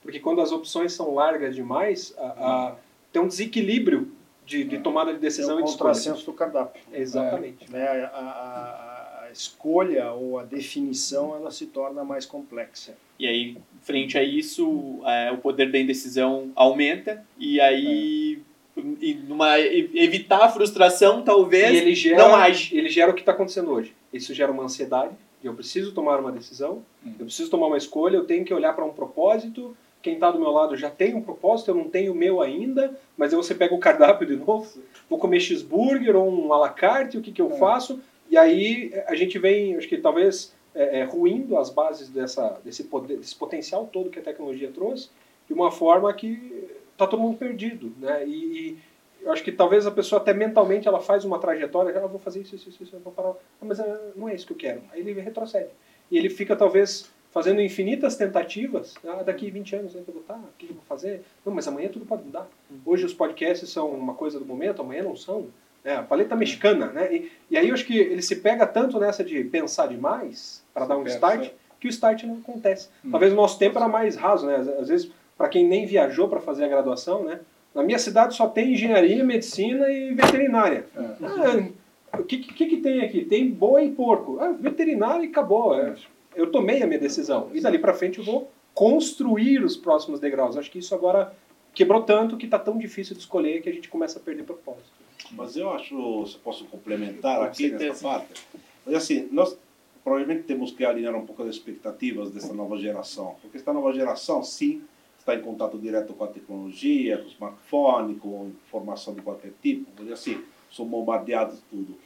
Porque 0.00 0.20
quando 0.20 0.40
as 0.40 0.52
opções 0.52 0.92
são 0.92 1.12
largas 1.14 1.56
demais, 1.56 2.14
a, 2.16 2.26
a, 2.26 2.76
tem 3.12 3.20
um 3.20 3.26
desequilíbrio 3.26 4.12
de, 4.46 4.62
de, 4.62 4.78
tomada 4.78 5.12
de 5.12 5.18
decisão 5.18 5.54
é 5.54 5.56
um 5.56 5.60
e 5.60 5.64
de 5.64 5.70
escolha. 5.70 6.14
do 6.14 6.32
cardápio. 6.32 6.80
Exatamente. 6.92 7.66
É, 7.68 7.72
né, 7.72 8.10
a, 8.12 8.18
a, 8.18 8.93
escolha 9.34 10.12
ou 10.12 10.38
a 10.38 10.44
definição 10.44 11.34
ela 11.34 11.50
se 11.50 11.66
torna 11.66 12.04
mais 12.04 12.24
complexa. 12.24 12.96
E 13.18 13.26
aí, 13.26 13.58
frente 13.82 14.16
a 14.16 14.22
isso, 14.22 15.00
é, 15.04 15.30
o 15.30 15.38
poder 15.38 15.70
da 15.70 15.78
indecisão 15.78 16.50
aumenta 16.56 17.24
e 17.38 17.60
aí 17.60 18.40
é. 18.76 18.80
e 19.00 19.14
numa, 19.14 19.58
evitar 19.60 20.44
a 20.44 20.48
frustração 20.48 21.22
talvez 21.22 21.72
e 21.72 21.76
ele 21.76 21.94
gera, 21.94 22.16
não 22.18 22.34
age. 22.34 22.76
Ele 22.76 22.88
gera 22.88 23.10
o 23.10 23.14
que 23.14 23.20
está 23.20 23.32
acontecendo 23.32 23.70
hoje. 23.70 23.94
Isso 24.12 24.34
gera 24.34 24.50
uma 24.50 24.64
ansiedade. 24.64 25.14
Eu 25.42 25.54
preciso 25.54 25.92
tomar 25.92 26.18
uma 26.18 26.32
decisão, 26.32 26.82
hum. 27.04 27.12
eu 27.18 27.26
preciso 27.26 27.50
tomar 27.50 27.66
uma 27.66 27.76
escolha, 27.76 28.16
eu 28.16 28.24
tenho 28.24 28.44
que 28.44 28.54
olhar 28.54 28.72
para 28.72 28.84
um 28.84 28.92
propósito, 28.92 29.76
quem 30.04 30.14
está 30.14 30.30
do 30.30 30.38
meu 30.38 30.50
lado 30.50 30.76
já 30.76 30.90
tem 30.90 31.14
um 31.14 31.22
propósito, 31.22 31.70
eu 31.70 31.74
não 31.74 31.88
tenho 31.88 32.12
o 32.12 32.14
meu 32.14 32.42
ainda, 32.42 32.98
mas 33.16 33.32
aí 33.32 33.36
você 33.36 33.54
pega 33.54 33.74
o 33.74 33.78
cardápio 33.78 34.26
de 34.26 34.36
novo, 34.36 34.66
vou 35.08 35.18
comer 35.18 35.40
cheeseburger 35.40 36.14
ou 36.14 36.30
um 36.30 36.52
alacarte, 36.52 37.16
o 37.16 37.22
que, 37.22 37.32
que 37.32 37.40
eu 37.40 37.50
é. 37.50 37.58
faço? 37.58 38.00
E 38.30 38.36
aí 38.36 38.92
a 39.06 39.14
gente 39.14 39.38
vem, 39.38 39.76
acho 39.76 39.88
que 39.88 39.98
talvez 39.98 40.54
é, 40.74 41.00
é, 41.00 41.04
ruindo 41.04 41.56
as 41.56 41.70
bases 41.70 42.08
dessa, 42.08 42.60
desse, 42.64 42.84
poder, 42.84 43.16
desse 43.18 43.34
potencial 43.34 43.86
todo 43.86 44.10
que 44.10 44.18
a 44.18 44.22
tecnologia 44.22 44.70
trouxe, 44.72 45.08
de 45.46 45.54
uma 45.54 45.70
forma 45.70 46.12
que 46.12 46.68
está 46.92 47.06
todo 47.06 47.20
mundo 47.20 47.36
perdido, 47.36 47.92
né? 47.98 48.26
E, 48.26 48.32
e, 48.32 48.78
eu 49.22 49.32
acho 49.32 49.42
que 49.42 49.52
talvez 49.52 49.86
a 49.86 49.90
pessoa 49.90 50.20
até 50.20 50.34
mentalmente 50.34 50.86
ela 50.86 51.00
faz 51.00 51.24
uma 51.24 51.38
trajetória, 51.38 51.96
ah, 51.96 52.06
vou 52.06 52.18
fazer 52.18 52.42
isso, 52.42 52.56
isso, 52.56 52.68
isso, 52.68 52.98
vou 53.02 53.12
parar, 53.12 53.30
ah, 53.30 53.64
mas 53.64 53.78
não 54.14 54.28
é 54.28 54.34
isso 54.34 54.46
que 54.46 54.52
eu 54.52 54.56
quero. 54.56 54.82
Aí 54.90 55.00
ele 55.00 55.18
retrocede. 55.20 55.70
E 56.10 56.18
ele 56.18 56.28
fica 56.28 56.54
talvez 56.54 57.10
fazendo 57.30 57.60
infinitas 57.60 58.16
tentativas, 58.16 58.94
ah, 59.04 59.22
daqui 59.22 59.50
20 59.50 59.76
anos 59.76 59.94
eu 59.94 60.04
vou 60.04 60.20
estar, 60.20 60.36
o 60.36 60.48
que 60.58 60.66
eu 60.66 60.74
vou 60.74 60.84
fazer? 60.84 61.22
Não, 61.44 61.54
mas 61.54 61.66
amanhã 61.66 61.88
tudo 61.88 62.04
pode 62.04 62.22
mudar. 62.22 62.48
Uhum. 62.70 62.80
Hoje 62.84 63.06
os 63.06 63.14
podcasts 63.14 63.68
são 63.70 63.90
uma 63.90 64.14
coisa 64.14 64.38
do 64.38 64.44
momento, 64.44 64.82
amanhã 64.82 65.02
não 65.02 65.16
são. 65.16 65.48
É, 65.84 65.96
a 65.96 66.02
paleta 66.02 66.34
mexicana, 66.34 66.86
né? 66.86 67.14
E, 67.14 67.32
e, 67.50 67.58
aí 67.58 67.68
eu 67.68 67.74
acho 67.74 67.84
que 67.84 67.96
ele 67.96 68.22
se 68.22 68.36
pega 68.36 68.66
tanto 68.66 68.98
nessa 68.98 69.22
de 69.22 69.44
pensar 69.44 69.86
demais 69.86 70.64
para 70.72 70.86
dar 70.86 70.96
um 70.96 71.06
start, 71.06 71.50
que 71.78 71.86
o 71.86 71.90
start 71.90 72.22
não 72.24 72.38
acontece. 72.38 72.88
Hum. 73.04 73.10
Talvez 73.10 73.32
o 73.32 73.36
nosso 73.36 73.58
tempo 73.58 73.78
era 73.78 73.86
mais 73.86 74.16
raso, 74.16 74.46
né? 74.46 74.56
Às 74.56 74.88
vezes, 74.88 75.10
para 75.36 75.48
quem 75.48 75.68
nem 75.68 75.84
viajou 75.84 76.28
para 76.28 76.40
fazer 76.40 76.64
a 76.64 76.68
graduação, 76.68 77.24
né? 77.24 77.40
Na 77.74 77.82
minha 77.82 77.98
cidade 77.98 78.34
só 78.34 78.46
tem 78.46 78.72
engenharia, 78.72 79.22
medicina 79.22 79.90
e 79.90 80.14
veterinária. 80.14 80.86
É. 80.96 81.70
Ah, 82.12 82.20
o 82.20 82.22
que, 82.22 82.38
que, 82.38 82.66
que, 82.66 82.76
tem 82.78 83.02
aqui? 83.02 83.24
Tem 83.24 83.50
boi 83.50 83.86
e 83.86 83.90
porco. 83.90 84.38
Ah, 84.40 84.52
veterinária 84.52 85.24
e 85.24 85.28
acabou. 85.28 85.78
É 85.78 85.94
eu 86.34 86.50
tomei 86.50 86.82
a 86.82 86.86
minha 86.86 86.98
decisão. 86.98 87.50
E 87.52 87.60
dali 87.60 87.78
para 87.78 87.94
frente 87.94 88.18
eu 88.18 88.24
vou 88.24 88.50
construir 88.72 89.62
os 89.62 89.76
próximos 89.76 90.20
degraus. 90.20 90.56
Acho 90.56 90.70
que 90.70 90.78
isso 90.78 90.94
agora 90.94 91.32
quebrou 91.72 92.02
tanto 92.02 92.36
que 92.36 92.44
está 92.44 92.58
tão 92.58 92.76
difícil 92.78 93.14
de 93.14 93.20
escolher 93.20 93.62
que 93.62 93.68
a 93.68 93.72
gente 93.72 93.88
começa 93.88 94.18
a 94.18 94.22
perder 94.22 94.44
propósito. 94.44 95.03
Mas 95.30 95.56
eu 95.56 95.70
acho, 95.70 96.26
se 96.26 96.38
posso 96.38 96.64
complementar 96.66 97.38
Com 97.38 97.44
aqui 97.44 97.70
nessa 97.70 98.02
parte, 98.02 98.42
mas 98.84 98.94
assim, 98.94 99.28
nós 99.32 99.56
provavelmente 100.02 100.44
temos 100.44 100.70
que 100.70 100.84
alinhar 100.84 101.14
um 101.14 101.24
pouco 101.24 101.42
as 101.42 101.48
expectativas 101.50 102.30
dessa 102.30 102.52
nova 102.52 102.76
geração, 102.76 103.36
porque 103.40 103.56
esta 103.56 103.72
nova 103.72 103.92
geração, 103.92 104.42
sim, 104.42 104.82
está 105.18 105.34
em 105.34 105.40
contato 105.40 105.78
direto 105.78 106.12
com 106.12 106.24
a 106.24 106.28
tecnologia, 106.28 107.16
com 107.16 107.24
o 107.24 107.28
smartphone, 107.28 108.14
com 108.16 108.52
informação 108.66 109.14
de 109.14 109.22
qualquer 109.22 109.52
tipo, 109.62 109.86
mas 109.98 110.12
assim, 110.12 110.42
são 110.70 110.86
bombardeados 110.86 111.60
tudo. 111.70 111.96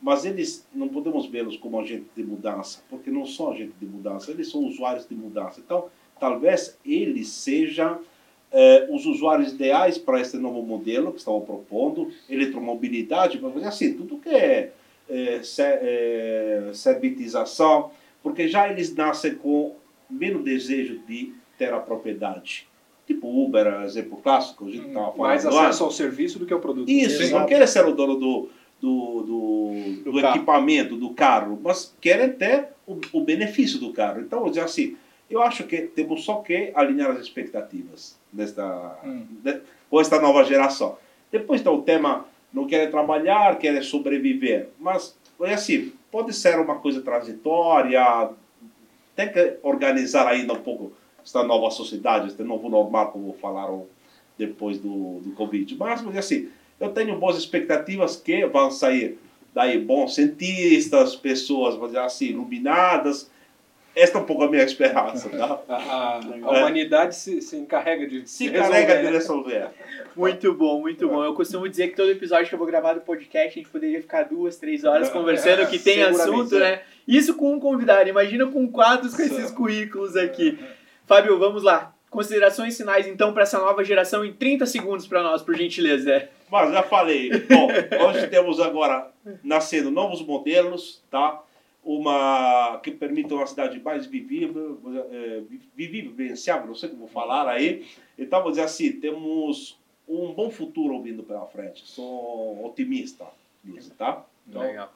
Mas 0.00 0.26
eles 0.26 0.66
não 0.74 0.88
podemos 0.88 1.24
vê-los 1.26 1.56
como 1.56 1.80
agentes 1.80 2.08
de 2.14 2.22
mudança, 2.22 2.82
porque 2.90 3.10
não 3.10 3.24
são 3.24 3.52
agentes 3.52 3.74
de 3.80 3.86
mudança, 3.86 4.30
eles 4.30 4.50
são 4.50 4.62
usuários 4.64 5.08
de 5.08 5.14
mudança. 5.14 5.58
Então, 5.58 5.88
talvez 6.20 6.76
eles 6.84 7.28
sejam 7.28 8.00
eh, 8.52 8.86
os 8.90 9.06
usuários 9.06 9.52
ideais 9.52 9.98
para 9.98 10.20
esse 10.20 10.36
novo 10.36 10.62
modelo 10.62 11.12
que 11.12 11.18
estava 11.18 11.40
propondo, 11.40 12.10
eletromobilidade, 12.28 13.40
mas 13.40 13.64
assim, 13.64 13.94
tudo 13.94 14.18
que 14.18 14.28
é, 14.28 14.72
é, 15.08 15.40
é 15.58 16.70
servitização, 16.72 17.90
porque 18.22 18.48
já 18.48 18.68
eles 18.70 18.94
nascem 18.94 19.34
com 19.34 19.74
menos 20.08 20.44
desejo 20.44 21.00
de 21.06 21.32
ter 21.58 21.72
a 21.72 21.78
propriedade. 21.78 22.68
Tipo 23.06 23.28
Uber, 23.44 23.82
exemplo 23.84 24.16
clássico, 24.18 24.66
a 24.66 24.70
gente 24.70 24.88
estava 24.88 25.12
falando. 25.12 25.18
Mais 25.18 25.46
acesso 25.46 25.84
ao 25.84 25.90
serviço 25.90 26.38
do 26.38 26.46
que 26.46 26.52
ao 26.52 26.60
produto. 26.60 26.88
Isso, 26.88 27.30
não 27.32 27.46
quer 27.46 27.66
ser 27.68 27.84
o 27.84 27.92
dono 27.92 28.16
do, 28.16 28.48
do, 28.80 29.22
do, 29.22 30.02
do, 30.04 30.12
do 30.12 30.20
equipamento, 30.20 30.96
do 30.96 31.10
carro, 31.10 31.58
mas 31.62 31.94
querem 32.00 32.32
ter 32.32 32.68
o, 32.86 32.98
o, 33.12 33.20
benefício 33.20 33.78
do 33.78 33.92
carro. 33.92 34.20
Então, 34.20 34.40
vou 34.40 34.48
dizer 34.48 34.62
assim, 34.62 34.96
eu 35.30 35.40
acho 35.40 35.64
que 35.64 35.82
temos 35.82 36.24
só 36.24 36.36
que 36.36 36.72
alinhar 36.74 37.10
as 37.12 37.20
expectativas 37.20 38.16
desta, 38.36 38.98
hum. 39.04 39.26
de, 39.42 39.60
com 39.90 40.00
esta 40.00 40.20
nova 40.20 40.44
geração. 40.44 40.96
Depois 41.32 41.60
está 41.60 41.70
o 41.70 41.82
tema, 41.82 42.24
não 42.52 42.66
querem 42.66 42.90
trabalhar, 42.90 43.58
querem 43.58 43.82
sobreviver, 43.82 44.68
mas 44.78 45.16
é 45.40 45.54
assim, 45.54 45.92
pode 46.10 46.32
ser 46.32 46.58
uma 46.58 46.76
coisa 46.76 47.00
transitória, 47.02 48.30
tem 49.14 49.32
que 49.32 49.58
organizar 49.62 50.26
ainda 50.26 50.52
um 50.52 50.60
pouco 50.60 50.92
esta 51.24 51.42
nova 51.42 51.70
sociedade, 51.70 52.28
este 52.28 52.42
novo 52.42 52.68
normal, 52.68 53.10
como 53.10 53.32
falaram 53.34 53.86
depois 54.38 54.78
do, 54.78 55.20
do 55.20 55.32
Covid. 55.32 55.74
Mas, 55.76 56.02
mas 56.02 56.16
assim, 56.16 56.48
eu 56.78 56.90
tenho 56.90 57.18
boas 57.18 57.36
expectativas 57.36 58.16
que 58.16 58.46
vão 58.46 58.70
sair 58.70 59.18
daí 59.56 59.78
bons 59.78 60.14
cientistas, 60.14 61.16
pessoas, 61.16 61.74
vamos 61.74 61.88
dizer 61.88 62.00
assim, 62.00 62.26
iluminadas. 62.26 63.30
Esta 63.96 64.18
é 64.18 64.20
um 64.20 64.24
pouco 64.24 64.44
a 64.44 64.50
minha 64.50 64.62
esperança, 64.62 65.30
tá? 65.30 65.58
a, 65.66 65.74
a, 65.74 66.18
a 66.18 66.20
é. 66.20 66.58
humanidade 66.58 67.16
se, 67.16 67.40
se 67.40 67.56
encarrega 67.56 68.06
de 68.06 68.28
se 68.28 68.44
encarrega 68.44 68.98
de 68.98 69.06
resolver. 69.06 69.70
Muito 70.14 70.52
bom, 70.52 70.82
muito 70.82 71.08
bom. 71.08 71.24
Eu 71.24 71.32
costumo 71.32 71.66
dizer 71.66 71.88
que 71.88 71.96
todo 71.96 72.10
episódio 72.10 72.46
que 72.46 72.54
eu 72.54 72.58
vou 72.58 72.66
gravar 72.66 72.92
do 72.92 73.00
podcast, 73.00 73.48
a 73.48 73.62
gente 73.62 73.70
poderia 73.70 73.98
ficar 74.02 74.24
duas, 74.24 74.58
três 74.58 74.84
horas 74.84 75.08
conversando, 75.08 75.66
que 75.66 75.78
tem 75.78 76.02
assunto, 76.02 76.58
né? 76.58 76.82
Isso 77.08 77.34
com 77.36 77.54
um 77.54 77.58
convidado. 77.58 78.06
Imagina 78.06 78.46
com 78.46 78.70
quadros 78.70 79.16
com 79.16 79.22
esses 79.22 79.50
currículos 79.50 80.14
aqui. 80.14 80.58
Fábio, 81.06 81.38
vamos 81.38 81.62
lá. 81.62 81.94
Considerações 82.10 82.76
finais, 82.76 83.06
então, 83.06 83.32
para 83.32 83.44
essa 83.44 83.58
nova 83.58 83.82
geração 83.82 84.24
em 84.24 84.32
30 84.32 84.66
segundos 84.66 85.06
para 85.06 85.22
nós, 85.22 85.42
por 85.42 85.56
gentileza. 85.56 86.28
Mas 86.50 86.70
já 86.70 86.82
falei. 86.82 87.30
Bom, 87.30 87.68
hoje 88.06 88.26
temos 88.26 88.60
agora 88.60 89.10
nascendo 89.42 89.90
novos 89.90 90.20
modelos, 90.20 91.02
tá? 91.10 91.40
Uma 91.88 92.80
que 92.82 92.90
permita 92.90 93.36
uma 93.36 93.46
cidade 93.46 93.78
mais 93.78 94.06
vivível, 94.06 94.80
é, 95.12 95.42
vivenciável, 95.76 96.66
não 96.66 96.74
sei 96.74 96.88
como 96.88 97.06
falar 97.06 97.48
aí. 97.48 97.86
Então, 98.18 98.42
vou 98.42 98.50
dizer 98.50 98.64
assim, 98.64 98.90
temos 98.92 99.78
um 100.08 100.32
bom 100.34 100.50
futuro 100.50 101.00
vindo 101.00 101.22
pela 101.22 101.46
frente. 101.46 101.86
Sou 101.86 102.66
otimista 102.66 103.24
nisso, 103.62 103.94
tá? 103.96 104.24
Então, 104.48 104.62
Legal. 104.62 104.92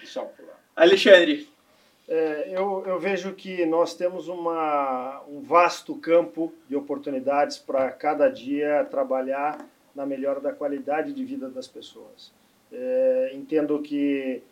Deixa 0.00 0.20
eu 0.20 0.28
falar. 0.28 0.58
Alexandre, 0.74 1.46
é, 2.08 2.50
eu, 2.50 2.82
eu, 2.86 2.98
vejo 2.98 3.32
que 3.34 3.64
nós 3.66 3.94
temos 3.94 4.28
uma, 4.28 5.22
um 5.28 5.40
vasto 5.40 5.94
campo 5.96 6.52
de 6.68 6.74
oportunidades 6.74 7.58
para 7.58 7.90
cada 7.90 8.28
dia 8.28 8.86
trabalhar 8.90 9.66
na 9.94 10.06
melhora 10.06 10.40
da 10.40 10.52
qualidade 10.52 11.12
de 11.12 11.24
vida 11.24 11.48
das 11.48 11.68
pessoas. 11.68 12.32
É, 12.72 13.32
entendo 13.34 13.80
que, 13.80 14.42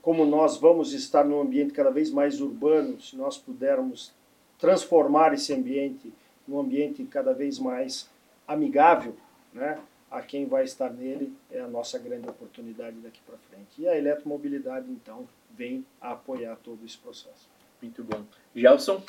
como 0.00 0.24
nós 0.24 0.56
vamos 0.56 0.92
estar 0.92 1.24
num 1.24 1.40
ambiente 1.40 1.72
cada 1.72 1.90
vez 1.90 2.10
mais 2.10 2.40
urbano, 2.40 3.00
se 3.00 3.16
nós 3.16 3.38
pudermos 3.38 4.12
transformar 4.58 5.34
esse 5.34 5.52
ambiente 5.52 6.12
num 6.46 6.60
ambiente 6.60 7.04
cada 7.04 7.32
vez 7.32 7.58
mais 7.58 8.08
amigável, 8.46 9.16
né, 9.52 9.78
a 10.10 10.20
quem 10.22 10.46
vai 10.46 10.64
estar 10.64 10.90
nele 10.90 11.32
é 11.50 11.60
a 11.60 11.66
nossa 11.66 11.98
grande 11.98 12.28
oportunidade 12.28 12.96
daqui 12.98 13.20
para 13.26 13.36
frente. 13.50 13.82
E 13.82 13.88
a 13.88 13.96
eletromobilidade, 13.96 14.86
então, 14.90 15.26
vem 15.56 15.84
a 16.00 16.12
apoiar 16.12 16.56
todo 16.62 16.84
esse 16.84 16.96
processo. 16.98 17.48
Muito 17.82 18.02
bom. 18.04 18.24
Gelson? 18.54 19.02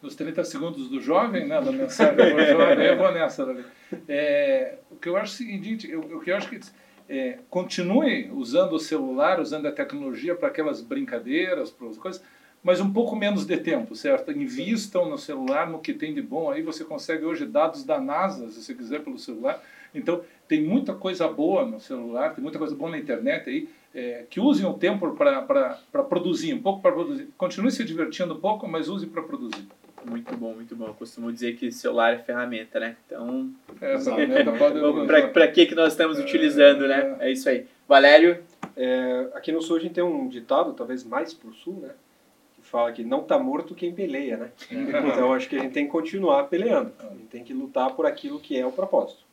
Nos 0.00 0.14
30 0.14 0.44
segundos 0.44 0.88
do 0.88 1.00
jovem, 1.00 1.46
né, 1.46 1.60
da 1.60 1.72
mensagem 1.72 2.16
do 2.16 2.44
jovem, 2.44 2.86
eu 2.86 2.96
vou 2.96 3.12
nessa. 3.12 3.66
É, 4.08 4.78
o 4.90 4.96
que 4.96 5.08
eu 5.08 5.16
acho 5.16 5.42
é 5.42 5.46
o 5.46 5.48
seguinte, 5.48 5.90
eu, 5.90 6.00
o 6.00 6.20
que 6.20 6.30
eu 6.30 6.36
acho 6.36 6.48
que 6.48 6.60
é, 7.08 7.38
continue 7.48 8.30
usando 8.32 8.74
o 8.74 8.78
celular, 8.78 9.40
usando 9.40 9.66
a 9.66 9.72
tecnologia 9.72 10.34
para 10.34 10.48
aquelas 10.48 10.80
brincadeiras, 10.80 11.70
para 11.70 11.88
as 11.88 11.96
coisas, 11.96 12.22
mas 12.62 12.80
um 12.80 12.92
pouco 12.92 13.16
menos 13.16 13.46
de 13.46 13.56
tempo, 13.56 13.94
certo? 13.94 14.32
Invistam 14.32 15.08
no 15.08 15.16
celular, 15.16 15.70
no 15.70 15.78
que 15.78 15.94
tem 15.94 16.12
de 16.12 16.20
bom. 16.20 16.50
Aí 16.50 16.60
você 16.60 16.84
consegue 16.84 17.24
hoje 17.24 17.46
dados 17.46 17.84
da 17.84 18.00
NASA, 18.00 18.50
se 18.50 18.62
você 18.62 18.74
quiser, 18.74 19.02
pelo 19.02 19.18
celular. 19.18 19.62
Então, 19.94 20.22
tem 20.46 20.62
muita 20.62 20.92
coisa 20.92 21.26
boa 21.28 21.64
no 21.64 21.80
celular, 21.80 22.34
tem 22.34 22.42
muita 22.42 22.58
coisa 22.58 22.74
boa 22.74 22.90
na 22.90 22.98
internet 22.98 23.48
aí, 23.48 23.68
é, 23.94 24.26
que 24.28 24.40
usem 24.40 24.66
o 24.66 24.74
tempo 24.74 25.12
para 25.12 26.02
produzir, 26.08 26.52
um 26.52 26.60
pouco 26.60 26.82
para 26.82 26.92
produzir. 26.92 27.28
Continue 27.38 27.70
se 27.70 27.84
divertindo 27.84 28.34
um 28.34 28.40
pouco, 28.40 28.68
mas 28.68 28.88
use 28.88 29.06
para 29.06 29.22
produzir. 29.22 29.66
Muito 30.04 30.36
bom, 30.36 30.54
muito 30.54 30.76
bom. 30.76 30.86
Eu 30.86 30.94
costumo 30.94 31.32
dizer 31.32 31.56
que 31.56 31.70
celular 31.70 32.14
é 32.14 32.18
ferramenta, 32.18 32.78
né? 32.78 32.96
Então, 33.06 33.50
é, 33.80 33.96
para 35.32 35.48
que, 35.48 35.66
que 35.66 35.74
nós 35.74 35.92
estamos 35.92 36.18
utilizando, 36.18 36.84
é, 36.84 36.88
né? 36.88 37.16
É. 37.20 37.28
é 37.28 37.32
isso 37.32 37.48
aí. 37.48 37.66
Valério? 37.86 38.42
É, 38.76 39.28
aqui 39.34 39.50
no 39.50 39.60
sul 39.60 39.76
a 39.76 39.80
gente 39.80 39.94
tem 39.94 40.04
um 40.04 40.28
ditado, 40.28 40.72
talvez 40.72 41.02
mais 41.04 41.34
para 41.34 41.48
o 41.48 41.52
sul, 41.52 41.80
né? 41.80 41.90
Que 42.54 42.62
fala 42.62 42.92
que 42.92 43.02
não 43.02 43.22
está 43.22 43.38
morto 43.38 43.74
quem 43.74 43.92
peleia, 43.92 44.36
né? 44.36 44.50
Então 44.70 45.32
acho 45.32 45.48
que 45.48 45.56
a 45.56 45.60
gente 45.60 45.72
tem 45.72 45.86
que 45.86 45.90
continuar 45.90 46.44
peleando. 46.44 46.92
A 47.00 47.14
gente 47.14 47.26
tem 47.26 47.42
que 47.42 47.52
lutar 47.52 47.94
por 47.94 48.06
aquilo 48.06 48.38
que 48.38 48.56
é 48.58 48.66
o 48.66 48.72
propósito. 48.72 49.26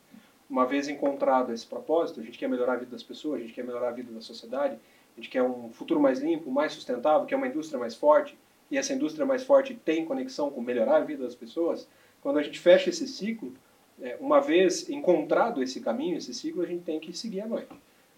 Uma 0.49 0.65
vez 0.65 0.87
encontrado 0.87 1.51
esse 1.51 1.65
propósito, 1.65 2.19
a 2.19 2.23
gente 2.23 2.37
quer 2.37 2.47
melhorar 2.47 2.73
a 2.73 2.77
vida 2.77 2.91
das 2.91 3.03
pessoas, 3.03 3.39
a 3.39 3.43
gente 3.43 3.53
quer 3.53 3.63
melhorar 3.63 3.89
a 3.89 3.91
vida 3.91 4.11
da 4.11 4.21
sociedade, 4.21 4.77
a 5.17 5.19
gente 5.19 5.29
quer 5.29 5.41
um 5.41 5.69
futuro 5.71 5.99
mais 5.99 6.19
limpo, 6.19 6.51
mais 6.51 6.73
sustentável, 6.73 7.25
quer 7.25 7.35
uma 7.35 7.47
indústria 7.47 7.79
mais 7.79 7.95
forte, 7.95 8.37
e 8.69 8.77
essa 8.77 8.93
indústria 8.93 9.25
mais 9.25 9.43
forte 9.43 9.73
tem 9.73 10.05
conexão 10.05 10.49
com 10.49 10.61
melhorar 10.61 10.97
a 10.97 11.03
vida 11.03 11.23
das 11.23 11.35
pessoas, 11.35 11.87
quando 12.21 12.39
a 12.39 12.43
gente 12.43 12.59
fecha 12.59 12.89
esse 12.89 13.07
ciclo, 13.07 13.53
é, 14.01 14.17
uma 14.19 14.41
vez 14.41 14.89
encontrado 14.89 15.61
esse 15.61 15.79
caminho, 15.79 16.17
esse 16.17 16.33
ciclo, 16.33 16.63
a 16.63 16.65
gente 16.65 16.83
tem 16.83 16.99
que 16.99 17.15
seguir 17.15 17.41
a 17.41 17.47
noite. 17.47 17.69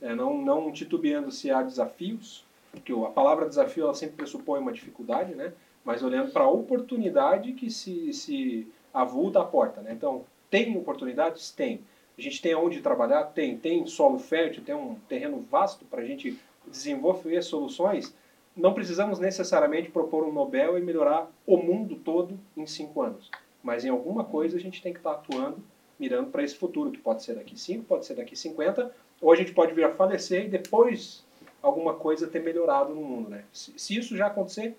É, 0.02 0.16
não, 0.16 0.42
não 0.42 0.72
titubeando 0.72 1.32
se 1.32 1.52
há 1.52 1.62
desafios, 1.62 2.46
porque 2.72 2.94
a 2.94 3.10
palavra 3.10 3.48
desafio 3.48 3.84
ela 3.84 3.94
sempre 3.94 4.16
pressupõe 4.16 4.60
uma 4.60 4.72
dificuldade, 4.72 5.36
né? 5.36 5.54
mas 5.84 6.04
olhando 6.04 6.32
para 6.32 6.44
a 6.44 6.50
oportunidade 6.50 7.54
que 7.54 7.70
se, 7.70 8.14
se 8.14 8.68
avulta 8.94 9.40
à 9.40 9.46
porta. 9.46 9.82
Né? 9.82 9.94
Então, 9.94 10.26
tem 10.50 10.76
oportunidades? 10.78 11.52
Tem. 11.52 11.82
A 12.18 12.22
gente 12.22 12.42
tem 12.42 12.56
onde 12.56 12.82
trabalhar? 12.82 13.24
Tem. 13.26 13.58
Tem 13.58 13.86
solo 13.86 14.20
fértil, 14.20 14.64
tem 14.64 14.76
um 14.76 14.96
terreno 15.08 15.40
vasto 15.50 15.86
para 15.86 16.02
a 16.02 16.06
gente 16.06 16.38
desenvolver 16.66 17.42
soluções, 17.42 18.14
não 18.58 18.74
precisamos 18.74 19.20
necessariamente 19.20 19.90
propor 19.90 20.26
um 20.26 20.32
Nobel 20.32 20.78
e 20.78 20.82
melhorar 20.82 21.32
o 21.46 21.58
mundo 21.58 21.96
todo 21.96 22.38
em 22.56 22.66
cinco 22.66 23.02
anos. 23.02 23.30
Mas 23.64 23.86
em 23.86 23.90
alguma 23.90 24.24
coisa 24.24 24.58
a 24.58 24.60
gente 24.60 24.82
tem 24.82 24.92
que 24.92 25.00
estar 25.00 25.12
atuando, 25.12 25.64
mirando 26.00 26.32
para 26.32 26.44
esse 26.44 26.56
futuro, 26.56 26.92
que 26.92 27.00
pode 27.00 27.24
ser 27.24 27.36
daqui 27.36 27.60
5, 27.60 27.86
pode 27.86 28.06
ser 28.06 28.16
daqui 28.16 28.36
50, 28.36 28.92
ou 29.22 29.32
a 29.32 29.36
gente 29.36 29.52
pode 29.52 29.74
vir 29.74 29.84
a 29.84 29.92
falecer 29.92 30.46
e 30.46 30.50
depois 30.50 31.26
alguma 31.62 31.94
coisa 31.96 32.28
ter 32.28 32.42
melhorado 32.42 32.94
no 32.94 33.02
mundo. 33.02 33.30
Né? 33.30 33.44
Se, 33.52 33.74
se 33.78 33.98
isso 33.98 34.16
já 34.16 34.28
acontecer, 34.28 34.76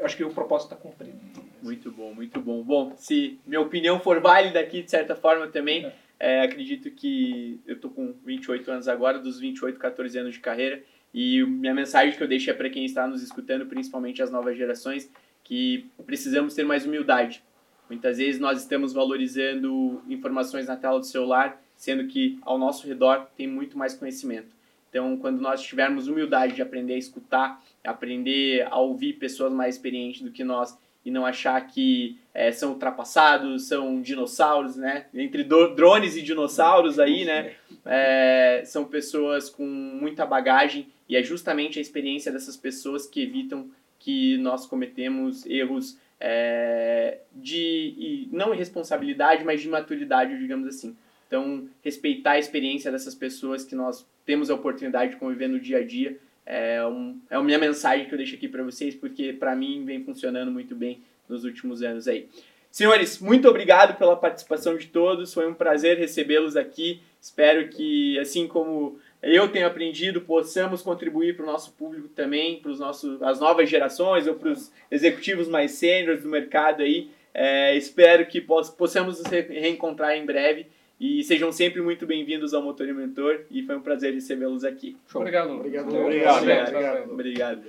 acho 0.00 0.16
que 0.16 0.24
o 0.24 0.32
propósito 0.32 0.72
está 0.72 0.76
cumprido. 0.76 1.18
Muito 1.62 1.90
bom, 1.90 2.12
muito 2.14 2.40
bom. 2.40 2.62
Bom, 2.62 2.92
se 2.96 3.38
minha 3.46 3.60
opinião 3.60 4.00
for 4.00 4.20
válida 4.20 4.58
aqui, 4.58 4.82
de 4.82 4.90
certa 4.90 5.14
forma 5.14 5.46
também, 5.48 5.92
é, 6.18 6.42
acredito 6.42 6.90
que 6.90 7.60
eu 7.66 7.80
tô 7.80 7.90
com 7.90 8.14
28 8.24 8.70
anos 8.70 8.88
agora, 8.88 9.18
dos 9.18 9.38
28, 9.38 9.78
14 9.78 10.18
anos 10.18 10.34
de 10.34 10.40
carreira, 10.40 10.82
e 11.14 11.44
minha 11.44 11.74
mensagem 11.74 12.16
que 12.16 12.22
eu 12.22 12.28
deixo 12.28 12.50
é 12.50 12.54
para 12.54 12.70
quem 12.70 12.84
está 12.84 13.06
nos 13.06 13.22
escutando, 13.22 13.66
principalmente 13.66 14.22
as 14.22 14.30
novas 14.30 14.56
gerações, 14.56 15.10
que 15.44 15.86
precisamos 16.06 16.54
ter 16.54 16.64
mais 16.64 16.86
humildade. 16.86 17.42
Muitas 17.88 18.18
vezes 18.18 18.40
nós 18.40 18.60
estamos 18.60 18.92
valorizando 18.92 20.02
informações 20.08 20.66
na 20.66 20.76
tela 20.76 20.98
do 20.98 21.04
celular, 21.04 21.60
sendo 21.76 22.06
que 22.06 22.38
ao 22.42 22.56
nosso 22.56 22.86
redor 22.86 23.26
tem 23.36 23.46
muito 23.46 23.76
mais 23.76 23.94
conhecimento. 23.94 24.54
Então, 24.88 25.16
quando 25.16 25.40
nós 25.40 25.62
tivermos 25.62 26.06
humildade 26.06 26.54
de 26.54 26.62
aprender 26.62 26.94
a 26.94 26.98
escutar, 26.98 27.62
aprender 27.82 28.66
a 28.70 28.78
ouvir 28.78 29.14
pessoas 29.14 29.52
mais 29.52 29.74
experientes 29.74 30.22
do 30.22 30.30
que 30.30 30.44
nós 30.44 30.78
e 31.04 31.10
não 31.10 31.26
achar 31.26 31.60
que 31.66 32.18
é, 32.32 32.52
são 32.52 32.72
ultrapassados, 32.72 33.66
são 33.66 34.00
dinossauros, 34.00 34.76
né? 34.76 35.06
Entre 35.12 35.44
drones 35.44 36.16
e 36.16 36.22
dinossauros 36.22 36.98
aí, 36.98 37.24
né? 37.24 37.54
É, 37.84 38.62
são 38.64 38.84
pessoas 38.84 39.50
com 39.50 39.64
muita 39.64 40.24
bagagem 40.24 40.86
e 41.08 41.16
é 41.16 41.22
justamente 41.22 41.78
a 41.78 41.82
experiência 41.82 42.30
dessas 42.30 42.56
pessoas 42.56 43.06
que 43.06 43.20
evitam 43.22 43.68
que 43.98 44.36
nós 44.38 44.66
cometemos 44.66 45.44
erros 45.46 45.98
é, 46.18 47.18
de 47.32 48.28
não 48.30 48.54
irresponsabilidade, 48.54 49.44
mas 49.44 49.60
de 49.60 49.68
maturidade, 49.68 50.38
digamos 50.38 50.68
assim. 50.68 50.96
Então, 51.26 51.68
respeitar 51.82 52.32
a 52.32 52.38
experiência 52.38 52.92
dessas 52.92 53.14
pessoas 53.14 53.64
que 53.64 53.74
nós 53.74 54.06
temos 54.24 54.50
a 54.50 54.54
oportunidade 54.54 55.12
de 55.12 55.16
conviver 55.16 55.48
no 55.48 55.58
dia 55.58 55.78
a 55.78 55.84
dia 55.84 56.18
é, 56.44 56.84
um, 56.84 57.18
é 57.30 57.36
a 57.36 57.42
minha 57.42 57.58
mensagem 57.58 58.06
que 58.06 58.12
eu 58.12 58.18
deixo 58.18 58.34
aqui 58.34 58.48
para 58.48 58.62
vocês, 58.62 58.94
porque 58.94 59.32
para 59.32 59.54
mim 59.54 59.84
vem 59.84 60.04
funcionando 60.04 60.50
muito 60.50 60.74
bem 60.74 61.00
nos 61.28 61.44
últimos 61.44 61.82
anos 61.82 62.08
aí. 62.08 62.28
Senhores, 62.70 63.20
muito 63.20 63.48
obrigado 63.48 63.98
pela 63.98 64.16
participação 64.16 64.76
de 64.76 64.86
todos, 64.86 65.34
foi 65.34 65.46
um 65.46 65.54
prazer 65.54 65.98
recebê-los 65.98 66.56
aqui. 66.56 67.02
Espero 67.20 67.68
que, 67.68 68.18
assim 68.18 68.48
como 68.48 68.98
eu 69.22 69.48
tenho 69.48 69.66
aprendido, 69.66 70.22
possamos 70.22 70.82
contribuir 70.82 71.36
para 71.36 71.44
o 71.44 71.46
nosso 71.46 71.72
público 71.72 72.08
também, 72.08 72.60
para 72.60 72.70
os 72.70 72.80
nossos, 72.80 73.22
as 73.22 73.38
novas 73.38 73.68
gerações 73.68 74.26
ou 74.26 74.34
para 74.34 74.50
os 74.50 74.72
executivos 74.90 75.48
mais 75.48 75.72
sêniores 75.72 76.22
do 76.22 76.28
mercado 76.28 76.82
aí. 76.82 77.10
É, 77.34 77.76
espero 77.76 78.26
que 78.26 78.40
possamos 78.40 79.18
nos 79.18 79.30
reencontrar 79.30 80.16
em 80.16 80.24
breve 80.24 80.66
e 81.02 81.24
sejam 81.24 81.50
sempre 81.50 81.82
muito 81.82 82.06
bem-vindos 82.06 82.54
ao 82.54 82.62
Motor 82.62 82.86
e 82.88 82.92
Mentor 82.92 83.40
e 83.50 83.60
foi 83.64 83.74
um 83.74 83.80
prazer 83.80 84.14
recebê-los 84.14 84.62
aqui. 84.62 84.96
Obrigado. 85.12 85.50
Obrigado. 85.50 85.88
Obrigado. 85.92 86.38
Obrigado. 86.38 86.68
Obrigado. 86.68 87.10
Obrigado. 87.10 87.62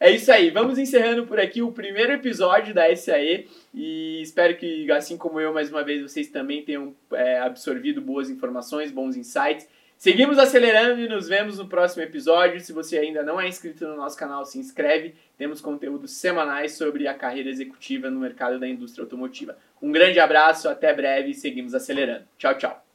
É 0.00 0.10
isso 0.10 0.32
aí, 0.32 0.48
vamos 0.48 0.78
encerrando 0.78 1.26
por 1.26 1.38
aqui 1.38 1.60
o 1.60 1.70
primeiro 1.70 2.12
episódio 2.12 2.72
da 2.72 2.94
SAE 2.96 3.46
e 3.74 4.22
espero 4.22 4.56
que, 4.56 4.90
assim 4.90 5.18
como 5.18 5.38
eu, 5.38 5.52
mais 5.52 5.70
uma 5.70 5.84
vez, 5.84 6.00
vocês 6.00 6.28
também 6.28 6.62
tenham 6.62 6.94
é, 7.12 7.40
absorvido 7.40 8.00
boas 8.00 8.30
informações, 8.30 8.90
bons 8.90 9.16
insights. 9.16 9.68
Seguimos 9.98 10.38
acelerando 10.38 11.00
e 11.00 11.08
nos 11.08 11.26
vemos 11.26 11.58
no 11.58 11.66
próximo 11.66 12.04
episódio. 12.04 12.60
Se 12.60 12.72
você 12.72 12.98
ainda 12.98 13.24
não 13.24 13.40
é 13.40 13.48
inscrito 13.48 13.84
no 13.84 13.96
nosso 13.96 14.16
canal, 14.16 14.44
se 14.44 14.56
inscreve. 14.56 15.16
Temos 15.36 15.60
conteúdos 15.60 16.12
semanais 16.12 16.76
sobre 16.76 17.08
a 17.08 17.14
carreira 17.14 17.50
executiva 17.50 18.08
no 18.08 18.20
mercado 18.20 18.60
da 18.60 18.68
indústria 18.68 19.02
automotiva. 19.02 19.58
Um 19.82 19.90
grande 19.90 20.20
abraço, 20.20 20.68
até 20.68 20.94
breve 20.94 21.30
e 21.30 21.34
seguimos 21.34 21.74
acelerando. 21.74 22.24
Tchau, 22.38 22.56
tchau. 22.56 22.87